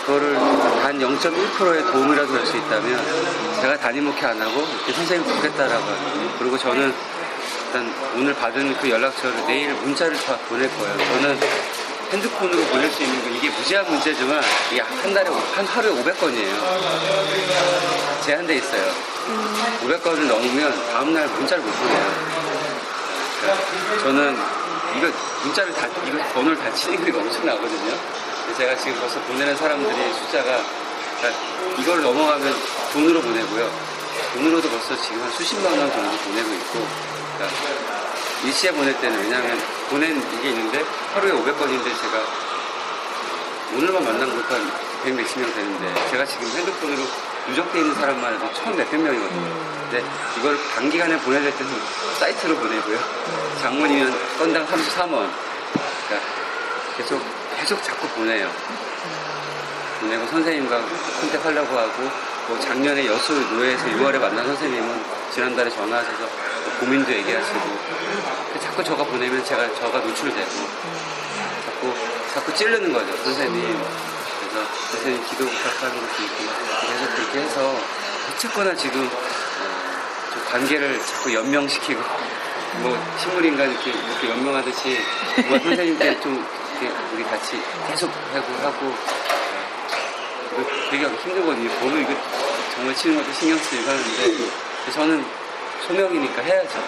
[0.06, 0.34] 그거를
[0.82, 5.84] 단 0.1%의 도움이라도 될 수 있다면, 제가 담임 목회 안 하고, 이렇게 선생님 돕겠다라고.
[5.84, 6.30] 하거든요.
[6.38, 6.94] 그리고 저는
[7.66, 10.98] 일단 오늘 받은 그 연락처를 내일 문자를 다 보낼 거예요.
[10.98, 11.40] 저는
[12.12, 16.52] 핸드폰으로 보낼 수 있는 건 이게 무제한 문제지만, 이게 한 달에, 한 하루에 500건이에요.
[18.24, 18.92] 제한돼 있어요.
[19.82, 22.32] 500건을 넘으면 다음 날 문자를 못 보내요.
[23.40, 24.36] 그러니까 저는
[24.96, 25.10] 이거
[25.44, 27.98] 문자를 다 이거 번호를 다 치는 게 엄청나거든요.
[28.56, 30.60] 제가 지금 벌써 보내는 사람들이 숫자가
[31.78, 32.54] 이걸 넘어가면
[32.92, 33.92] 돈으로 보내고요.
[34.34, 36.86] 돈으로도 벌써 지금 한 수십만 원 정도 보내고 있고,
[37.36, 37.58] 그러니까
[38.44, 39.58] 일시에 보낼 때는 왜냐하면
[39.88, 42.24] 보낸 이게 있는데 하루에 500건인데 제가
[43.74, 47.02] 오늘만 만난 것도 한100 몇십 명 되는데 제가 지금 핸드폰으로
[47.48, 49.72] 누적돼 있는 사람만 해도 천 몇백 명이거든요.
[49.90, 50.04] 근데
[50.38, 51.72] 이걸 단기간에 보내야 될 때는
[52.18, 52.98] 사이트로 보내고요.
[53.60, 55.28] 장문이면 건당 33원.
[56.06, 56.28] 그러니까
[56.96, 57.22] 계속,
[57.58, 58.50] 계속 자꾸 보내요.
[58.50, 58.92] 그러니까
[60.00, 60.80] 보내고 선생님과
[61.20, 62.10] 컨택하려고 하고
[62.48, 67.60] 또 작년에 여수 노예에서 6월에 만난 선생님은 지난달에 전화하셔서 뭐 고민도 얘기하시고
[68.60, 70.50] 자꾸 저가 보내면 제가 저가 노출되고
[71.64, 71.94] 자꾸
[72.34, 73.80] 자꾸 찌르는 거죠 선생님
[74.52, 76.36] 그래서 선생님 기도 부탁하는 것도 있고
[76.86, 77.74] 계속 그렇게 해서
[78.30, 82.02] 어쨌거나 지금 어, 좀 관계를 자꾸 연명시키고
[82.80, 85.00] 뭐 식물인간 이렇게, 이렇게 연명하듯이
[85.48, 86.46] 뭐 선생님께 좀
[86.80, 87.58] 이렇게 우리 같이
[87.88, 90.62] 계속 하고 하고 네.
[90.62, 92.14] 이거 되게 힘들거든요 보면 이거
[92.74, 94.50] 정말 치는 것도 신경 쓰이고 하는데
[94.92, 95.24] 저는
[95.86, 96.78] 소명이니까 해야죠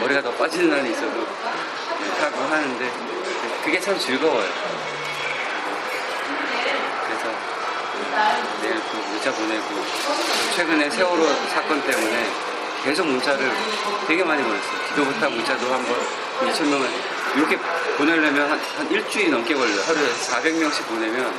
[0.00, 1.26] 머리가 더 빠지는 날이 있어도
[2.00, 2.92] 네, 하고 하는데
[3.64, 4.48] 그게 참 즐거워요
[7.06, 7.30] 그래서
[8.62, 9.84] 내일 또 문자 보내고
[10.56, 12.30] 최근에 세월호 사건 때문에
[12.84, 13.50] 계속 문자를
[14.06, 14.88] 되게 많이 보냈어요.
[14.88, 15.96] 기도 부탁 문자도 한번
[16.40, 16.88] 2,000명을
[17.36, 17.58] 이렇게
[17.96, 19.80] 보내려면 한, 한 일주일이 넘게 걸려요.
[19.82, 21.32] 하루에 400명씩 보내면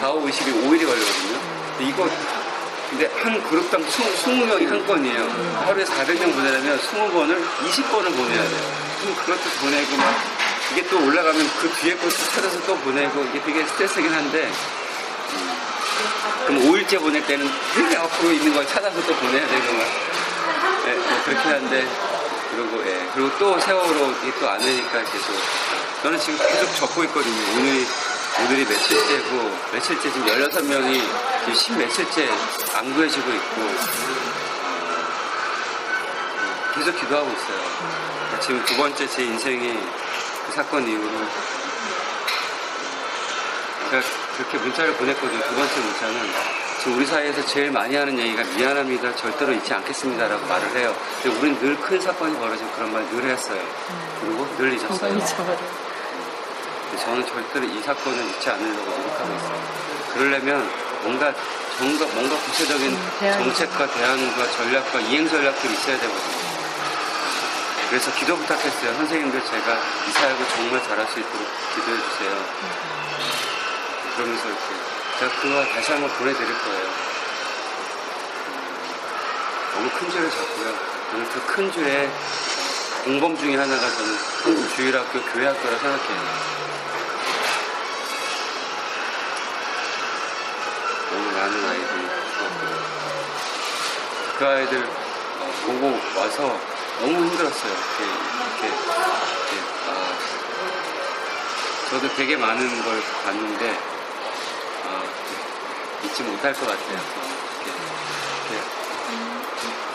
[0.00, 1.38] 4, 5, 20이 5일이 걸리거든요.
[1.76, 2.08] 근데 이거
[2.90, 5.28] 근데 한 그룹당 20, 명이한 건이에요.
[5.66, 8.88] 하루에 400명 보내려면 20번을 20번을 보내야 돼요.
[9.00, 10.14] 그럼 그것도 보내고 막
[10.72, 14.50] 이게 또 올라가면 그 뒤에 것도 찾아서 또 보내고 이게 되게 스트레스긴 한데
[16.46, 19.86] 그럼 5일째 보낼 때는 되게 앞으로 있는 걸 찾아서 또 보내야 되고 막
[20.86, 21.86] 예, 뭐 그렇긴 한데.
[22.50, 25.34] 그리고 예, 그리고 또 세월호 또 안 되니까 계속
[26.02, 27.58] 저는 지금 계속 적고 있거든요.
[27.58, 27.86] 오늘이
[28.40, 31.02] 오늘이 며칠째고 며칠째 지금 16명이
[31.40, 32.28] 지금 10 며칠째
[32.74, 33.60] 안 구해지고 있고.
[33.60, 33.74] 어,
[36.74, 38.40] 계속 기도하고 있어요.
[38.40, 39.78] 지금 두 번째 제 인생이
[40.46, 41.10] 그 사건 이후로
[43.90, 44.02] 제가
[44.36, 45.40] 그렇게 문자를 보냈거든요.
[45.48, 46.30] 두 번째 문자는
[46.80, 49.14] 지금 우리 사이에서 제일 많이 하는 얘기가 미안합니다.
[49.16, 50.94] 절대로 잊지 않겠습니다라고 말을 해요.
[51.22, 53.60] 근데 우리는 늘큰 사건이 벌어지면 그런 말 늘 했어요.
[54.20, 54.98] 그리고 늘 잊었어요.
[56.90, 59.62] 근데 저는 절대로 이 사건을 잊지 않으려고 노력하고 있어요.
[60.14, 60.70] 그러려면
[61.02, 61.32] 뭔가
[61.80, 66.48] 뭔가, 뭔가 구체적인 대안이 정책과 대안과 전략과 이행 전략들이 있어야 되거든요.
[67.88, 68.94] 그래서 기도 부탁했어요.
[68.94, 69.78] 선생님들 제가
[70.08, 72.44] 이 사역을 정말 잘할 수 있도록 기도해 주세요.
[74.18, 74.62] 그러면서 이렇게
[75.20, 76.88] 제가 그거 다시 한번 보내드릴 거예요.
[79.74, 80.74] 너무 큰 죄를 졌고요.
[81.12, 82.10] 저는 그큰 죄의
[83.04, 86.48] 공범 중에 하나가 저는 주일학교 교회학교라 생각해요.
[91.12, 92.74] 너무 많은 아이들이 죽었고요.
[94.36, 96.60] 그 아이들 어, 보고 와서
[97.00, 97.72] 너무 힘들었어요.
[97.72, 100.18] 이렇게, 이렇게, 이렇게, 아,
[101.90, 103.97] 저도 되게 많은 걸 봤는데 아,
[106.04, 106.98] 잊지 못할 것 같아요.
[107.64, 107.72] 이렇게,
[108.50, 108.78] 이렇게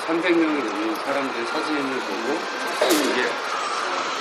[0.08, 2.40] 300명이 넘는 사람들의 사진을 보고
[2.92, 3.32] 이게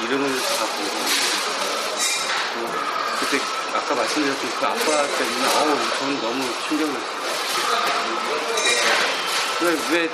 [0.04, 0.94] 이름을 다 보고
[2.54, 2.56] 또
[3.20, 3.42] 그때
[3.74, 6.38] 아까 말씀드렸던 그 아빠 때문에 어우 저는 너무
[6.68, 7.22] 충격이었어요.
[9.62, 10.10] 왜, 왜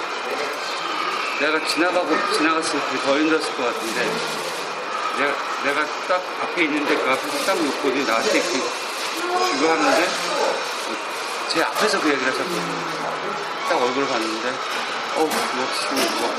[1.41, 4.11] 내가 지나가고 지나갔으면 그게 더 힘들었을 것 같은데
[5.19, 5.35] 내가,
[5.65, 8.53] 내가 딱 앞에 있는데 그 앞에서 딱 놓고 나한테 그,
[9.53, 10.28] 그거 하는데
[11.59, 12.63] 제 앞에서 그 얘기를 하셨거든요.
[13.69, 14.53] 딱 얼굴을 봤는데
[15.13, 15.29] 그거
[15.75, 16.33] 지금 뭐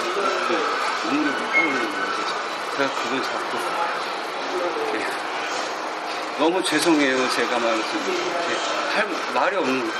[0.48, 2.08] 그, 눈물이 막 흘리는 거예요.
[2.78, 3.58] 제가 그걸 잡고
[4.94, 5.06] 이렇게
[6.38, 8.56] 너무 죄송해요 제가 말해서 이렇게
[8.96, 9.94] 할 말이 없는 거예요.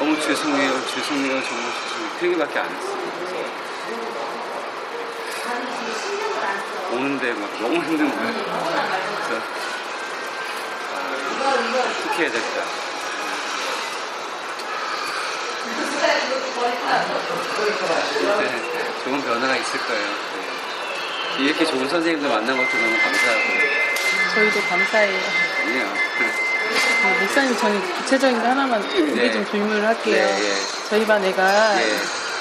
[0.00, 2.96] 너무 죄송해요 죄송해요 정말 죄송해요 그 얘기밖에 안 했어요.
[6.90, 8.32] 오는데 막 너무 힘든 거예요.
[9.28, 9.42] 그래서
[10.92, 11.14] 아,
[12.00, 12.85] 어떻게 해야 될까?
[19.04, 20.06] 좋은 변화가 있을 거예요.
[21.38, 21.44] 네.
[21.44, 23.40] 이렇게 좋은 선생님들 만난 것도 너무 감사하고.
[24.34, 25.18] 저희도 감사해요.
[25.64, 25.86] 아니에요.
[25.86, 29.32] 어, 목사님 저는 구체적인 거 하나만 얘기 네.
[29.32, 30.14] 좀 질문을 할게요.
[30.26, 30.54] 네, 예.
[30.90, 31.96] 저희 반 애가 예.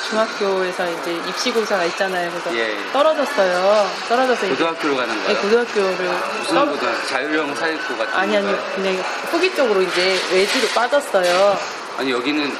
[0.09, 2.29] 중학교에서 이제 입시고사가 있잖아요.
[2.31, 2.75] 그래서 예.
[2.91, 3.89] 떨어졌어요.
[4.09, 5.41] 떨어져서 고등학교로 가는 네, 거예요?
[5.41, 5.91] 고등학교를
[6.39, 7.07] 무슨 떨- 고등학교?
[7.07, 8.71] 자율형 사립고 같은 아니 아니 건가요?
[8.75, 11.59] 그냥 후기 쪽으로 이제 외지로 빠졌어요.
[11.97, 12.57] 아니 여기는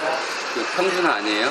[0.55, 1.49] 그 평준 아니에요?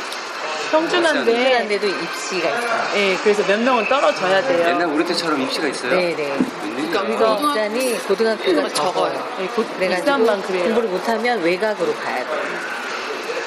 [0.71, 2.81] 평준한데 평준한데도 입시가 있어요.
[2.97, 4.69] 예, 그래서 몇 명은 떨어져야 돼요.
[4.69, 5.91] 옛날 우리 때처럼 입시가 있어요?
[5.91, 6.39] 네네.
[6.65, 7.01] 웬일이야?
[7.03, 9.37] 우리가 입산이 고등학교가 적어요.
[9.41, 10.65] 예, 고- 그래가지고 비싼만 그래요.
[10.65, 12.41] 공부를 못하면 외곽으로 가야 돼요.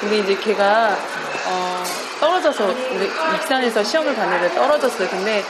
[0.00, 0.96] 근데 이제 걔가
[1.46, 1.84] 어,
[2.20, 5.08] 떨어져서 우리 익산에서 시험을 봤는데 떨어졌어요.
[5.08, 5.44] 근데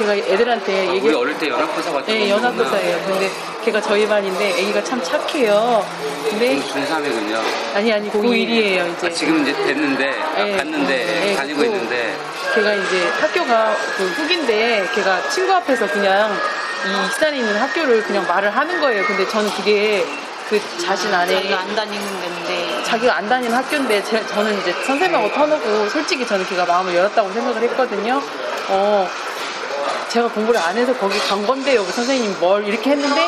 [0.00, 3.02] 걔가 애들한테 아, 얘기 우리 어릴 때 연합고사 같은 네, 거 연합고사예요.
[3.06, 3.30] 근데
[3.64, 5.84] 걔가 저희 반인데 애기가 참 착해요.
[6.30, 7.38] 근데 중3이군요.
[7.74, 9.06] 아니 아니 고1이에요 이제.
[9.06, 10.56] 아, 지금 이제 됐는데, 아, 네.
[10.56, 12.16] 갔는데, 네, 다니고 그리고 있는데,
[12.54, 16.32] 걔가 이제 학교가 그 후기인데 걔가 친구 앞에서 그냥
[16.86, 19.04] 이 익산에 있는 학교를 그냥 말을 하는 거예요.
[19.04, 20.06] 근데 저는 그게
[20.48, 25.90] 그 자신 안에 안 다니는 데인데 자기가 안 다니는 학교인데 제- 저는 이제 선생님하고 터놓고
[25.90, 28.20] 솔직히 저는 걔가 마음을 열었다고 생각을 했거든요.
[28.70, 29.08] 어,
[30.08, 31.84] 제가 공부를 안 해서 거기 간 건데요.
[31.84, 33.26] 선생님 뭘 이렇게 했는데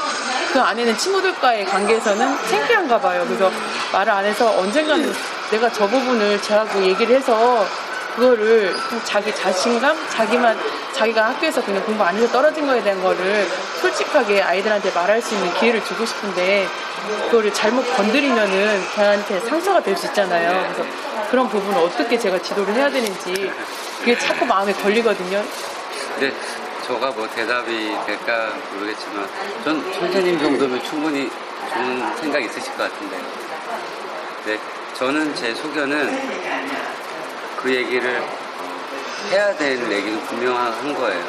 [0.53, 3.25] 그 안에는 친구들과의 관계에서는 창피한가 봐요.
[3.27, 3.51] 그래서
[3.93, 5.13] 말을 안 해서 언젠가는
[5.51, 7.67] 내가 저 부분을 제하고 얘기를 해서
[8.17, 10.59] 그거를 좀 자기 자신감, 자기만
[10.93, 13.47] 자기가 학교에서 그냥 공부 안 해서 떨어진 거에 대한 거를
[13.81, 16.69] 솔직하게 아이들한테 말할 수 있는 기회를 주고 싶은데
[17.27, 20.73] 그거를 잘못 건드리면은 걔한테 상처가 될 수 있잖아요.
[20.75, 20.91] 그래서
[21.31, 23.51] 그런 부분을 어떻게 제가 지도를 해야 되는지
[24.01, 25.43] 그게 자꾸 마음에 걸리거든요.
[26.15, 26.33] 근데
[26.87, 29.29] 저가 뭐 대답이 될까 모르겠지만
[29.65, 31.31] 전 선생님 정도면 충분히
[31.73, 33.19] 좋은 생각 있으실 것 같은데
[34.47, 34.59] 네,
[34.95, 36.53] 저는 제 소견은
[37.57, 38.23] 그 얘기를
[39.31, 41.25] 해야 되는 얘기는 분명한 거예요.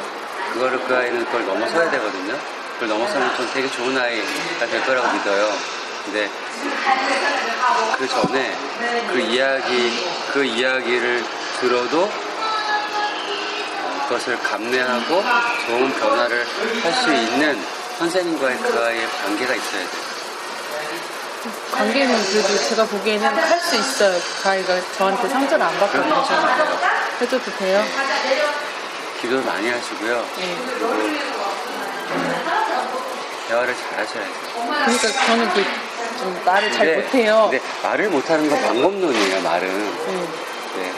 [0.52, 2.36] 그거를 그 아이는 그걸 넘어서야 되거든요.
[2.74, 5.52] 그걸 넘어서면 전 되게 좋은 아이가 될 거라고 믿어요.
[6.04, 6.28] 근데
[7.96, 8.56] 그 전에
[9.12, 9.92] 그 이야기,
[10.32, 11.24] 그 이야기를
[11.60, 12.10] 들어도
[14.08, 15.22] 그것을 감내하고
[15.66, 16.46] 좋은 변화를
[16.82, 17.60] 할 수 있는
[17.98, 20.14] 선생님과의 그 아이의 관계가 있어야 돼요.
[21.72, 24.18] 관계는 그래도 제가 보기에는 할 수 있어요.
[24.42, 26.34] 그 아이가 저한테 상처를 안 받고 계셔서
[27.20, 27.84] 해줘도 돼요?
[29.20, 30.26] 기도를 많이 하시고요.
[30.36, 30.56] 네.
[30.66, 30.98] 그리고
[33.48, 34.34] 대화를 잘 하셔야 돼요.
[34.84, 35.64] 그러니까 저는 그
[36.18, 37.48] 좀 말을 잘 근데- 못해요.
[37.50, 39.68] 근데 말을 못하는 건 방법론이에요, 말은.
[40.06, 40.28] 네.
[40.76, 40.92] 네.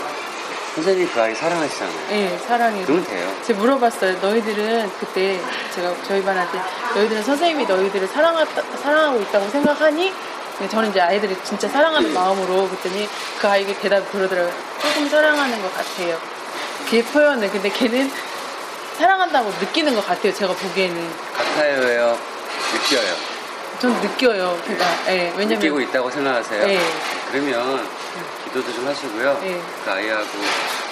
[0.77, 2.09] 선생님이 그 아이 사랑하시잖아요.
[2.11, 2.85] 네, 사랑해요.
[2.85, 3.35] 그러면 돼요.
[3.47, 4.19] 제가 물어봤어요.
[4.21, 5.41] 너희들은 그때
[5.75, 6.59] 제가 저희 반한테
[6.95, 8.45] 너희들은 선생님이 너희들을 사랑하,
[8.83, 10.13] 사랑하고 있다고 생각하니?
[10.71, 13.09] 저는 이제 아이들을 진짜 사랑하는 마음으로 그랬더니
[13.41, 14.53] 그 아이가 대답이 그러더라고요.
[14.83, 16.19] 조금 사랑하는 것 같아요.
[16.91, 17.51] 걔 표현을.
[17.51, 18.11] 근데 걔는
[18.99, 20.33] 사랑한다고 느끼는 것 같아요.
[20.33, 21.11] 제가 보기에는.
[21.35, 22.19] 같아요예요.
[22.75, 23.15] 느껴요.
[23.81, 24.59] 전 느껴요.
[24.67, 24.85] 걔가.
[25.09, 25.49] 예, 왜냐면.
[25.59, 26.67] 느끼고 있다고 생각하세요?
[26.67, 26.81] 네.
[27.31, 27.87] 그러면
[28.57, 29.39] 기도도 좀 하시고요.
[29.43, 29.61] 네.
[29.85, 30.25] 그 아이하고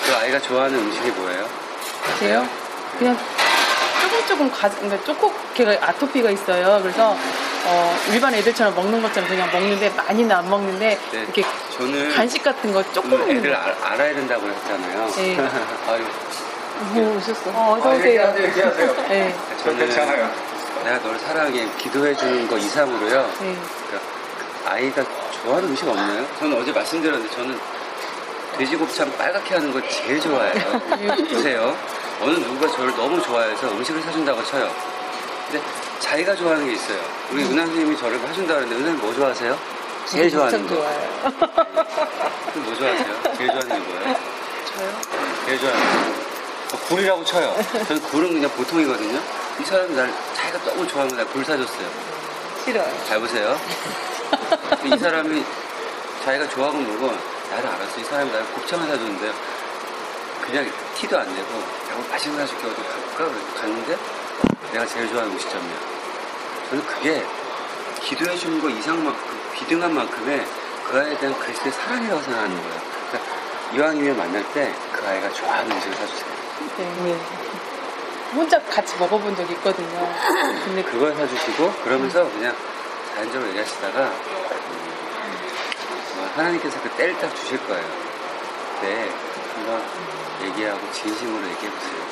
[0.05, 1.49] 그 아이가 좋아하는 음식이 뭐예요?
[2.05, 2.47] 같아요.
[2.99, 3.16] 그냥
[4.03, 6.81] 조금 조금 가, 그러니까 조금 걔가 아토피가 있어요.
[6.82, 7.16] 그래서
[7.66, 11.43] 어, 일반 애들처럼 먹는 것처럼 그냥 먹는데 많이는 안 먹는데 네, 이렇게
[11.78, 13.57] 저는 간식 같은 거 조금 음, 거.
[13.57, 15.11] 알, 알아야 된다고 했잖아요.
[15.16, 15.39] 네.
[15.89, 16.05] 아유,
[16.93, 17.51] 뭐 오셨어?
[17.51, 18.35] 어, 어서 오세요.
[19.09, 19.35] 네.
[19.62, 23.32] 저는 내가 너를 사랑해 기도해 주는 거 이상으로요.
[23.41, 23.57] 네.
[23.89, 25.03] 그러니까 아이가
[25.45, 26.27] 좋아하는 음식 없나요?
[26.39, 27.59] 저는 어제 말씀드렸는데 저는
[28.59, 30.55] 돼지곱창 빨갛게 하는 거 제일 좋아해요.
[31.29, 31.77] 보세요.
[32.21, 34.71] 어느 누구가 저를 너무 좋아해서 음식을 사준다고 쳐요.
[35.51, 35.65] 근데
[36.01, 36.99] 자기가 좋아하는 게 있어요.
[37.31, 39.59] 우리 은하 선생님이 저를 해준다 그러는데 은하 선생님 뭐 좋아하세요?
[40.07, 40.75] 제일 좋아하는 거.
[40.77, 41.11] 좋아요.
[42.55, 43.23] 뭐 좋아하세요?
[43.37, 44.05] 제일 좋아하는 게 뭐예요?
[44.05, 45.01] 저요?
[45.47, 46.77] 제일 좋아하는 거.
[46.77, 47.57] 어, 굴이라고 쳐요.
[47.89, 49.21] 저는 굴은 그냥 보통이거든요.
[49.61, 51.89] 이 사람이 날 자기가 너무 좋아하는 날굴 사줬어요.
[52.65, 53.05] 싫어요.
[53.07, 53.59] 잘 보세요.
[54.85, 55.44] 이 사람이
[56.24, 57.19] 자기가 좋아하는 물건
[57.51, 58.01] 나를 알았어.
[58.01, 59.32] 이 사람이 나를 곱창을 사줬는데요.
[60.43, 61.48] 그냥 티도 안 내고
[61.89, 63.16] 내가 맛있는 거 사줄게 어디 가볼까?
[63.16, 63.97] 그래서 갔는데
[64.73, 65.77] 내가 제일 좋아하는 음식점이야.
[66.70, 67.24] 저는 그게
[68.02, 70.44] 기도해 주는 거 이상만큼 비등한 만큼의
[70.90, 72.81] 그 아이에 대한 그리스도의 사랑이라고 생각하는 거예요.
[73.11, 76.35] 그러니까 이왕이면 만날 때 그 아이가 좋아하는 음식을 사주세요.
[76.78, 77.19] 네.
[78.35, 80.12] 혼자 같이 먹어본 적이 있거든요.
[80.65, 82.55] 근데 그 그걸 사주시고 그러면서 그냥
[83.15, 84.12] 자연적으로 얘기하시다가 음,
[86.16, 87.86] 뭐 하나님께서 그 때를 딱 주실 거예요.
[88.74, 89.09] 그때
[89.55, 89.82] 한번
[90.43, 92.05] 얘기하고 진심으로 얘기해 보세요.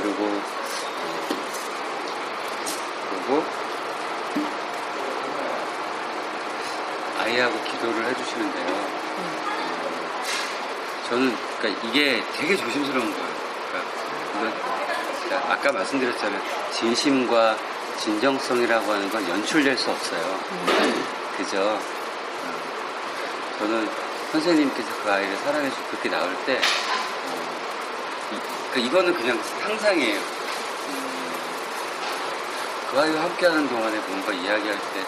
[0.00, 1.20] 그리고 어,
[3.10, 3.44] 그리고
[7.18, 8.66] 아이하고 기도를 해주시는데요.
[8.68, 9.26] 어,
[11.08, 13.34] 저는 그러니까 이게 되게 조심스러운 거예요.
[13.72, 14.60] 그러니까
[15.24, 16.40] 그러니까 아까 말씀드렸잖아요.
[16.70, 17.56] 진심과
[17.98, 20.40] 진정성이라고 하는 건 연출될 수 없어요.
[21.36, 21.60] 그죠?
[21.60, 21.78] 어,
[23.58, 23.88] 저는
[24.32, 26.60] 선생님께서 그 아이를 사랑해주고 그렇게 나올 때, 어,
[28.32, 28.38] 이,
[28.72, 30.18] 그 이거는 그냥 상상이에요.
[30.18, 31.32] 음,
[32.90, 35.04] 그 아이와 함께하는 동안에 뭔가 이야기할 때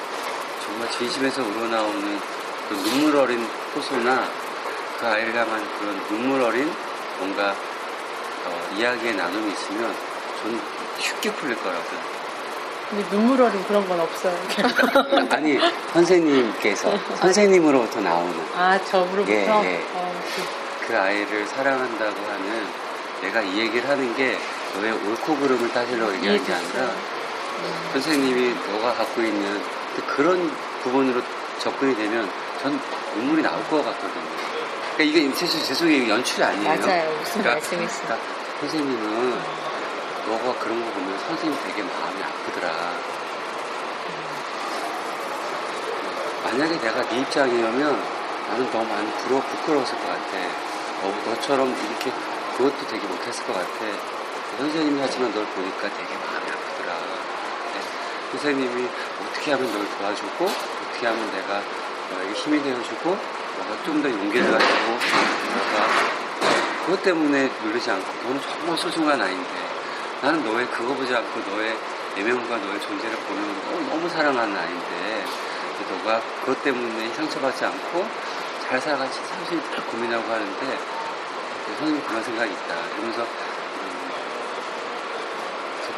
[0.64, 2.20] 정말 진심에서 우러나오는
[2.68, 3.44] 그 눈물 어린
[3.74, 4.28] 호소나
[5.00, 6.72] 그 아이를 향한 그런 눈물 어린
[7.18, 7.54] 뭔가
[8.44, 9.94] 어, 이야기의 나눔이 있으면
[10.42, 10.60] 저는
[10.98, 12.17] 쉽게 풀릴 거라고요.
[12.90, 14.34] 근데 눈물 어린 그런 건 없어요.
[15.30, 15.58] 아니
[15.92, 19.30] 선생님께서 선생님으로부터 나오는 아, 저로부터?
[19.30, 19.84] 예, 예.
[19.94, 22.66] 어, 그- 그 아이를 사랑한다고 하는
[23.20, 24.38] 내가 이 얘기를 하는 게
[24.74, 27.88] 너의 옳고 그름을 따지려고 얘기하는 게 아니라 음.
[27.92, 29.60] 선생님이 너가 갖고 있는
[30.06, 30.50] 그런
[30.82, 31.20] 부분으로
[31.58, 32.30] 접근이 되면
[32.62, 32.80] 전
[33.16, 34.24] 눈물이 나올 것 같거든요.
[34.96, 36.68] 그러니까 이게 제, 제 속에 연출이 아니에요.
[36.80, 37.18] 맞아요.
[37.18, 38.04] 무슨 그러니까 말씀이세요?
[38.06, 38.26] 그러니까
[38.60, 39.38] 선생님은
[40.28, 42.68] 너가 그런 거 보면 선생님 되게 마음이 아프더라.
[46.44, 48.02] 만약에 내가 네 입장이라면
[48.48, 50.36] 나는 너무 많이 부러, 부끄러웠을 것 같아.
[51.00, 52.12] 너, 너처럼 이렇게
[52.56, 53.68] 그것도 되게 못했을 것 같아.
[54.58, 56.94] 선생님이 하지만 널 보니까 되게 마음이 아프더라.
[57.72, 57.80] 네.
[58.32, 58.88] 선생님이
[59.24, 61.62] 어떻게 하면 널 도와주고, 어떻게 하면 내가
[62.12, 65.86] 너에게 힘이 되어주고, 너가 좀 더 용기를 가지고, 너가
[66.84, 69.67] 그것 때문에 누르지 않고, 너는 정말 소중한 아이인데,
[70.22, 71.76] 나는 너의 그거 보지 않고 너의
[72.16, 75.24] 내면과 너의 존재를 보는 너무, 너무 사랑하는 아이인데,
[75.90, 78.06] 너가 그것 때문에 상처받지 않고
[78.66, 80.78] 잘 살아가지 사실 다 고민하고 하는데
[81.78, 82.74] 선생님 그런 생각이 있다.
[82.94, 84.10] 이러면서 음,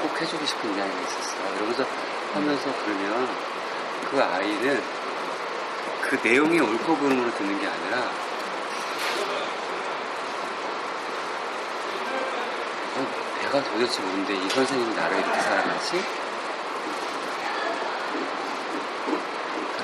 [0.03, 1.37] 꼭 해주고 싶은 이야기가 있었어.
[1.57, 1.87] 이러면서
[2.35, 3.29] 하면서 그러면
[4.11, 4.83] 그 아이는
[6.03, 8.11] 그 내용이 옳고 그름으로 듣는 게 아니라
[13.51, 16.05] 내가 도대체 뭔데 이 선생님이 나를 이렇게 사랑하지?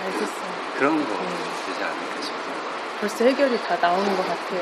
[0.05, 0.52] 알겠어요.
[0.78, 1.16] 그런 거
[1.66, 3.01] 되지 않을까 싶어요.
[3.01, 4.60] 벌써 해결이 다 나오는 것 같아요.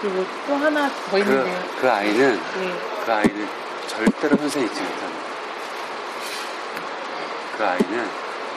[0.00, 1.60] 그리고 또 하나 더 있는데요.
[1.74, 2.78] 그, 그 아이는 네.
[3.04, 3.48] 그 아이는
[3.88, 5.26] 절대로 선생 잊지 못합니다.
[7.58, 8.08] 그 아이는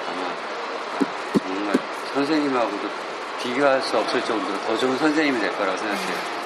[0.08, 1.76] 아마 정말
[2.14, 2.90] 선생님하고도
[3.42, 6.39] 비교할 수 없을 정도로 더 좋은 선생님이 될 거라고 생각해요.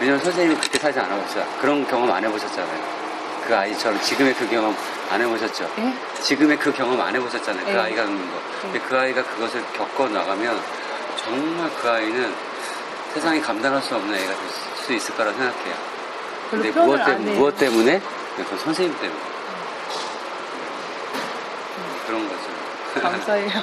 [0.00, 1.46] 왜냐면 선생님이 그때 살지 않아보셨죠.
[1.60, 3.02] 그런 경험 안 해보셨잖아요.
[3.46, 4.76] 그 아이처럼 지금의 그 경험
[5.10, 5.70] 안 해보셨죠.
[5.78, 5.94] 예?
[6.22, 7.64] 지금의 그 경험 안 해보셨잖아요.
[7.64, 7.78] 그 네.
[7.78, 8.38] 아이가 겪는 거.
[8.62, 10.60] 근데 그 아이가 그것을 겪어 나가면
[11.24, 12.34] 정말 그 아이는
[13.14, 15.74] 세상에 감당할 수 없는 애가 될 수 있을 거라 생각해요.
[16.50, 17.18] 근데 무엇 해요.
[17.18, 18.00] 무엇 때문에?
[18.36, 19.20] 그 선생님 때문에.
[22.06, 23.00] 그런 거죠.
[23.00, 23.62] 감사해요.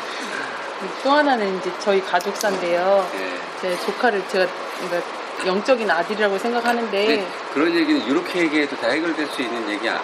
[1.03, 3.07] 또 하나는 이제 저희 가족사인데요.
[3.15, 3.39] 예.
[3.61, 4.49] 제 조카를 제가
[4.79, 10.01] 그러니까 영적인 아들이라고 생각하는데 근데 그런 얘기는 이렇게 얘기해도 다 해결될 수 있는 얘기야.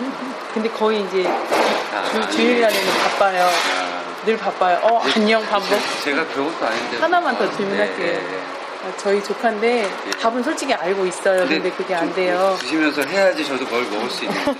[0.52, 2.36] 근데 거의 이제 아, 주.
[2.36, 3.44] 주일이나 되면 바빠요.
[3.44, 4.78] 아, 늘 바빠요.
[4.82, 5.68] 어 안녕 밥 먹.
[5.68, 6.96] 제- 제가 별것도 아닌데.
[6.98, 8.06] 하나만 더 질문할게요.
[8.06, 8.92] 네, 네, 네.
[8.96, 10.10] 저희 조카인데 예.
[10.20, 11.46] 밥은 솔직히 알고 있어요.
[11.46, 12.56] 근데 그게 안좀 돼요.
[12.60, 14.54] 드시면서 해야지 저도 뭘 먹을 수 있는데.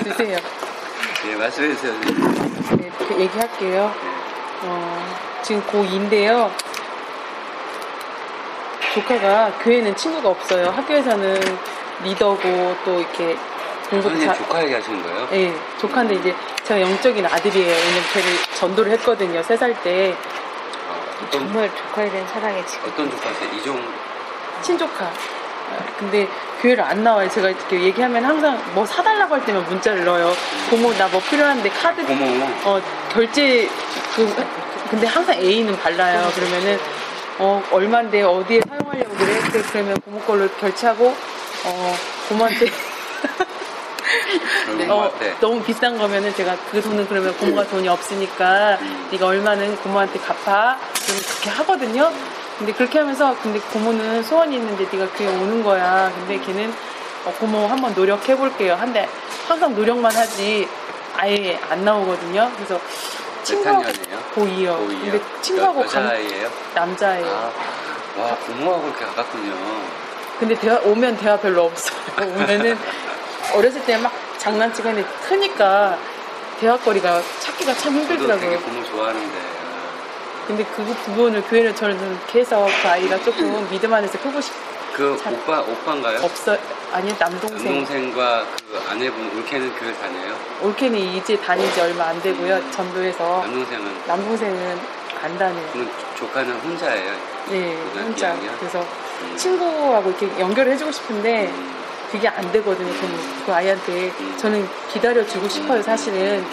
[0.04, 0.38] 드세요.
[1.28, 1.92] 예, 말씀해 주세요.
[2.78, 3.92] 네, 그 얘기할게요.
[4.62, 6.50] 어, 지금 고2인데요.
[8.94, 10.68] 조카가 교회는 친구가 없어요.
[10.70, 11.40] 학교에서는
[12.04, 13.36] 리더고 또 이렇게
[13.90, 14.36] 공부 잘.
[14.36, 15.28] 조카 얘기하시는 거예요?
[15.32, 16.34] 예, 조카인데 이제
[16.64, 17.68] 제가 영적인 아들이에요.
[17.68, 18.28] 왜냐면 걔를
[18.58, 19.42] 전도를 했거든요.
[19.42, 20.14] 세 살 때.
[20.14, 23.50] 아, 어떤, 정말 조카에 대한 사랑이 지금 어떤 조카세요?
[23.56, 23.82] 이종,
[24.62, 25.04] 친조카.
[25.06, 26.26] 아, 근데
[26.60, 27.28] 교회를 안 나와요.
[27.28, 30.32] 제가 이렇게 얘기하면 항상 뭐 사달라고 할 때만 문자를 넣어요.
[30.70, 32.24] 고모 나 뭐 필요한데 카드 고모.
[32.64, 32.80] 어
[33.12, 33.68] 결제
[34.16, 34.46] 그
[34.90, 36.30] 근데 항상 A는 발라요.
[36.34, 36.78] 그러면은
[37.38, 39.38] 어 얼마인데 어디에 사용하려고 그래?
[39.52, 41.06] 그래, 그러면 고모 걸로 결제하고
[41.64, 41.94] 어
[42.28, 42.66] 고모한테
[44.66, 45.12] 그런 어.
[45.40, 49.08] 너무 비싼 거면은 제가 그 돈은 그러면 고모가 돈이 없으니까 음.
[49.12, 52.12] 네가 얼마는 고모한테 갚아 그럼 그렇게 하거든요.
[52.58, 56.10] 근데 그렇게 하면서 근데 고모는 소원이 있는데 네가 교회 오는 거야.
[56.14, 56.72] 근데 걔는
[57.24, 58.74] 어, 고모 한번 노력해 볼게요.
[58.74, 59.08] 한데
[59.46, 60.68] 항상 노력만 하지
[61.16, 62.50] 아예 안 나오거든요.
[62.56, 63.82] 그래서 몇 친구하고?
[63.82, 64.34] 고2요.
[64.34, 64.76] 고2요?
[65.10, 66.50] 근데 친구하고 감- 여자아이예요?
[66.74, 67.26] 남자예요.
[67.26, 69.54] 아, 와, 고모하고 이렇게 가깝군요.
[70.38, 71.98] 근데 대화, 오면 대화 별로 없어요.
[72.22, 72.78] 오면은
[73.54, 75.98] 어렸을 때 막 장난치고 했는데 크니까
[76.60, 78.60] 대화거리가 찾기가 참 저도 되게 힘들더라고요.
[78.60, 79.58] 고모 좋아하는데.
[80.46, 84.52] 근데 그 부분을 교회를 저는 해서 그 아이가 조금 믿음 안에서 크고 싶,
[84.98, 86.18] 그 잘- 오빠, 오빠인가요?
[86.24, 86.56] 없어,
[86.92, 87.64] 아니요, 남동생.
[87.64, 90.34] 남동생과 그 아내분 올케는 교회 다녀요?
[90.60, 92.60] 올케는 이제 다닌 지 얼마 안 되고요.
[92.72, 93.42] 전도에서.
[93.42, 94.78] 남동생은 남동생은
[95.22, 95.68] 안 다녀요.
[95.72, 95.88] 그럼
[96.18, 97.12] 조카는 혼자예요?
[97.50, 98.32] 네, 고등학교 혼자.
[98.34, 98.58] 2학년?
[98.58, 98.80] 그래서
[99.22, 99.36] 음.
[99.36, 101.74] 친구하고 이렇게 연결을 해주고 싶은데 음.
[102.10, 102.92] 그게 안 되거든요.
[102.92, 104.36] 그럼 그 아이한테 음.
[104.36, 106.44] 저는 기다려주고 싶어요, 사실은.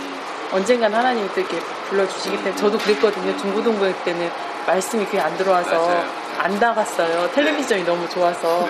[0.51, 1.59] 언젠간 하나님이 또 이렇게
[1.89, 3.35] 불러주시기 때문에 저도 그랬거든요.
[3.37, 4.29] 중고등부 때는
[4.67, 6.24] 말씀이 귀에 안 들어와서 맞아요.
[6.37, 7.29] 안 나갔어요.
[7.31, 8.67] 텔레비전이 너무 좋아서.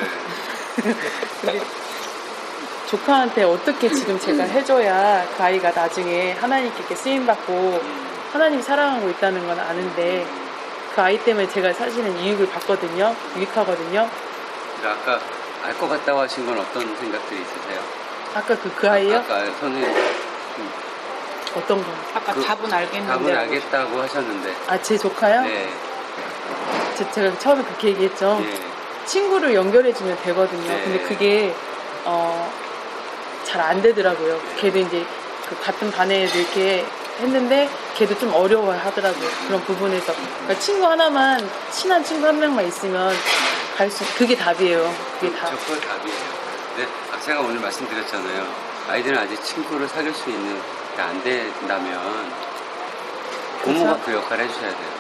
[0.83, 0.83] 네.
[1.41, 1.61] 근데
[2.87, 8.05] 조카한테 어떻게 지금 제가 해줘야 그 아이가 나중에 하나님께 쓰임받고 음.
[8.31, 10.25] 하나님 사랑하고 있다는 건 아는데
[10.93, 13.15] 그 아이 때문에 제가 사실은 이익을 받거든요.
[13.35, 14.09] 유익하거든요.
[14.81, 15.19] 그 아까
[15.63, 17.81] 알 것 같다고 하신 건 어떤 생각들이 있으세요?
[18.35, 19.17] 아까 그, 그 아이요?
[19.17, 19.89] 아까 선생님
[21.55, 21.91] 어떤 거?
[22.13, 23.07] 아까 그 답은 알겠는데.
[23.13, 24.55] 답을 알겠다고 하셨는데.
[24.67, 25.41] 아, 제 조카요?
[25.41, 25.69] 네.
[26.95, 28.41] 제, 제가 처음에 그렇게 얘기했죠.
[28.43, 29.05] 예.
[29.05, 30.67] 친구를 연결해주면 되거든요.
[30.67, 30.84] 네.
[30.84, 31.53] 근데 그게,
[32.05, 32.51] 어,
[33.43, 34.39] 잘 안 되더라고요.
[34.57, 35.05] 걔도 이제
[35.47, 36.85] 그 같은 반에 애들 이렇게
[37.19, 39.30] 했는데 걔도 좀 어려워 하더라고요.
[39.47, 40.13] 그런 부분에서.
[40.13, 43.13] 그러니까 친구 하나만, 친한 친구 한 명만 있으면
[43.77, 44.93] 갈 수, 그게 답이에요.
[45.19, 45.49] 그게 답.
[45.51, 46.17] 저 그걸 답이에요.
[46.77, 48.47] 네, 아, 제가 오늘 말씀드렸잖아요.
[48.89, 50.59] 아이들은 아직 친구를 사귈 수 있는
[50.95, 52.31] 게 안 된다면
[53.63, 54.03] 고모가 그렇죠.
[54.05, 54.94] 그 역할을 해주셔야 돼요.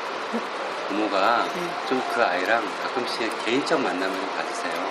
[0.87, 1.61] 부모가 네.
[1.89, 4.85] 좀그 아이랑 가끔씩 개인적 만남을 좀 가지세요.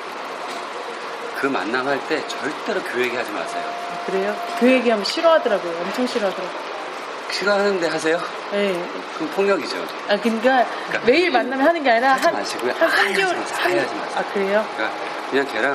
[1.40, 3.62] 그 만남할 때 절대로 교회 얘기하지 마세요.
[3.66, 4.36] 아, 그래요?
[4.58, 5.78] 그 얘기하면 싫어하더라고요.
[5.82, 6.74] 엄청 싫어하더라고요.
[7.30, 8.20] 싫어하는데 하세요?
[8.52, 8.88] 네.
[9.16, 9.76] 그럼 폭력이죠.
[10.08, 10.66] 아, 그러니까
[11.04, 12.72] 매일 만나면 하는 게 아니라 하지 한, 마시고요.
[12.72, 13.24] 한 아예 3개월.
[13.26, 13.58] 하지 마세요.
[13.64, 14.14] 아예 하지 마세요.
[14.16, 14.66] 아, 그래요?
[14.76, 14.98] 그러니까
[15.30, 15.74] 그냥 걔랑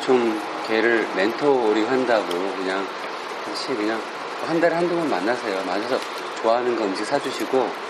[0.00, 2.26] 좀 걔를 멘토링 한다고
[2.56, 2.86] 그냥
[3.44, 4.00] 같이 그냥
[4.46, 5.62] 한 달에 한두 번 만나세요.
[5.64, 5.98] 만나서
[6.40, 7.89] 좋아하는 거 음식 사주시고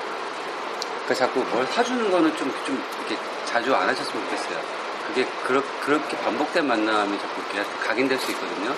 [1.10, 4.60] 그러니까 자꾸 뭘 사주는 거는 좀, 좀 이렇게 자주 안 하셨으면 좋겠어요.
[5.08, 8.72] 그게 그렇, 그렇게 반복된 만남이 자꾸 걔한테 각인될 수 있거든요.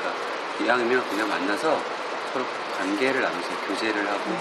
[0.00, 1.80] 그러니까 이왕이면 그냥 만나서
[2.32, 2.44] 서로
[2.76, 3.56] 관계를 나누세요.
[3.68, 4.36] 교제를 하고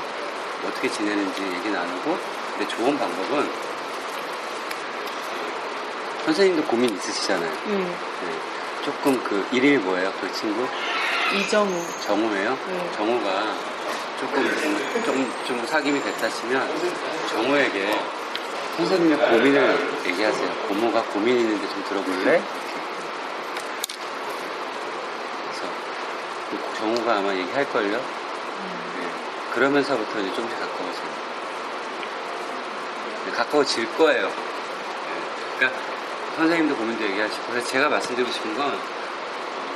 [0.65, 2.17] 어떻게 지내는지 얘기 나누고
[2.57, 3.47] 근데 좋은 방법은
[6.25, 7.51] 선생님도 고민 있으시잖아요.
[7.67, 7.77] 네.
[7.77, 8.39] 네.
[8.83, 10.11] 조금 그 일일 뭐예요?
[10.19, 10.67] 그 친구?
[11.35, 11.85] 이정우.
[12.01, 12.57] 정우예요?
[12.67, 12.91] 네.
[12.95, 13.76] 정우가
[14.19, 16.67] 조금 좀, 좀, 좀 사귐이 됐다 치면
[17.29, 17.99] 정우에게
[18.77, 20.49] 선생님의 고민을 얘기하세요.
[20.67, 22.41] 고모가 고민 있는데 좀 들어볼래?
[25.43, 25.67] 그래서
[26.49, 27.91] 그 정우가 아마 얘기할걸요?
[27.91, 28.01] 네.
[29.53, 31.07] 그러면서부터 이제 조금씩 가까워져요.
[33.25, 34.27] 네, 가까워질 거예요.
[34.27, 34.33] 네.
[35.57, 35.79] 그러니까
[36.35, 38.79] 선생님도 고민도 얘기하시고 그래서 제가 말씀드리고 싶은 건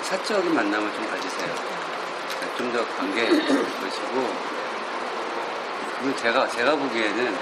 [0.04, 1.54] 사적인 만남을 좀 가지세요.
[2.38, 3.28] 그러니까 좀더 관계
[4.12, 4.28] 보시고
[6.00, 7.36] 그리고 제가 제가 보기에는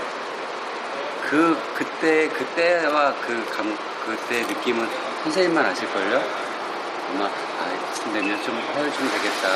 [1.29, 4.87] 그 그때 그때와 그 감 그때 느낌은
[5.23, 6.23] 선생님만 아실걸요.
[7.11, 9.49] 아마 아 이쯤 되면 좀 허용 좀 되겠다.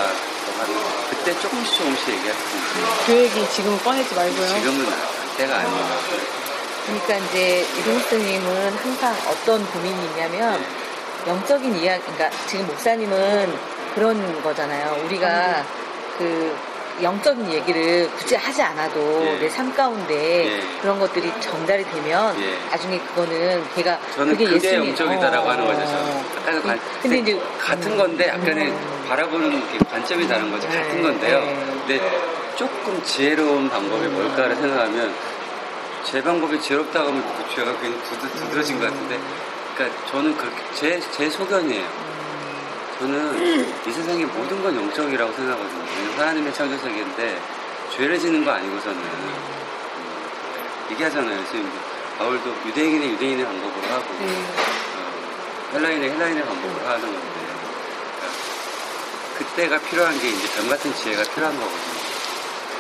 [1.10, 3.06] 그때 조금씩 조금씩 얘기했습니다.
[3.06, 4.48] 그 얘기 지금 꺼내지 말고요.
[4.48, 4.86] 지금은
[5.38, 5.88] 때가 아니에요.
[6.86, 10.64] 그러니까 이제 이동 스님은 항상 어떤 고민이 있냐면
[11.26, 13.58] 영적인 이야기, 그러니까 지금 목사님은
[13.96, 15.02] 그런 거잖아요.
[15.06, 15.64] 우리가
[16.18, 16.56] 그
[17.02, 19.40] 영적인 얘기를 굳이 하지 않아도 예.
[19.40, 20.62] 내삶 가운데 예.
[20.82, 22.58] 그런 것들이 전달이 되면 예.
[22.70, 25.80] 나중에 그거는 걔가 저는 그게 그게 예수님- 영적이다라고 어, 하는 거죠.
[25.82, 25.86] 어.
[25.86, 26.24] 저는.
[26.58, 28.74] 약간 관- 근데 이제 같은 건데 약간의
[29.08, 30.68] 바라보는 게 관점이 다른 거죠.
[30.68, 31.40] 같은 네, 건데요.
[31.40, 31.66] 네.
[31.88, 32.02] 근데
[32.56, 35.14] 조금 지혜로운 방법이 뭘까를 생각하면
[36.04, 39.18] 제 방법이 지혜롭다고 하면 그 죄가 괜히 두드, 두드러진 것 같은데
[39.76, 42.13] 그러니까 저는 그렇게 제, 제 소견이에요.
[43.00, 46.12] 저는 이 세상의 모든 건 영적이라고 생각하거든요.
[46.18, 47.42] 하나님의 창조 세계인데
[47.96, 49.44] 죄를 지는 거 아니고서는 음,
[50.92, 51.42] 얘기하잖아요.
[51.42, 51.74] 예수님도
[52.18, 54.28] 바울도 유대인의 유대인의 방법으로 하고 네.
[54.32, 57.28] 어, 헬라인의 헬라인의 방법으로 하는 건데
[58.16, 58.38] 그러니까
[59.38, 61.94] 그때가 필요한 게 이제 변 같은 지혜가 필요한 거거든요.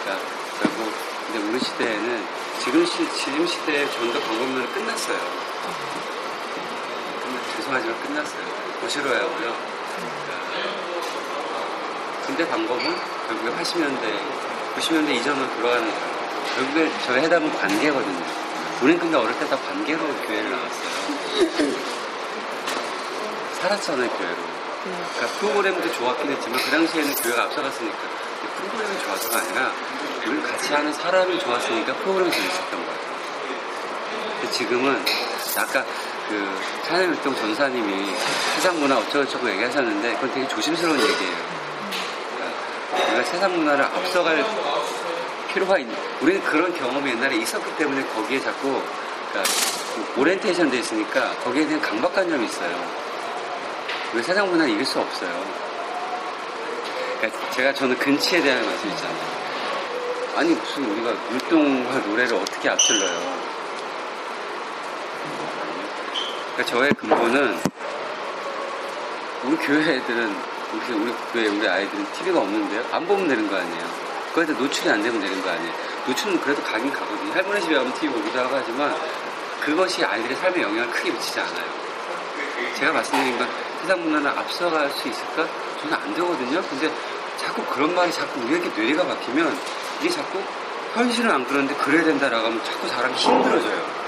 [0.03, 0.25] 그러니까
[0.61, 0.93] 결국
[1.27, 2.25] 근데 우리 시대에는
[2.63, 5.17] 지금 시 지금 시대의 전도 방법론은 끝났어요.
[7.23, 8.43] 끝나- 죄송하지만 끝났어요.
[8.79, 9.72] 더 싫어야 하고요.
[12.25, 12.83] 근데 방법은
[13.27, 14.19] 결국에 80년대,
[14.77, 16.13] 90년대 이전으로 돌아가는 거예요.
[16.55, 18.23] 결국에 저의 해답은 관계거든요.
[18.81, 21.93] 우린 근데 어릴 때 다 관계로 교회를 나왔어요.
[23.61, 24.35] 살았잖아요, 교회로.
[24.83, 27.97] 그러니까 프로그램도 좋았긴 했지만 그 당시에는 교회가 앞서갔으니까
[28.57, 29.71] 프로그램이 좋아서가 아니라
[30.25, 32.99] 우리를 같이 하는 사람이 좋았으니까 프로그램이 재밌었던 거예요.
[34.41, 35.05] 근데 지금은
[35.57, 35.85] 아까
[36.27, 38.13] 그 찬양일동 전사님이
[38.55, 41.52] 세상 문화 어쩌고저쩌고 얘기하셨는데 그건 되게 조심스러운 얘기예요.
[42.93, 44.43] 우리가 세상 문화를 앞서갈
[45.53, 48.81] 필요가 있는 우리는 그런 경험이 옛날에 있었기 때문에 거기에 자꾸
[49.31, 49.53] 그러니까
[50.17, 53.03] 오리엔테이션 돼 있으니까 거기에 대한 강박관념이 있어요.
[54.13, 55.29] 우리 세상 문화는 이길 수 없어요.
[57.19, 59.33] 그러니까 제가 저는 근치에 대한 말씀 있잖아요.
[60.35, 63.43] 아니 무슨 우리가 율동과 노래를 어떻게 앞질러요?
[66.53, 67.59] 그러니까 저의 근본은
[69.43, 72.83] 우리 교회 애들은 우리 우리 교회 우리 아이들은 TV가 없는데요.
[72.91, 74.13] 안 보면 되는 거 아니에요.
[74.33, 75.71] 거기다 노출이 안 되면 되는 거 아니에요.
[76.07, 77.33] 노출은 그래도 가긴 가거든요.
[77.33, 78.93] 할머니 집에 가면 TV 보기도 하고 하지만
[79.61, 81.65] 그것이 아이들의 삶에 영향을 크게 미치지 않아요.
[82.75, 83.47] 제가 말씀드린 건
[83.81, 85.45] 세상 문화는 앞서갈 수 있을까?
[85.81, 86.61] 저는 안 되거든요.
[86.69, 86.91] 근데
[87.37, 89.57] 자꾸 그런 말이 자꾸 우리에게 뇌리가 박히면
[90.01, 90.41] 이게 자꾸
[90.95, 94.03] 현실은 안 그런데 그래야 된다라고 하면 자꾸 사람이 힘들어져요.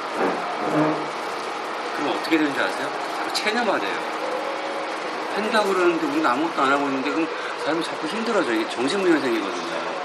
[1.97, 2.89] 그럼 어떻게 되는지 아세요?
[3.17, 4.14] 자꾸 체념화돼요.
[5.35, 7.27] 한다고 그러는데 우리는 아무것도 안 하고 있는데 그럼
[7.63, 8.53] 사람이 자꾸 힘들어져.
[8.53, 9.95] 이게 정신무현생이거든요.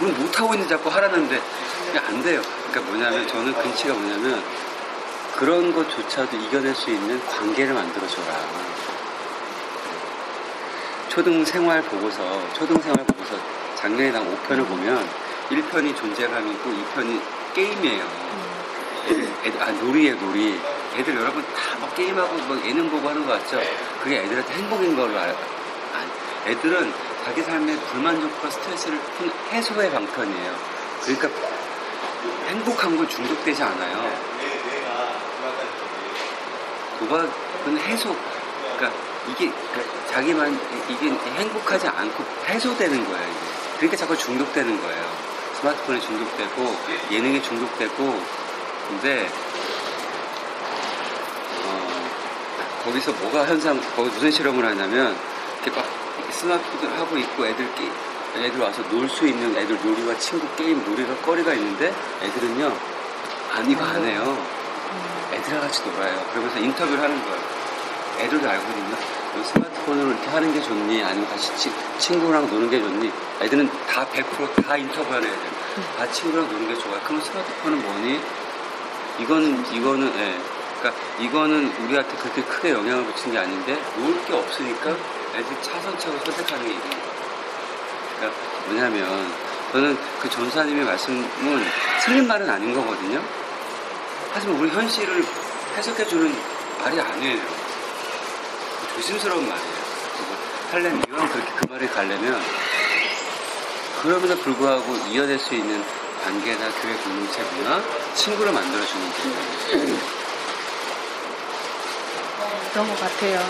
[0.00, 1.40] 우리는 못하고 있는데 자꾸 하라는데
[2.06, 2.42] 안 돼요.
[2.70, 4.42] 그러니까 뭐냐면 저는 근치가 뭐냐면
[5.36, 8.70] 그런 것조차도 이겨낼 수 있는 관계를 만들어줘라.
[11.08, 13.36] 초등생활 보고서, 초등생활 보고서
[13.76, 15.08] 작년에 나온 5편을 보면
[15.50, 17.20] 1편이 존재감이고 2편이
[17.54, 18.49] 게임이에요.
[19.08, 20.60] 애들, 아, 놀이에요, 놀이.
[20.96, 23.58] 애들 여러분 다 막 게임하고 뭐 예능 보고 하는 거 같죠?
[24.02, 25.34] 그게 애들한테 행복인 걸로 알아요.
[25.94, 26.92] 아니, 애들은
[27.24, 30.54] 자기 삶의 불만족과 스트레스를 푼 해소의 방편이에요.
[31.04, 31.28] 그러니까
[32.48, 34.12] 행복한 건 중독되지 않아요.
[36.98, 38.14] 도박은 해소,
[38.76, 38.98] 그러니까
[39.28, 43.28] 이게 그러니까 자기만 이게 행복하지 않고 해소되는 거예요.
[43.28, 43.76] 이게.
[43.76, 45.30] 그러니까 자꾸 중독되는 거예요.
[45.60, 46.76] 스마트폰에 중독되고
[47.10, 48.22] 예능에 중독되고
[48.90, 49.28] 근데
[51.64, 55.16] 어, 거기서 뭐가 현상, 거기 무슨 실험을 하냐면
[55.62, 55.86] 이렇게 막
[56.30, 57.90] 스마트폰을 하고 있고 애들끼리
[58.36, 61.92] 애들 와서 놀 수 있는 애들 놀이와 친구 게임 놀이가 거리가 있는데
[62.22, 62.72] 애들은요
[63.52, 64.38] 안 이거 안 해요.
[65.32, 66.24] 애들이랑 같이 놀아요.
[66.30, 67.40] 그러면서 인터뷰를 하는 거예요.
[68.20, 68.46] 애들도.
[68.46, 71.02] 너 스마트폰으로 이렇게 하는 게 좋니?
[71.02, 73.10] 아니면 같이 치- 친구랑 노는 게 좋니?
[73.40, 75.40] 애들은 다 100%다 인터뷰하는 애들.
[75.98, 77.00] 다 친구랑 노는 게 좋아요.
[77.04, 78.20] 그럼 스마트폰은 뭐니?
[79.20, 80.40] 이거는, 이거는, 예.
[80.80, 84.96] 그러니까 이거는 우리한테 그렇게 크게 영향을 미치는 게 아닌데, 놀게 없으니까
[85.34, 87.20] 애들 차선책을 선택하는 게 이거예요.
[88.16, 89.32] 그러니까 뭐냐면,
[89.72, 91.28] 저는 그 전사님의 말씀은
[92.02, 93.22] 틀린 말은 아닌 거거든요.
[94.32, 95.24] 하지만 우리 현실을
[95.76, 96.34] 해석해 주는
[96.82, 97.42] 말이 아니에요.
[98.94, 99.80] 조심스러운 말이에요.
[100.70, 102.40] 하려면, 이왕 그렇게 그 말에 가려면,
[104.02, 105.84] 그럼에도 불구하고 이어낼 수 있는
[106.24, 107.80] 관계나 교회 공동체 문화,
[108.14, 109.96] 친구를 만들어주는 게
[112.72, 113.40] 그런 것 같아요.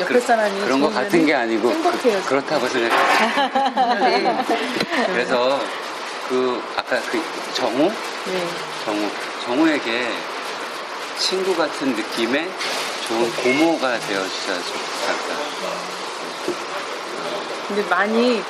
[0.00, 2.22] 옆에 그- 사람이 그런 거 좋으면은 같은 게 아니고 행복해요.
[2.26, 3.98] 그, 렇다고 생각해요.
[4.00, 4.44] 네.
[5.06, 5.60] 그래서
[6.28, 7.20] 그 아까 그
[7.54, 7.88] 정우,
[8.26, 8.48] 네.
[8.84, 9.08] 정우,
[9.44, 10.08] 정우에게
[11.18, 12.48] 친구 같은 느낌의
[13.08, 15.38] 좋은 고모가 되어주셔야 좋겠다.
[17.66, 18.42] 근데 많이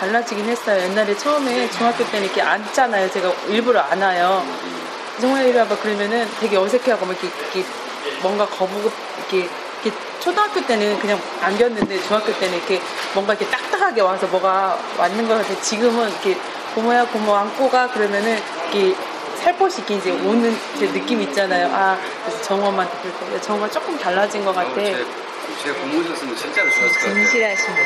[0.00, 0.82] 달라지긴 했어요.
[0.82, 3.10] 옛날에 처음에 중학교 때는 이렇게 앉잖아요.
[3.10, 4.42] 제가 일부러 안 와요.
[5.20, 7.64] 정말 이리 와봐 그러면은 되게 어색해하고 막 이렇게, 이렇게
[8.22, 9.50] 뭔가 거부고 이렇게,
[9.84, 12.80] 이렇게 초등학교 때는 그냥 안겼는데 중학교 때는 이렇게
[13.12, 15.60] 뭔가 이렇게 딱딱하게 와서 뭐가 왔는 것 같아요.
[15.60, 16.38] 지금은 이렇게
[16.74, 18.40] 고모야 고모 안고 가 그러면은
[18.72, 18.96] 이렇게
[19.36, 21.68] 살포시 이렇게 이제 오는 제 느낌 있잖아요.
[21.74, 24.80] 아 그래서 정엄한테 때 정엄가 조금 달라진 것 같아.
[25.60, 27.14] 제, 제 고모셨으면 진짜로 좋았을 것 같아요.
[27.14, 27.76] 진실하시네.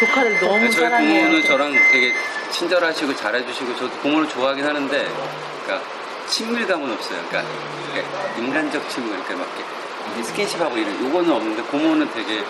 [0.00, 1.22] 조카를 너무 저희 사랑해요.
[1.24, 2.12] 고모는 저랑 되게
[2.50, 5.08] 친절하시고 잘해주시고 저도 고모를 좋아하긴 하는데
[5.64, 5.88] 그러니까
[6.26, 7.24] 친밀감은 없어요.
[7.28, 7.50] 그러니까,
[7.92, 9.48] 그러니까 인간적 친밀, 그러니까 막
[10.08, 12.42] 이렇게 스킨십하고 이런 요거는 없는데 고모는 되게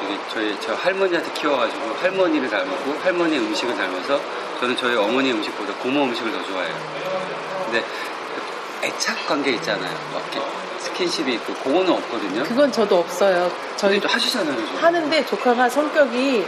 [0.00, 4.20] 되게 저희 저 할머니한테 키워가지고 할머니를 닮고 할머니의 음식을 닮아서
[4.60, 6.74] 저는 저희 어머니 음식보다 고모 음식을 더 좋아해요.
[7.64, 9.94] 근데 그 애착 관계 있잖아요.
[10.12, 10.40] 막 이렇게
[10.96, 12.42] 스킨십이 있고 그거는 없거든요.
[12.44, 13.50] 그건 저도 없어요.
[13.76, 14.56] 저희 근데 또 하시잖아요.
[14.80, 14.86] 저.
[14.86, 16.44] 하는데 조카가 성격이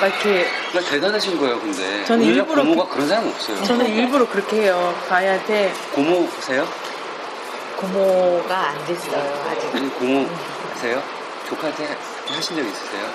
[0.00, 0.46] 막 이렇게
[0.90, 2.04] 대단하신 거예요, 근데.
[2.04, 3.62] 저는 일부러 고모가 그- 그런 사람 없어요.
[3.64, 4.94] 저는 일부러 그렇게 해요.
[5.06, 6.66] 그 아이한테 고모세요?
[7.76, 9.74] 고모가 안 됐어요, 아직.
[9.74, 11.02] 아니 고모세요?
[11.48, 13.06] 조카한테 그렇게 하신 적 있으세요?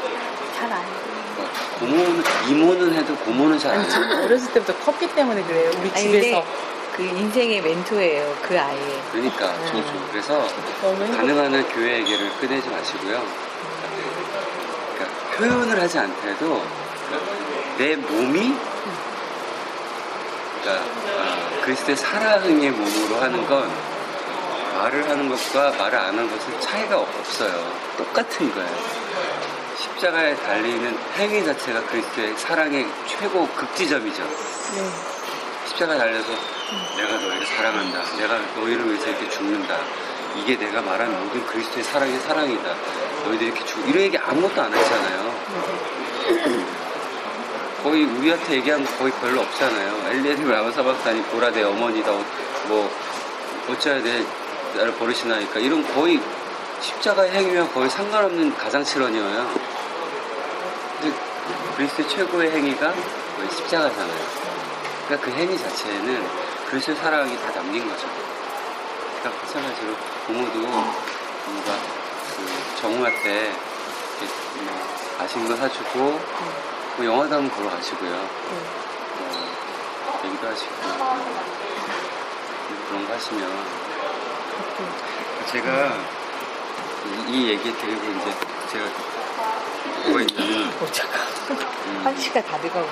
[0.57, 0.79] 잘 안.
[0.79, 1.47] 어,
[1.79, 4.23] 고모는 이모는 해도 고모는 잘 안 아니, 해요.
[4.25, 5.71] 어렸을 때부터 컸기 때문에 그래요.
[5.79, 6.43] 우리 아니, 집에서.
[6.97, 8.75] 그 인생의 멘토예요, 그 아이.
[9.11, 9.65] 그러니까 음.
[9.67, 10.47] 저도 그래서
[10.81, 13.23] 가능한 한 교회 얘기를 꺼내지 마시고요.
[14.95, 16.65] 그러니까 표현을 하지 않더라도
[17.07, 18.55] 그러니까 내 몸이
[20.59, 23.71] 그러니까 어, 그리스도의 사랑의 몸으로 하는 건
[24.73, 27.77] 말을 하는 것과 말을 안 하는 것은 차이가 없어요.
[27.95, 28.75] 똑같은 거예요.
[29.77, 34.23] 십자가에 달리는 행위 자체가 그리스도의 사랑의 최고 극지점이죠.
[34.23, 35.16] 네.
[35.77, 36.29] 십자가 달려서
[36.97, 38.17] 내가 너희를 사랑한다.
[38.17, 39.77] 내가 너희를 위해서 이렇게 죽는다.
[40.35, 42.75] 이게 내가 말한 모든 그리스도의 사랑의 사랑이다.
[43.25, 45.35] 너희들 이렇게 죽 이런 얘기 아무것도 안 했잖아요.
[47.83, 50.09] 거의 우리한테 얘기한 거 거의 별로 없잖아요.
[50.09, 52.11] 엘리엘이 라마사박사니 보라 내 어머니다.
[52.67, 52.91] 뭐
[53.69, 54.25] 어찌해야 돼
[54.75, 56.19] 나를 버리시나니까 이런 거의
[56.81, 59.51] 십자가의 행위와 거의 상관없는 가장칠언이에요.
[61.01, 61.15] 근데
[61.75, 62.93] 그리스도의 최고의 행위가
[63.55, 64.56] 십자가잖아요.
[65.07, 66.27] 그러니까 그 행위 자체에는
[66.69, 68.05] 그리스도의 사랑이 다 담긴 거죠.
[69.21, 71.77] 그러니까 마찬가지로 부모도 부모가
[72.35, 72.45] 그
[72.81, 73.55] 정우한테
[74.65, 74.75] 뭐
[75.17, 76.19] 맛있는 거 사주고
[76.97, 78.11] 뭐 영화도 한번 보러 가시고요.
[78.11, 78.29] 뭐
[80.25, 80.73] 얘기도 하시고
[82.89, 83.65] 그런 거 하시면
[85.51, 85.97] 제가
[87.05, 88.35] 이, 이 얘기 드리고 이제
[88.71, 88.85] 제가
[90.05, 91.21] 뭐가 있냐면 어, 잠깐.
[91.49, 92.87] 음, 한 시가 다 돼가고.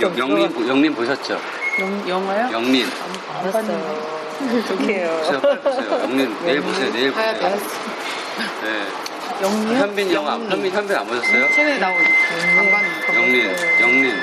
[0.00, 1.40] 영- 영민 보- 영민 보셨죠?
[1.80, 2.52] 영, 영화요?
[2.52, 4.12] 영민 안 봤어요.
[4.64, 5.08] 어떡해요.
[5.18, 6.00] 보세요, 빨리 보세요.
[6.02, 6.92] 영민 내일 보세요.
[6.92, 7.32] 내일 보세요.
[8.62, 8.86] 네.
[9.42, 9.78] 영미요?
[9.78, 11.48] 현빈 영화 현빈 현빈 안 보셨어요?
[11.50, 13.16] 최근에 나온 안 봤는데.
[13.16, 14.16] 영민 영민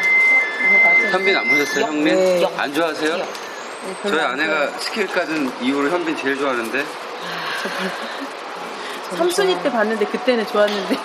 [1.11, 1.85] 현빈 안 보셨어요?
[1.85, 2.47] 현민 네.
[2.57, 3.17] 안 좋아하세요?
[3.17, 6.85] 네, 저희 안 아내가 스킬 까준 이후로 현빈 제일 좋아하는데
[9.17, 10.97] 삼순이 때 봤는데 그때는 좋았는데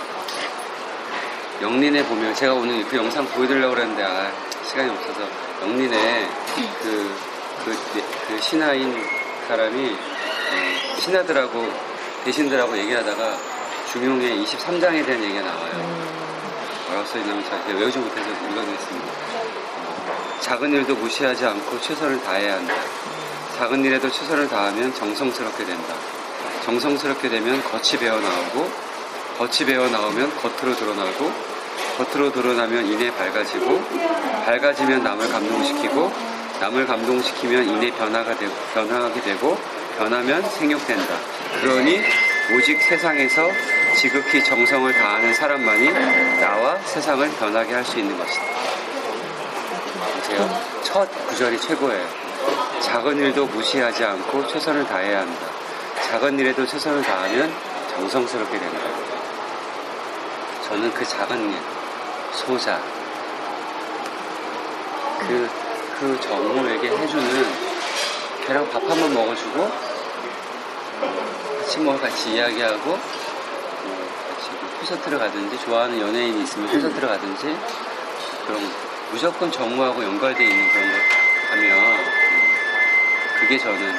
[1.60, 4.32] 영린에 보면 제가 오늘 그 영상 보여드리려고 그랬는데 아,
[4.66, 5.28] 시간이 없어서
[5.62, 6.28] 영린에
[6.82, 8.94] 그 그, 네, 그 신하인
[9.48, 11.72] 사람이 어, 신하들하고
[12.24, 13.36] 대신들하고 얘기하다가
[13.92, 16.04] 중용의 23장에 대한 얘기가 나와요.
[16.88, 19.06] 뭐라고 써있냐면 제가 외우지 못해서 읽어드렸습니다.
[19.06, 22.74] 어, 작은 일도 무시하지 않고 최선을 다해야 한다.
[23.56, 25.94] 작은 일에도 최선을 다하면 정성스럽게 된다.
[26.64, 28.83] 정성스럽게 되면 겉이 배어 나오고
[29.38, 31.32] 겉이 배어 나오면 겉으로 드러나고
[31.98, 33.82] 겉으로 드러나면 이내 밝아지고
[34.44, 36.12] 밝아지면 남을 감동시키고
[36.60, 39.58] 남을 감동시키면 이내 변화가 되고 변화하게 되고
[39.98, 41.14] 변하면 생육된다.
[41.60, 42.00] 그러니
[42.56, 43.42] 오직 세상에서
[43.96, 45.88] 지극히 정성을 다하는 사람만이
[46.40, 48.42] 나와 세상을 변하게 할 수 있는 것이다.
[50.82, 52.06] 첫 구절이 최고예요.
[52.80, 55.46] 작은 일도 무시하지 않고 최선을 다해야 한다.
[56.10, 57.52] 작은 일에도 최선을 다하면
[57.94, 59.03] 정성스럽게 된다.
[60.68, 61.58] 저는 그 작은 일,
[62.32, 62.80] 소자,
[65.20, 65.48] 그,
[65.98, 67.46] 그 정우에게 해주는
[68.46, 69.70] 걔랑 밥 한 번 먹어주고,
[71.60, 72.98] 같이 뭐 같이 이야기하고, 뭐
[74.28, 77.56] 같이 뭐 콘서트를 가든지, 좋아하는 연예인이 있으면 콘서트를 가든지,
[78.46, 78.70] 그런
[79.10, 81.00] 무조건 정우하고 연결되어 있는 그런 걸
[81.50, 82.00] 하면, 음,
[83.40, 83.94] 그게 저는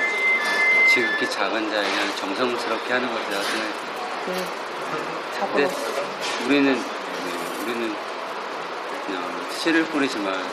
[0.94, 4.66] 지극히 작은 자에 그냥 정성스럽게 하는 것이라고 생각해요.
[5.54, 6.05] 근데
[6.46, 7.96] 우리는 네, 우리는
[9.06, 10.44] 그냥 씨를 뿌리지만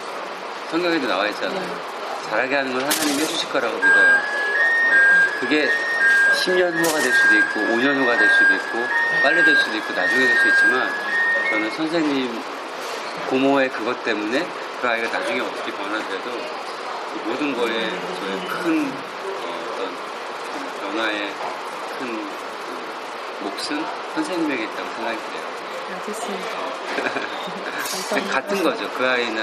[0.70, 1.92] 성경에도 나와 있잖아요.
[2.30, 4.16] 잘하게 하는 걸 하나님이 해주실 거라고 믿어요.
[5.40, 5.68] 그게
[6.44, 8.78] 10년 후가 될 수도 있고 5년 후가 될 수도 있고
[9.22, 10.90] 빨리 될 수도 있고 나중에 될 수 있지만
[11.50, 12.42] 저는 선생님
[13.28, 14.46] 고모의 그것 때문에
[14.80, 19.94] 그 아이가 나중에 어떻게 변화돼도 이 모든 거에 저의 큰 어, 어떤
[20.80, 21.34] 변화의
[21.98, 22.30] 큰그
[23.42, 25.41] 몫은 선생님에게 있다고 생각이 돼요.
[28.08, 28.90] 그냥 같은 거죠.
[28.92, 29.42] 그 아이나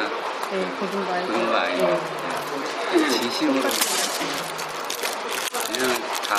[0.52, 1.26] 네, 고등부 아이.
[1.28, 1.76] 고등부 아이.
[1.78, 2.00] 네.
[3.10, 3.70] 진심으로.
[5.68, 6.36] 그냥 다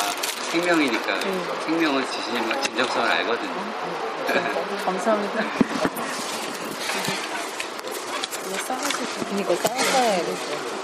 [0.51, 1.45] 생명이니까 네.
[1.65, 3.55] 생명은 진심과 진정성을 알거든요.
[4.85, 5.45] 감사합니다.
[8.47, 9.39] 이거 싸가지고.
[9.39, 10.80] 이거 싸워야 겠어